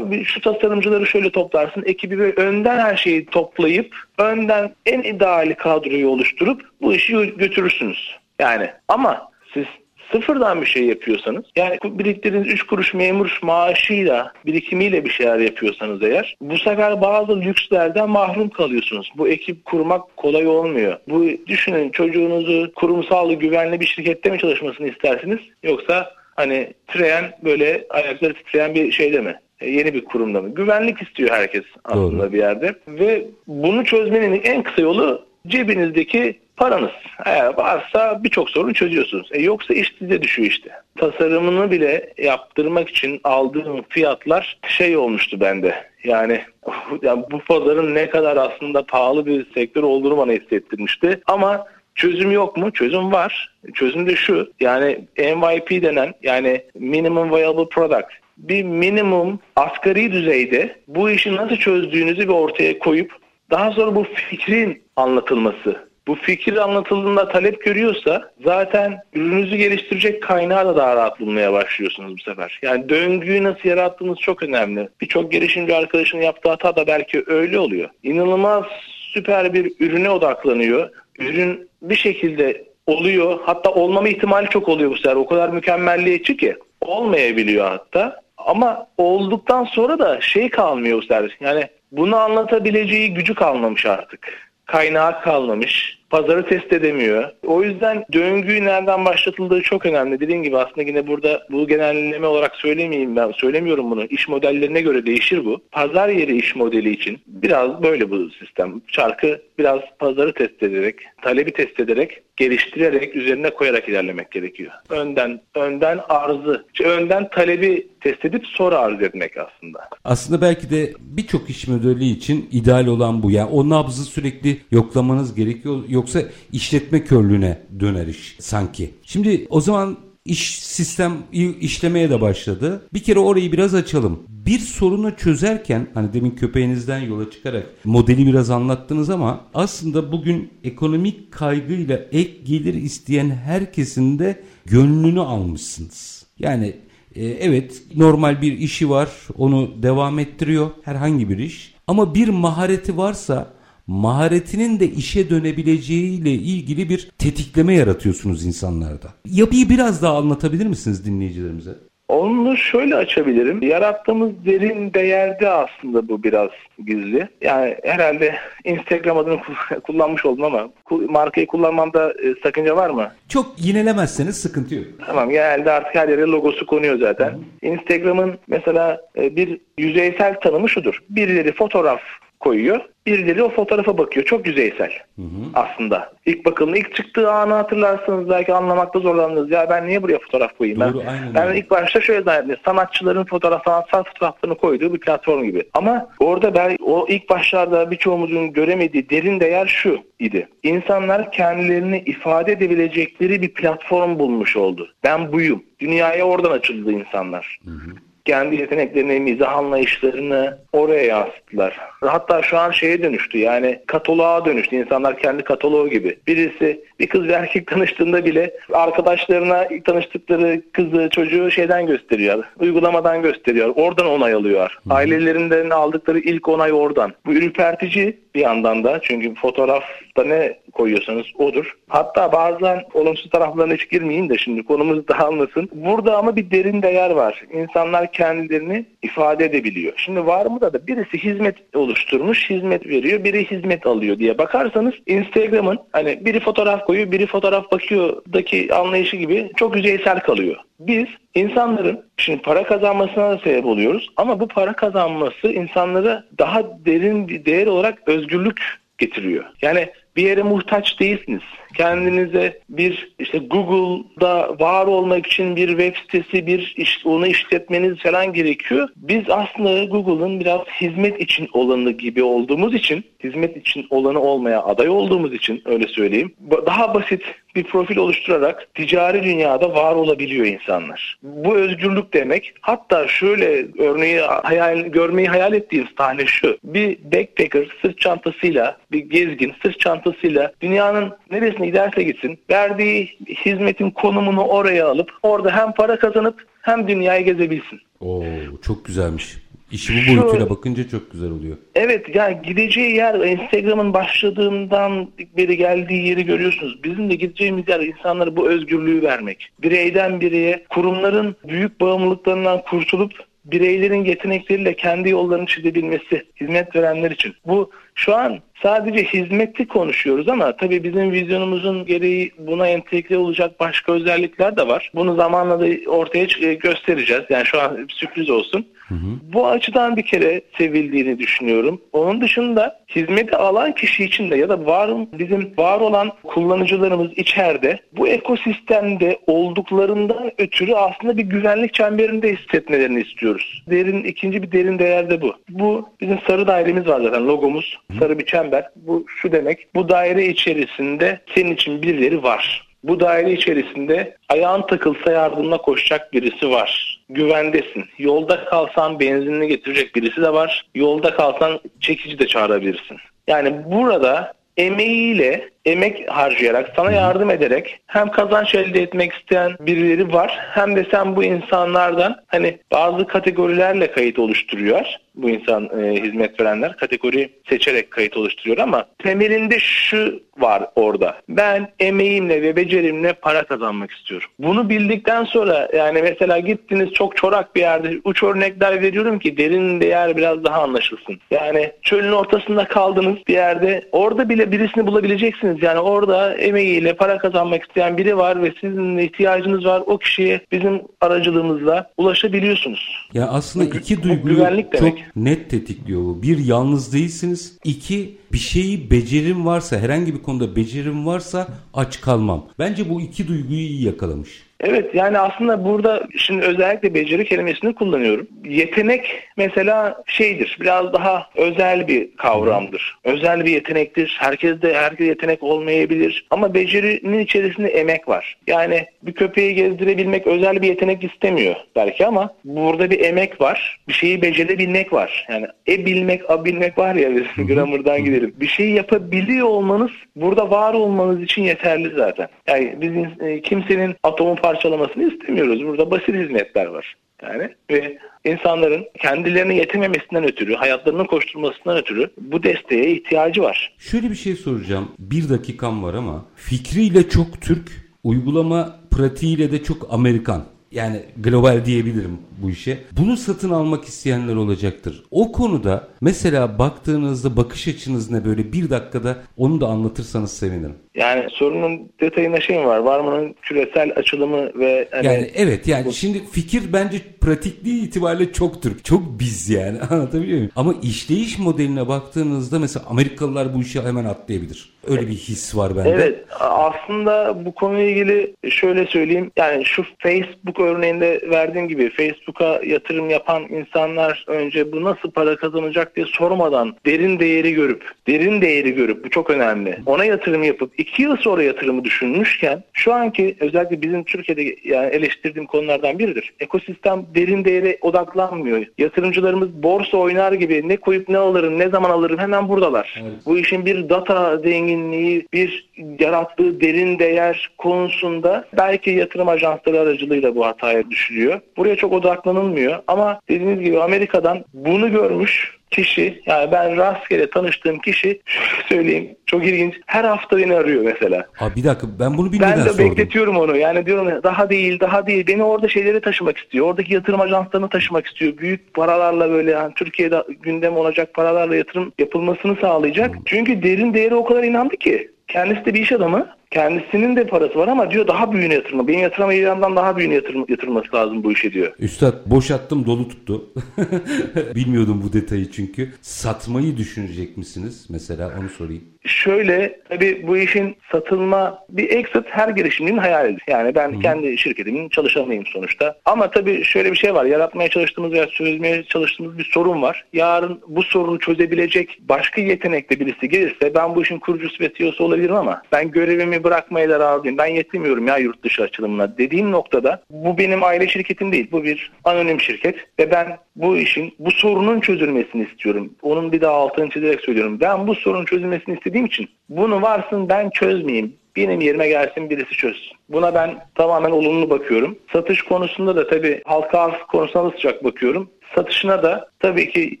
şu 0.24 0.40
tasarımcıları 0.40 1.06
şöyle 1.06 1.30
toplarsın, 1.30 1.82
ekibi 1.86 2.18
böyle 2.18 2.32
önden 2.32 2.78
her 2.78 2.96
şeyi 2.96 3.26
toplayıp 3.26 3.96
önden 4.18 4.74
en 4.86 5.02
ideali 5.02 5.54
kadroyu 5.54 6.08
oluşturup 6.08 6.62
bu 6.82 6.94
işi 6.94 7.36
götürürsünüz. 7.36 8.16
Yani 8.38 8.70
ama 8.88 9.30
siz 9.54 9.64
sıfırdan 10.12 10.60
bir 10.60 10.66
şey 10.66 10.84
yapıyorsanız 10.84 11.44
yani 11.56 11.78
biriktirdiğiniz 11.84 12.48
3 12.48 12.66
kuruş 12.66 12.94
memur 12.94 13.38
maaşıyla 13.42 14.32
birikimiyle 14.46 15.04
bir 15.04 15.10
şeyler 15.10 15.38
yapıyorsanız 15.38 16.02
eğer 16.02 16.36
bu 16.40 16.58
sefer 16.58 17.00
bazı 17.00 17.40
lükslerden 17.40 18.10
mahrum 18.10 18.48
kalıyorsunuz. 18.48 19.12
Bu 19.16 19.28
ekip 19.28 19.64
kurmak 19.64 20.16
kolay 20.16 20.46
olmuyor. 20.46 20.96
Bu 21.08 21.24
düşünün 21.46 21.90
çocuğunuzu 21.90 22.72
kurumsal 22.74 23.32
güvenli 23.32 23.80
bir 23.80 23.86
şirkette 23.86 24.30
mi 24.30 24.38
çalışmasını 24.38 24.88
istersiniz 24.88 25.38
yoksa 25.62 26.12
hani 26.36 26.72
titreyen 26.86 27.32
böyle 27.44 27.86
ayakları 27.90 28.34
titreyen 28.34 28.74
bir 28.74 28.92
şeyde 28.92 29.20
mi? 29.20 29.34
yeni 29.66 29.94
bir 29.94 30.04
kurumda 30.04 30.42
mı? 30.42 30.54
Güvenlik 30.54 31.02
istiyor 31.02 31.30
herkes 31.30 31.64
aslında 31.84 32.22
Doğru. 32.22 32.32
bir 32.32 32.38
yerde. 32.38 32.74
Ve 32.88 33.24
bunu 33.46 33.84
çözmenin 33.84 34.40
en 34.44 34.62
kısa 34.62 34.82
yolu 34.82 35.26
cebinizdeki 35.46 36.38
paranız. 36.56 36.90
Eğer 37.24 37.56
varsa 37.56 38.24
birçok 38.24 38.50
sorunu 38.50 38.74
çözüyorsunuz. 38.74 39.28
E 39.32 39.42
yoksa 39.42 39.74
iş 39.74 39.94
size 39.98 40.22
düşüyor 40.22 40.50
işte. 40.50 40.70
Tasarımını 40.98 41.70
bile 41.70 42.12
yaptırmak 42.18 42.88
için 42.88 43.20
aldığım 43.24 43.82
fiyatlar 43.88 44.58
şey 44.68 44.96
olmuştu 44.96 45.40
bende. 45.40 45.74
Yani, 46.04 46.40
yani 47.02 47.24
bu 47.30 47.38
pazarın 47.38 47.94
ne 47.94 48.10
kadar 48.10 48.36
aslında 48.36 48.86
pahalı 48.86 49.26
bir 49.26 49.46
sektör 49.54 49.82
olduğunu 49.82 50.16
bana 50.16 50.32
hissettirmişti. 50.32 51.20
Ama 51.26 51.66
Çözüm 51.94 52.30
yok 52.30 52.56
mu? 52.56 52.70
Çözüm 52.70 53.12
var. 53.12 53.54
Çözüm 53.74 54.06
de 54.06 54.16
şu. 54.16 54.52
Yani 54.60 54.98
MVP 55.18 55.82
denen 55.82 56.14
yani 56.22 56.64
Minimum 56.74 57.32
Viable 57.32 57.68
Product 57.68 58.08
bir 58.38 58.62
minimum 58.62 59.38
asgari 59.56 60.12
düzeyde 60.12 60.76
bu 60.88 61.10
işi 61.10 61.36
nasıl 61.36 61.56
çözdüğünüzü 61.56 62.28
bir 62.28 62.34
ortaya 62.34 62.78
koyup 62.78 63.12
daha 63.50 63.70
sonra 63.70 63.94
bu 63.94 64.04
fikrin 64.04 64.82
anlatılması 64.96 65.88
Bu 66.06 66.14
fikir 66.14 66.56
anlatıldığında 66.56 67.28
talep 67.28 67.64
görüyorsa 67.64 68.30
zaten 68.44 69.00
ürününüzü 69.14 69.56
geliştirecek 69.56 70.22
kaynağı 70.22 70.66
da 70.66 70.76
daha 70.76 70.96
rahat 70.96 71.20
bulmaya 71.20 71.52
başlıyorsunuz 71.52 72.18
bu 72.18 72.22
sefer. 72.22 72.58
Yani 72.62 72.88
döngüyü 72.88 73.44
nasıl 73.44 73.68
yarattığınız 73.68 74.18
çok 74.18 74.42
önemli. 74.42 74.88
Birçok 75.00 75.32
girişimci 75.32 75.74
arkadaşın 75.74 76.18
yaptığı 76.18 76.48
hata 76.48 76.76
da 76.76 76.86
belki 76.86 77.24
öyle 77.26 77.58
oluyor. 77.58 77.88
İnanılmaz 78.02 78.64
süper 79.12 79.54
bir 79.54 79.72
ürüne 79.80 80.10
odaklanıyor. 80.10 80.90
Ürün 81.18 81.68
bir 81.82 81.96
şekilde 81.96 82.64
oluyor. 82.86 83.40
Hatta 83.44 83.70
olmama 83.70 84.08
ihtimali 84.08 84.48
çok 84.48 84.68
oluyor 84.68 84.90
bu 84.90 84.96
sefer. 84.96 85.16
O 85.16 85.26
kadar 85.26 85.48
mükemmelliyetçi 85.48 86.36
ki. 86.36 86.56
Olmayabiliyor 86.80 87.68
hatta. 87.68 88.20
Ama 88.38 88.86
olduktan 88.98 89.64
sonra 89.64 89.98
da 89.98 90.20
şey 90.20 90.50
kalmıyor 90.50 90.98
bu 90.98 91.02
sefer. 91.02 91.36
Yani 91.40 91.68
bunu 91.92 92.16
anlatabileceği 92.16 93.14
gücü 93.14 93.34
kalmamış 93.34 93.86
artık. 93.86 94.53
Kaynağı 94.66 95.22
kalmamış 95.22 95.98
pazarı 96.10 96.46
test 96.46 96.72
edemiyor. 96.72 97.30
O 97.46 97.62
yüzden 97.62 98.04
döngüyü 98.12 98.64
nereden 98.64 99.04
başlatıldığı 99.04 99.62
çok 99.62 99.86
önemli. 99.86 100.20
Dediğim 100.20 100.42
gibi 100.42 100.58
aslında 100.58 100.82
yine 100.82 101.06
burada 101.06 101.42
bu 101.50 101.66
genelleme 101.66 102.26
olarak 102.26 102.56
söylemeyeyim 102.56 103.16
ben. 103.16 103.32
Söylemiyorum 103.32 103.90
bunu. 103.90 104.04
İş 104.04 104.28
modellerine 104.28 104.80
göre 104.80 105.06
değişir 105.06 105.44
bu. 105.44 105.60
Pazar 105.72 106.08
yeri 106.08 106.36
iş 106.36 106.56
modeli 106.56 106.90
için 106.90 107.18
biraz 107.26 107.82
böyle 107.82 108.10
bu 108.10 108.30
sistem. 108.30 108.80
Çarkı 108.88 109.42
biraz 109.58 109.80
pazarı 109.98 110.34
test 110.34 110.62
ederek, 110.62 110.96
talebi 111.22 111.52
test 111.52 111.80
ederek, 111.80 112.22
geliştirerek, 112.36 113.16
üzerine 113.16 113.50
koyarak 113.50 113.88
ilerlemek 113.88 114.30
gerekiyor. 114.30 114.72
Önden 114.88 115.40
önden 115.54 116.00
arzı, 116.08 116.64
önden 116.84 117.28
talebi 117.30 117.88
test 118.00 118.24
edip 118.24 118.46
sonra 118.46 118.78
arz 118.78 119.02
etmek 119.02 119.32
aslında. 119.36 119.88
Aslında 120.04 120.40
belki 120.40 120.70
de 120.70 120.92
birçok 121.00 121.50
iş 121.50 121.68
modeli 121.68 122.10
için 122.10 122.48
ideal 122.52 122.86
olan 122.86 123.22
bu. 123.22 123.30
Yani 123.30 123.50
o 123.50 123.68
nabzı 123.68 124.04
sürekli 124.04 124.60
yoklamanız 124.70 125.34
gerekiyor. 125.34 125.76
Yoksa 125.94 126.22
işletme 126.52 127.04
körlüğüne 127.04 127.58
döner 127.80 128.06
iş 128.06 128.36
sanki. 128.40 128.94
Şimdi 129.02 129.46
o 129.50 129.60
zaman 129.60 129.98
iş 130.24 130.58
sistem 130.58 131.12
işlemeye 131.60 132.10
de 132.10 132.20
başladı. 132.20 132.82
Bir 132.94 133.00
kere 133.00 133.18
orayı 133.18 133.52
biraz 133.52 133.74
açalım. 133.74 134.22
Bir 134.28 134.58
sorunu 134.58 135.16
çözerken 135.16 135.86
hani 135.94 136.12
demin 136.12 136.30
köpeğinizden 136.30 136.98
yola 136.98 137.30
çıkarak 137.30 137.66
modeli 137.84 138.26
biraz 138.26 138.50
anlattınız 138.50 139.10
ama 139.10 139.44
aslında 139.54 140.12
bugün 140.12 140.50
ekonomik 140.64 141.32
kaygıyla 141.32 141.96
ek 141.96 142.32
gelir 142.44 142.74
isteyen 142.74 143.30
herkesin 143.30 144.18
de 144.18 144.42
gönlünü 144.64 145.20
almışsınız. 145.20 146.26
Yani 146.38 146.76
e, 147.14 147.26
evet 147.26 147.82
normal 147.94 148.42
bir 148.42 148.58
işi 148.58 148.90
var 148.90 149.10
onu 149.36 149.70
devam 149.82 150.18
ettiriyor 150.18 150.70
herhangi 150.82 151.28
bir 151.28 151.38
iş 151.38 151.74
ama 151.86 152.14
bir 152.14 152.28
mahareti 152.28 152.96
varsa 152.96 153.53
maharetinin 153.86 154.80
de 154.80 154.86
işe 154.86 155.30
dönebileceğiyle 155.30 156.30
ilgili 156.30 156.88
bir 156.88 157.10
tetikleme 157.18 157.74
yaratıyorsunuz 157.74 158.46
insanlarda. 158.46 159.08
Yapıyı 159.26 159.68
biraz 159.68 160.02
daha 160.02 160.16
anlatabilir 160.16 160.66
misiniz 160.66 161.06
dinleyicilerimize? 161.06 161.74
Onu 162.08 162.56
şöyle 162.56 162.96
açabilirim. 162.96 163.62
Yarattığımız 163.62 164.30
derin 164.46 164.94
değerde 164.94 165.50
aslında 165.50 166.08
bu 166.08 166.22
biraz 166.22 166.50
gizli. 166.86 167.28
Yani 167.40 167.76
herhalde 167.84 168.34
Instagram 168.64 169.18
adını 169.18 169.38
kullanmış 169.84 170.26
oldum 170.26 170.44
ama 170.44 170.68
markayı 171.08 171.46
kullanmamda 171.46 172.10
e, 172.10 172.34
sakınca 172.42 172.76
var 172.76 172.90
mı? 172.90 173.12
Çok 173.28 173.46
yinelemezseniz 173.58 174.36
sıkıntı 174.36 174.74
yok. 174.74 174.84
Tamam 175.06 175.30
genelde 175.30 175.70
artık 175.70 175.94
her 175.94 176.08
yere 176.08 176.22
logosu 176.22 176.66
konuyor 176.66 176.98
zaten. 176.98 177.38
Instagram'ın 177.62 178.38
mesela 178.46 179.00
e, 179.16 179.36
bir 179.36 179.60
yüzeysel 179.78 180.40
tanımı 180.40 180.68
şudur. 180.68 180.98
Birileri 181.10 181.52
fotoğraf 181.52 182.00
koyuyor. 182.44 182.80
Birileri 183.06 183.42
o 183.42 183.48
fotoğrafa 183.48 183.98
bakıyor. 183.98 184.26
Çok 184.26 184.46
yüzeysel 184.46 184.90
hı 185.16 185.22
hı. 185.22 185.44
aslında. 185.54 186.12
İlk 186.26 186.44
bakımda 186.44 186.76
ilk 186.76 186.94
çıktığı 186.94 187.30
anı 187.30 187.54
hatırlarsınız 187.54 188.28
belki 188.28 188.54
anlamakta 188.54 189.00
zorlandınız. 189.00 189.50
Ya 189.50 189.70
ben 189.70 189.86
niye 189.86 190.02
buraya 190.02 190.18
fotoğraf 190.18 190.58
koyayım? 190.58 190.80
Doğru, 190.80 191.02
ben, 191.06 191.34
ben 191.34 191.54
ilk 191.54 191.70
başta 191.70 192.00
şöyle 192.00 192.22
zannettim. 192.22 192.56
Sanatçıların 192.64 193.24
fotoğraf, 193.24 193.64
sanatsal 193.64 194.04
fotoğraflarını 194.04 194.58
koyduğu 194.58 194.94
bir 194.94 195.00
platform 195.00 195.44
gibi. 195.44 195.62
Ama 195.74 196.08
orada 196.20 196.54
ben 196.54 196.76
o 196.82 197.06
ilk 197.08 197.30
başlarda 197.30 197.90
birçoğumuzun 197.90 198.52
göremediği 198.52 199.10
derin 199.10 199.40
değer 199.40 199.66
şu 199.66 199.98
idi. 200.18 200.48
İnsanlar 200.62 201.32
kendilerini 201.32 201.98
ifade 202.06 202.52
edebilecekleri 202.52 203.42
bir 203.42 203.54
platform 203.54 204.18
bulmuş 204.18 204.56
oldu. 204.56 204.88
Ben 205.04 205.32
buyum. 205.32 205.62
Dünyaya 205.80 206.24
oradan 206.24 206.50
açıldı 206.50 206.92
insanlar. 206.92 207.58
Hı 207.64 207.70
hı 207.70 207.90
kendi 208.24 208.56
yeteneklerini, 208.56 209.20
mizah 209.20 209.56
anlayışlarını 209.56 210.58
oraya 210.72 211.04
yansıttılar. 211.04 211.80
Hatta 212.00 212.42
şu 212.42 212.58
an 212.58 212.70
şeye 212.70 213.02
dönüştü 213.02 213.38
yani 213.38 213.80
kataloğa 213.86 214.44
dönüştü. 214.44 214.76
İnsanlar 214.76 215.18
kendi 215.18 215.44
kataloğu 215.44 215.90
gibi. 215.90 216.18
Birisi 216.26 216.84
bir 217.00 217.06
kız 217.06 217.28
ve 217.28 217.32
erkek 217.32 217.66
tanıştığında 217.66 218.24
bile 218.24 218.54
arkadaşlarına 218.72 219.68
tanıştıkları 219.84 220.62
kızı, 220.72 221.08
çocuğu 221.10 221.50
şeyden 221.50 221.86
gösteriyor. 221.86 222.44
Uygulamadan 222.60 223.22
gösteriyor. 223.22 223.72
Oradan 223.76 224.06
onay 224.06 224.32
alıyor. 224.32 224.78
Ailelerinden 224.90 225.70
aldıkları 225.70 226.18
ilk 226.18 226.48
onay 226.48 226.72
oradan. 226.72 227.12
Bu 227.26 227.32
ürpertici 227.32 228.24
bir 228.34 228.40
yandan 228.40 228.84
da 228.84 229.00
çünkü 229.02 229.34
fotoğrafta 229.34 230.24
ne 230.24 230.58
koyuyorsanız 230.72 231.26
odur. 231.38 231.76
Hatta 231.88 232.32
bazen 232.32 232.82
olumsuz 232.94 233.30
taraflarına 233.30 233.74
hiç 233.74 233.90
girmeyin 233.90 234.28
de 234.28 234.38
şimdi 234.38 234.62
konumuz 234.62 235.08
dağılmasın. 235.08 235.70
Burada 235.72 236.16
ama 236.16 236.36
bir 236.36 236.50
derin 236.50 236.82
değer 236.82 237.10
var. 237.10 237.44
İnsanlar 237.52 238.12
kendilerini 238.12 238.86
ifade 239.02 239.44
edebiliyor. 239.44 239.92
Şimdi 239.96 240.26
var 240.26 240.46
mı 240.46 240.60
da 240.60 240.72
da 240.72 240.86
birisi 240.86 241.18
hizmet 241.18 241.56
oluşturmuş, 241.74 242.50
hizmet 242.50 242.86
veriyor, 242.86 243.24
biri 243.24 243.50
hizmet 243.50 243.86
alıyor 243.86 244.18
diye 244.18 244.38
bakarsanız 244.38 244.94
Instagram'ın 245.06 245.78
hani 245.92 246.24
biri 246.24 246.40
fotoğraf 246.40 246.83
koyuyor, 246.86 247.10
biri 247.10 247.26
fotoğraf 247.26 247.72
bakıyordaki 247.72 248.74
anlayışı 248.74 249.16
gibi 249.16 249.50
çok 249.56 249.76
yüzeysel 249.76 250.20
kalıyor. 250.20 250.56
Biz 250.80 251.06
insanların 251.34 252.04
şimdi 252.16 252.42
para 252.42 252.64
kazanmasına 252.64 253.30
da 253.30 253.38
sebep 253.38 253.66
oluyoruz 253.66 254.10
ama 254.16 254.40
bu 254.40 254.48
para 254.48 254.72
kazanması 254.72 255.48
insanlara 255.48 256.24
daha 256.38 256.84
derin 256.86 257.28
bir 257.28 257.44
değer 257.44 257.66
olarak 257.66 258.08
özgürlük 258.08 258.60
getiriyor. 258.98 259.44
Yani 259.62 259.90
bir 260.16 260.22
yere 260.22 260.42
muhtaç 260.42 261.00
değilsiniz. 261.00 261.42
Kendinize 261.76 262.60
bir 262.68 263.14
işte 263.18 263.38
Google'da 263.38 264.56
var 264.60 264.86
olmak 264.86 265.26
için 265.26 265.56
bir 265.56 265.68
web 265.68 265.94
sitesi, 265.96 266.46
bir 266.46 266.74
iş, 266.76 267.06
onu 267.06 267.26
işletmeniz 267.26 267.98
falan 267.98 268.32
gerekiyor. 268.32 268.88
Biz 268.96 269.22
aslında 269.30 269.84
Google'ın 269.84 270.40
biraz 270.40 270.60
hizmet 270.80 271.20
için 271.20 271.48
olanı 271.52 271.90
gibi 271.90 272.22
olduğumuz 272.22 272.74
için, 272.74 273.04
hizmet 273.24 273.56
için 273.56 273.86
olanı 273.90 274.20
olmaya 274.20 274.62
aday 274.62 274.88
olduğumuz 274.88 275.34
için 275.34 275.62
öyle 275.64 275.88
söyleyeyim. 275.88 276.34
Daha 276.66 276.94
basit 276.94 277.22
bir 277.54 277.64
profil 277.64 277.96
oluşturarak 277.96 278.74
ticari 278.74 279.22
dünyada 279.22 279.74
var 279.74 279.94
olabiliyor 279.94 280.46
insanlar. 280.46 281.18
Bu 281.22 281.56
özgürlük 281.56 282.14
demek. 282.14 282.54
Hatta 282.60 283.08
şöyle 283.08 283.66
örneği 283.78 284.20
hayal, 284.20 284.78
görmeyi 284.78 285.28
hayal 285.28 285.52
ettiğimiz 285.52 285.94
tane 285.94 286.26
şu. 286.26 286.58
Bir 286.64 286.98
backpacker 287.04 287.68
sırt 287.82 287.98
çantasıyla, 287.98 288.76
bir 288.92 288.98
gezgin 288.98 289.52
sırt 289.62 289.80
çantasıyla 289.80 290.52
dünyanın 290.60 291.12
neresine 291.30 291.63
giderse 291.66 292.02
gitsin 292.02 292.38
verdiği 292.50 293.18
hizmetin 293.44 293.90
konumunu 293.90 294.44
oraya 294.44 294.88
alıp 294.88 295.10
orada 295.22 295.56
hem 295.56 295.72
para 295.72 295.98
kazanıp 295.98 296.46
hem 296.62 296.88
dünyayı 296.88 297.24
gezebilsin. 297.24 297.80
Oo, 298.00 298.24
çok 298.62 298.84
güzelmiş. 298.84 299.36
İşi 299.70 299.92
bu 299.92 300.20
boyutuyla 300.20 300.50
bakınca 300.50 300.88
çok 300.88 301.12
güzel 301.12 301.30
oluyor. 301.30 301.56
Evet 301.74 302.14
yani 302.14 302.38
gideceği 302.42 302.96
yer 302.96 303.14
Instagram'ın 303.14 303.94
başladığından 303.94 305.08
beri 305.36 305.56
geldiği 305.56 306.08
yeri 306.08 306.24
görüyorsunuz. 306.24 306.84
Bizim 306.84 307.10
de 307.10 307.14
gideceğimiz 307.14 307.68
yer 307.68 307.80
insanlara 307.80 308.36
bu 308.36 308.48
özgürlüğü 308.48 309.02
vermek. 309.02 309.48
Bireyden 309.62 310.20
bireye 310.20 310.64
kurumların 310.68 311.36
büyük 311.48 311.80
bağımlılıklarından 311.80 312.62
kurtulup 312.62 313.12
bireylerin 313.44 314.04
yetenekleriyle 314.04 314.76
kendi 314.76 315.08
yollarını 315.08 315.46
çizebilmesi 315.46 316.22
hizmet 316.40 316.76
verenler 316.76 317.10
için. 317.10 317.34
Bu 317.46 317.70
şu 317.94 318.14
an 318.14 318.38
sadece 318.62 319.04
hizmeti 319.04 319.68
konuşuyoruz 319.68 320.28
ama 320.28 320.56
tabii 320.56 320.84
bizim 320.84 321.12
vizyonumuzun 321.12 321.86
gereği 321.86 322.32
buna 322.38 322.68
entegre 322.68 323.16
olacak 323.16 323.60
başka 323.60 323.92
özellikler 323.92 324.56
de 324.56 324.66
var. 324.66 324.90
Bunu 324.94 325.16
zamanla 325.16 325.60
da 325.60 325.90
ortaya 325.90 326.24
göstereceğiz. 326.54 327.24
Yani 327.30 327.46
şu 327.46 327.60
an 327.60 327.88
sürpriz 327.88 328.30
olsun. 328.30 328.66
Hı 328.88 328.94
hı. 328.94 329.32
Bu 329.32 329.46
açıdan 329.46 329.96
bir 329.96 330.02
kere 330.02 330.40
sevildiğini 330.58 331.18
düşünüyorum. 331.18 331.80
Onun 331.92 332.20
dışında 332.20 332.80
hizmeti 332.88 333.36
alan 333.36 333.74
kişi 333.74 334.04
için 334.04 334.30
de 334.30 334.36
ya 334.36 334.48
da 334.48 334.66
var 334.66 334.90
bizim 335.18 335.52
var 335.58 335.80
olan 335.80 336.12
kullanıcılarımız 336.24 337.12
içeride 337.16 337.78
bu 337.92 338.08
ekosistemde 338.08 339.18
olduklarından 339.26 340.30
ötürü 340.38 340.74
aslında 340.74 341.16
bir 341.16 341.22
güvenlik 341.22 341.74
çemberinde 341.74 342.36
hissetmelerini 342.36 343.00
istiyoruz. 343.00 343.64
Derin 343.70 344.04
ikinci 344.04 344.42
bir 344.42 344.52
derin 344.52 344.78
değer 344.78 345.10
de 345.10 345.22
bu. 345.22 345.34
Bu 345.48 345.88
bizim 346.00 346.18
sarı 346.26 346.46
dairemiz 346.46 346.86
var 346.86 347.00
zaten 347.00 347.26
logomuz. 347.26 347.78
Sarı 347.98 348.18
bir 348.18 348.26
çember. 348.26 348.68
Bu 348.76 349.06
şu 349.20 349.32
demek. 349.32 349.74
Bu 349.74 349.88
daire 349.88 350.26
içerisinde 350.26 351.20
senin 351.34 351.54
için 351.54 351.82
birileri 351.82 352.22
var. 352.22 352.68
Bu 352.84 353.00
daire 353.00 353.32
içerisinde 353.32 354.16
ayağın 354.28 354.66
takılsa 354.66 355.12
yardımına 355.12 355.58
koşacak 355.58 356.12
birisi 356.12 356.50
var. 356.50 356.93
Güvendesin. 357.08 357.84
Yolda 357.98 358.44
kalsan 358.44 359.00
benzinini 359.00 359.48
getirecek 359.48 359.96
birisi 359.96 360.22
de 360.22 360.32
var. 360.32 360.66
Yolda 360.74 361.16
kalsan 361.16 361.60
çekici 361.80 362.18
de 362.18 362.26
çağırabilirsin. 362.26 362.98
Yani 363.26 363.64
burada 363.64 364.34
emeğiyle 364.56 365.50
emek 365.64 366.10
harcayarak, 366.10 366.72
sana 366.76 366.92
yardım 366.92 367.30
ederek 367.30 367.80
hem 367.86 368.10
kazanç 368.10 368.54
elde 368.54 368.82
etmek 368.82 369.12
isteyen 369.12 369.56
birileri 369.60 370.12
var 370.12 370.38
hem 370.50 370.76
de 370.76 370.86
sen 370.90 371.16
bu 371.16 371.24
insanlardan 371.24 372.16
hani 372.26 372.58
bazı 372.72 373.06
kategorilerle 373.06 373.92
kayıt 373.92 374.18
oluşturuyor 374.18 374.86
bu 375.14 375.30
insan 375.30 375.64
e, 375.64 376.02
hizmet 376.02 376.40
verenler 376.40 376.76
kategori 376.76 377.32
seçerek 377.48 377.90
kayıt 377.90 378.16
oluşturuyor 378.16 378.58
ama 378.58 378.84
temelinde 378.98 379.58
şu 379.58 380.22
var 380.38 380.66
orada. 380.76 381.16
Ben 381.28 381.68
emeğimle 381.80 382.42
ve 382.42 382.56
becerimle 382.56 383.12
para 383.12 383.44
kazanmak 383.44 383.90
istiyorum. 383.90 384.28
Bunu 384.38 384.68
bildikten 384.68 385.24
sonra 385.24 385.68
yani 385.76 386.02
mesela 386.02 386.38
gittiniz 386.38 386.92
çok 386.92 387.16
çorak 387.16 387.56
bir 387.56 387.60
yerde 387.60 388.00
uç 388.04 388.22
örnekler 388.22 388.82
veriyorum 388.82 389.18
ki 389.18 389.36
derin 389.36 389.80
değer 389.80 390.16
biraz 390.16 390.44
daha 390.44 390.62
anlaşılsın. 390.62 391.20
Yani 391.30 391.72
çölün 391.82 392.12
ortasında 392.12 392.64
kaldınız 392.64 393.16
bir 393.28 393.34
yerde 393.34 393.88
orada 393.92 394.28
bile 394.28 394.52
birisini 394.52 394.86
bulabileceksiniz. 394.86 395.53
Yani 395.62 395.78
orada 395.78 396.34
emeğiyle 396.34 396.96
para 396.96 397.18
kazanmak 397.18 397.62
isteyen 397.62 397.98
biri 397.98 398.16
var 398.16 398.42
ve 398.42 398.54
sizin 398.60 398.98
ihtiyacınız 398.98 399.64
var. 399.64 399.82
O 399.86 399.98
kişiye 399.98 400.40
bizim 400.52 400.82
aracılığımızla 401.00 401.90
ulaşabiliyorsunuz. 401.96 403.06
Ya 403.14 403.28
aslında 403.28 403.64
iki 403.64 404.02
duyguyu 404.02 404.36
çok 404.36 404.72
demek. 404.72 405.04
net 405.16 405.50
tetikliyor 405.50 406.00
bu. 406.00 406.22
Bir 406.22 406.38
yalnız 406.38 406.92
değilsiniz. 406.92 407.58
İki 407.64 408.18
bir 408.32 408.38
şeyi 408.38 408.90
becerim 408.90 409.46
varsa 409.46 409.78
herhangi 409.78 410.14
bir 410.14 410.22
konuda 410.22 410.56
becerim 410.56 411.06
varsa 411.06 411.48
aç 411.74 412.00
kalmam. 412.00 412.46
Bence 412.58 412.90
bu 412.90 413.00
iki 413.00 413.28
duyguyu 413.28 413.60
iyi 413.60 413.84
yakalamış. 413.84 414.43
Evet 414.60 414.94
yani 414.94 415.18
aslında 415.18 415.64
burada 415.64 416.02
şimdi 416.16 416.42
özellikle 416.42 416.94
beceri 416.94 417.24
kelimesini 417.24 417.74
kullanıyorum. 417.74 418.26
Yetenek 418.44 419.28
mesela 419.36 420.02
şeydir 420.06 420.58
biraz 420.60 420.92
daha 420.92 421.26
özel 421.36 421.88
bir 421.88 422.16
kavramdır. 422.16 422.98
Özel 423.04 423.44
bir 423.44 423.50
yetenektir. 423.50 424.16
Herkes 424.20 424.62
de 424.62 424.74
herkes 424.74 425.06
yetenek 425.06 425.42
olmayabilir. 425.42 426.26
Ama 426.30 426.54
becerinin 426.54 427.18
içerisinde 427.18 427.68
emek 427.68 428.08
var. 428.08 428.36
Yani 428.46 428.86
bir 429.02 429.12
köpeği 429.12 429.54
gezdirebilmek 429.54 430.26
özel 430.26 430.62
bir 430.62 430.68
yetenek 430.68 431.04
istemiyor 431.04 431.54
belki 431.76 432.06
ama 432.06 432.34
burada 432.44 432.90
bir 432.90 433.00
emek 433.00 433.40
var. 433.40 433.78
Bir 433.88 433.92
şeyi 433.92 434.22
becerebilmek 434.22 434.92
var. 434.92 435.26
Yani 435.30 435.46
e 435.68 435.86
bilmek, 435.86 436.30
a 436.30 436.44
bilmek 436.44 436.78
var 436.78 436.94
ya 436.94 437.10
biz 437.16 437.46
gramırdan 437.46 438.04
gidelim. 438.04 438.34
Bir 438.36 438.46
şeyi 438.46 438.74
yapabiliyor 438.74 439.46
olmanız 439.46 439.90
burada 440.16 440.50
var 440.50 440.74
olmanız 440.74 441.22
için 441.22 441.42
yeterli 441.42 441.92
zaten. 441.96 442.28
Yani 442.48 442.76
biz 442.80 443.26
e, 443.28 443.42
kimsenin 443.42 443.94
atomu 444.02 444.36
parçalamasını 444.44 445.12
istemiyoruz. 445.12 445.66
Burada 445.66 445.90
basit 445.90 446.14
hizmetler 446.14 446.66
var. 446.66 446.96
Yani 447.22 447.54
ve 447.70 447.98
insanların 448.24 448.84
kendilerine 449.02 449.56
yetememesinden 449.56 450.24
ötürü, 450.24 450.54
hayatlarının 450.54 451.04
koşturmasından 451.04 451.76
ötürü 451.76 452.10
bu 452.20 452.42
desteğe 452.42 452.90
ihtiyacı 452.90 453.42
var. 453.42 453.74
Şöyle 453.78 454.10
bir 454.10 454.14
şey 454.14 454.34
soracağım. 454.34 454.88
Bir 454.98 455.28
dakikam 455.28 455.82
var 455.82 455.94
ama 455.94 456.24
fikriyle 456.36 457.08
çok 457.08 457.40
Türk, 457.40 457.70
uygulama 458.04 458.76
pratiğiyle 458.90 459.52
de 459.52 459.62
çok 459.62 459.86
Amerikan. 459.90 460.44
Yani 460.74 461.00
global 461.16 461.64
diyebilirim 461.64 462.18
bu 462.42 462.50
işe. 462.50 462.78
Bunu 462.92 463.16
satın 463.16 463.50
almak 463.50 463.84
isteyenler 463.84 464.36
olacaktır. 464.36 465.02
O 465.10 465.32
konuda 465.32 465.88
mesela 466.00 466.58
baktığınızda 466.58 467.36
bakış 467.36 467.68
açınız 467.68 468.10
ne 468.10 468.24
böyle 468.24 468.52
bir 468.52 468.70
dakikada 468.70 469.16
onu 469.36 469.60
da 469.60 469.66
anlatırsanız 469.66 470.32
sevinirim. 470.32 470.74
Yani 470.94 471.26
sorunun 471.30 471.92
detayında 472.00 472.40
şey 472.40 472.66
var? 472.66 472.78
Varmanın 472.78 473.34
küresel 473.42 473.92
açılımı 473.96 474.58
ve 474.58 474.88
hani 474.90 475.06
Yani 475.06 475.30
evet 475.34 475.68
yani 475.68 475.92
şimdi 475.92 476.22
fikir 476.32 476.72
bence 476.72 476.98
pratikliği 477.24 477.82
itibariyle 477.82 478.32
çok 478.32 478.62
Türk. 478.62 478.84
Çok 478.84 479.02
biz 479.20 479.50
yani 479.50 479.80
anlatabiliyor 479.90 480.38
muyum? 480.38 480.50
Ama 480.56 480.74
işleyiş 480.82 481.38
modeline 481.38 481.88
baktığınızda 481.88 482.58
mesela 482.58 482.86
Amerikalılar 482.88 483.54
bu 483.54 483.60
işi 483.60 483.82
hemen 483.82 484.04
atlayabilir. 484.04 484.74
Öyle 484.88 485.00
bir 485.00 485.14
his 485.14 485.56
var 485.56 485.76
bende. 485.76 485.90
Evet 485.90 486.24
aslında 486.40 487.44
bu 487.44 487.54
konuyla 487.54 487.84
ilgili 487.84 488.34
şöyle 488.50 488.86
söyleyeyim 488.86 489.30
yani 489.36 489.64
şu 489.64 489.84
Facebook 489.98 490.60
örneğinde 490.60 491.20
verdiğim 491.30 491.68
gibi 491.68 491.90
Facebook'a 491.90 492.60
yatırım 492.66 493.10
yapan 493.10 493.42
insanlar 493.42 494.24
önce 494.26 494.72
bu 494.72 494.84
nasıl 494.84 495.10
para 495.10 495.36
kazanacak 495.36 495.96
diye 495.96 496.06
sormadan 496.06 496.76
derin 496.86 497.18
değeri 497.18 497.52
görüp 497.52 497.92
derin 498.06 498.40
değeri 498.40 498.74
görüp 498.74 499.04
bu 499.04 499.10
çok 499.10 499.30
önemli. 499.30 499.78
Ona 499.86 500.04
yatırım 500.04 500.42
yapıp 500.42 500.72
iki 500.78 501.02
yıl 501.02 501.16
sonra 501.16 501.42
yatırımı 501.42 501.84
düşünmüşken 501.84 502.64
şu 502.72 502.92
anki 502.92 503.36
özellikle 503.40 503.82
bizim 503.82 504.04
Türkiye'de 504.04 504.56
yani 504.64 504.86
eleştirdiğim 504.86 505.46
konulardan 505.46 505.98
biridir. 505.98 506.34
Ekosistem 506.40 507.06
derin 507.14 507.44
değere 507.44 507.78
odaklanmıyor. 507.80 508.64
Yatırımcılarımız 508.78 509.62
borsa 509.62 509.96
oynar 509.96 510.32
gibi 510.32 510.68
ne 510.68 510.76
koyup 510.76 511.08
ne 511.08 511.18
alırım 511.18 511.58
ne 511.58 511.68
zaman 511.68 511.90
alırım 511.90 512.18
hemen 512.18 512.48
buradalar. 512.48 513.02
Evet. 513.02 513.12
Bu 513.26 513.38
işin 513.38 513.66
bir 513.66 513.88
data 513.88 514.36
zenginliği, 514.36 515.26
bir 515.32 515.70
yarattığı 515.98 516.60
derin 516.60 516.98
değer 516.98 517.50
konusunda 517.58 518.44
belki 518.56 518.90
yatırım 518.90 519.28
ajansları 519.28 519.80
aracılığıyla 519.80 520.36
bu 520.36 520.46
hataya 520.46 520.90
düşülüyor. 520.90 521.40
Buraya 521.56 521.76
çok 521.76 521.92
odaklanılmıyor 521.92 522.78
ama 522.86 523.20
dediğiniz 523.28 523.60
gibi 523.60 523.82
Amerika'dan 523.82 524.44
bunu 524.54 524.90
görmüş 524.90 525.58
kişi 525.70 526.22
yani 526.26 526.52
ben 526.52 526.76
rastgele 526.76 527.30
tanıştığım 527.30 527.78
kişi 527.78 528.20
söyleyeyim 528.68 529.16
çok 529.26 529.46
ilginç 529.46 529.74
her 529.86 530.04
hafta 530.04 530.36
beni 530.38 530.54
arıyor 530.54 530.82
mesela. 530.84 531.26
Aa, 531.40 531.56
bir 531.56 531.64
dakika 531.64 531.86
ben 531.98 532.18
bunu 532.18 532.32
bilmeden 532.32 532.58
Ben 532.58 532.64
de 532.64 532.70
sordum. 532.70 532.90
bekletiyorum 532.90 533.36
onu. 533.36 533.56
Yani 533.56 533.86
diyorum 533.86 534.22
daha 534.22 534.50
değil, 534.50 534.80
daha 534.80 535.06
değil. 535.06 535.26
Beni 535.26 535.42
orada 535.42 535.68
şeyleri 535.68 536.00
taşımak 536.00 536.38
istiyor. 536.38 536.66
Oradaki 536.66 536.94
yatırım 536.94 537.20
ajanslarını 537.20 537.68
taşımak 537.68 538.06
istiyor. 538.06 538.38
Büyük 538.38 538.74
paralarla 538.74 539.30
böyle 539.30 539.50
yani 539.50 539.74
Türkiye'de 539.74 540.22
gündem 540.42 540.76
olacak 540.76 541.14
paralarla 541.14 541.56
yatırım 541.56 541.92
yapılmasını 541.98 542.56
sağlayacak. 542.60 543.14
Çünkü 543.24 543.62
derin 543.62 543.94
değeri 543.94 544.14
o 544.14 544.24
kadar 544.24 544.42
inandı 544.42 544.76
ki. 544.76 545.10
Kendisi 545.28 545.64
de 545.64 545.74
bir 545.74 545.82
iş 545.82 545.92
adamı. 545.92 546.28
Kendisinin 546.50 547.16
de 547.16 547.26
parası 547.26 547.58
var 547.58 547.68
ama 547.68 547.90
diyor 547.90 548.06
daha 548.06 548.32
büyüğüne 548.32 548.54
yatırma. 548.54 548.88
Benim 548.88 549.00
yatıramayacağımdan 549.00 549.76
daha 549.76 549.96
büyüğüne 549.96 550.14
yatırım, 550.14 550.44
yatırılması 550.48 550.96
lazım 550.96 551.24
bu 551.24 551.32
işe 551.32 551.52
diyor. 551.52 551.72
Üstad 551.78 552.14
boşattım 552.26 552.86
dolu 552.86 553.08
tuttu. 553.08 553.52
Bilmiyordum 554.54 555.02
bu 555.04 555.12
detayı 555.12 555.50
çünkü. 555.50 555.88
Satmayı 556.02 556.76
düşünecek 556.76 557.36
misiniz? 557.36 557.86
Mesela 557.90 558.32
onu 558.40 558.48
sorayım. 558.48 558.84
Şöyle 559.06 559.80
tabii 559.88 560.26
bu 560.26 560.36
işin 560.36 560.76
satılma 560.92 561.58
bir 561.68 561.90
exit 561.90 562.24
her 562.30 562.48
girişimcinin 562.48 562.98
hayalidir. 562.98 563.42
Yani 563.48 563.74
ben 563.74 564.00
kendi 564.00 564.38
şirketimin 564.38 564.88
çalışanıyım 564.88 565.46
sonuçta. 565.46 565.96
Ama 566.04 566.30
tabii 566.30 566.64
şöyle 566.64 566.92
bir 566.92 566.96
şey 566.96 567.14
var. 567.14 567.24
Yaratmaya 567.24 567.68
çalıştığımız 567.68 568.12
veya 568.12 568.26
çözmeye 568.26 568.84
çalıştığımız 568.84 569.38
bir 569.38 569.50
sorun 569.52 569.82
var. 569.82 570.04
Yarın 570.12 570.60
bu 570.68 570.82
sorunu 570.82 571.18
çözebilecek 571.18 571.98
başka 572.08 572.40
yetenekli 572.40 573.00
birisi 573.00 573.28
gelirse 573.28 573.74
ben 573.74 573.94
bu 573.94 574.02
işin 574.02 574.18
kurucusu 574.18 574.64
ve 574.64 574.72
CEO'su 574.74 575.04
olabilirim 575.04 575.36
ama 575.36 575.62
ben 575.72 575.90
görevimi 575.90 576.33
bırakmaya 576.42 576.88
da 576.88 577.00
razıyım. 577.00 577.38
Ben 577.38 577.46
yetemiyorum 577.46 578.06
ya 578.06 578.18
yurt 578.18 578.44
dışı 578.44 578.62
açılımına 578.62 579.18
dediğim 579.18 579.52
noktada 579.52 580.02
bu 580.10 580.38
benim 580.38 580.64
aile 580.64 580.88
şirketim 580.88 581.32
değil. 581.32 581.48
Bu 581.52 581.64
bir 581.64 581.92
anonim 582.04 582.40
şirket 582.40 582.76
ve 582.98 583.10
ben 583.10 583.38
bu 583.56 583.76
işin 583.76 584.14
bu 584.18 584.30
sorunun 584.30 584.80
çözülmesini 584.80 585.46
istiyorum. 585.50 585.92
Onun 586.02 586.32
bir 586.32 586.40
daha 586.40 586.52
altını 586.52 586.90
çizerek 586.90 587.20
söylüyorum. 587.20 587.60
Ben 587.60 587.86
bu 587.86 587.94
sorunun 587.94 588.24
çözülmesini 588.24 588.74
istediğim 588.74 589.06
için 589.06 589.28
bunu 589.48 589.82
varsın 589.82 590.28
ben 590.28 590.50
çözmeyeyim. 590.50 591.14
Benim 591.36 591.60
yerime 591.60 591.88
gelsin 591.88 592.30
birisi 592.30 592.50
çözsün. 592.52 592.96
Buna 593.08 593.34
ben 593.34 593.54
tamamen 593.74 594.10
olumlu 594.10 594.50
bakıyorum. 594.50 594.98
Satış 595.12 595.42
konusunda 595.42 595.96
da 595.96 596.08
tabii 596.08 596.42
halka 596.44 596.78
arz 596.78 597.02
konusuna 597.08 597.44
da 597.44 597.50
sıcak 597.50 597.84
bakıyorum. 597.84 598.30
Satışına 598.54 599.02
da 599.02 599.28
tabii 599.38 599.70
ki 599.70 600.00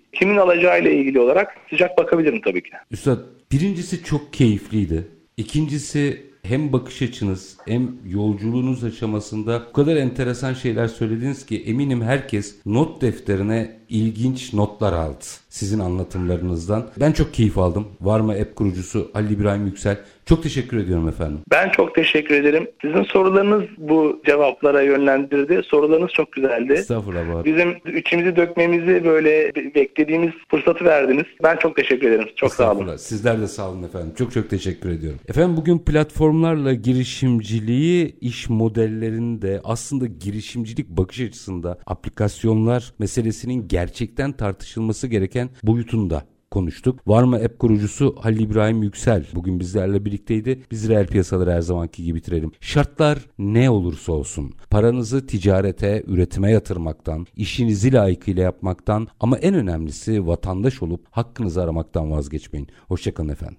kimin 0.12 0.36
alacağıyla 0.36 0.90
ilgili 0.90 1.20
olarak 1.20 1.56
sıcak 1.70 1.98
bakabilirim 1.98 2.40
tabii 2.40 2.62
ki. 2.62 2.70
Üstad 2.90 3.18
birincisi 3.52 4.04
çok 4.04 4.32
keyifliydi. 4.32 5.08
İkincisi 5.36 6.26
hem 6.42 6.72
bakış 6.72 7.02
açınız 7.02 7.56
hem 7.66 7.92
yolculuğunuz 8.06 8.84
aşamasında 8.84 9.66
bu 9.68 9.72
kadar 9.72 9.96
enteresan 9.96 10.54
şeyler 10.54 10.88
söylediniz 10.88 11.46
ki 11.46 11.62
eminim 11.62 12.02
herkes 12.02 12.56
not 12.66 13.02
defterine 13.02 13.80
ilginç 13.88 14.52
notlar 14.54 14.92
aldı 14.92 15.24
sizin 15.48 15.78
anlatımlarınızdan. 15.78 16.86
Ben 17.00 17.12
çok 17.12 17.34
keyif 17.34 17.58
aldım. 17.58 17.86
Varma 18.00 18.32
App 18.32 18.56
kurucusu 18.56 19.10
Ali 19.14 19.34
İbrahim 19.34 19.66
Yüksel. 19.66 19.96
Çok 20.26 20.42
teşekkür 20.42 20.76
ediyorum 20.76 21.08
efendim. 21.08 21.38
Ben 21.50 21.70
çok 21.70 21.94
teşekkür 21.94 22.34
ederim. 22.34 22.68
Sizin 22.82 23.02
sorularınız 23.02 23.62
bu 23.78 24.20
cevaplara 24.26 24.82
yönlendirdi. 24.82 25.60
Sorularınız 25.64 26.10
çok 26.12 26.32
güzeldi. 26.32 26.72
Estağfurullah 26.72 27.34
var. 27.34 27.44
Bizim 27.44 27.96
içimizi 27.98 28.36
dökmemizi 28.36 29.04
böyle 29.04 29.54
be- 29.56 29.74
beklediğimiz 29.74 30.30
fırsatı 30.50 30.84
verdiniz. 30.84 31.24
Ben 31.42 31.56
çok 31.56 31.76
teşekkür 31.76 32.08
ederim. 32.10 32.28
Çok 32.36 32.52
sağ 32.54 32.72
olun. 32.72 32.96
Sizler 32.96 33.40
de 33.40 33.48
sağ 33.48 33.70
olun 33.70 33.82
efendim. 33.82 34.12
Çok 34.18 34.32
çok 34.32 34.50
teşekkür 34.50 34.90
ediyorum. 34.90 35.20
Efendim 35.28 35.56
bugün 35.56 35.78
platformlarla 35.78 36.74
girişimciliği 36.74 38.16
iş 38.20 38.48
modellerinde 38.48 39.60
aslında 39.64 40.06
girişimcilik 40.06 40.88
bakış 40.88 41.20
açısında 41.20 41.78
aplikasyonlar 41.86 42.92
meselesinin 42.98 43.68
gerçekten 43.74 44.32
tartışılması 44.32 45.06
gereken 45.06 45.50
boyutunda 45.62 46.22
konuştuk. 46.50 47.08
Var 47.08 47.22
mı 47.22 47.36
app 47.36 47.58
kurucusu 47.58 48.16
Halil 48.20 48.40
İbrahim 48.40 48.82
Yüksel 48.82 49.26
bugün 49.34 49.60
bizlerle 49.60 50.04
birlikteydi. 50.04 50.62
Biz 50.70 50.88
reel 50.88 51.06
piyasaları 51.06 51.50
her 51.50 51.60
zamanki 51.60 52.04
gibi 52.04 52.16
bitirelim. 52.18 52.52
Şartlar 52.60 53.18
ne 53.38 53.70
olursa 53.70 54.12
olsun 54.12 54.52
paranızı 54.70 55.26
ticarete, 55.26 56.02
üretime 56.06 56.50
yatırmaktan, 56.50 57.26
işinizi 57.36 57.92
layıkıyla 57.92 58.42
yapmaktan 58.42 59.08
ama 59.20 59.38
en 59.38 59.54
önemlisi 59.54 60.26
vatandaş 60.26 60.82
olup 60.82 61.06
hakkınızı 61.10 61.62
aramaktan 61.62 62.10
vazgeçmeyin. 62.10 62.68
Hoşçakalın 62.88 63.28
efendim. 63.28 63.58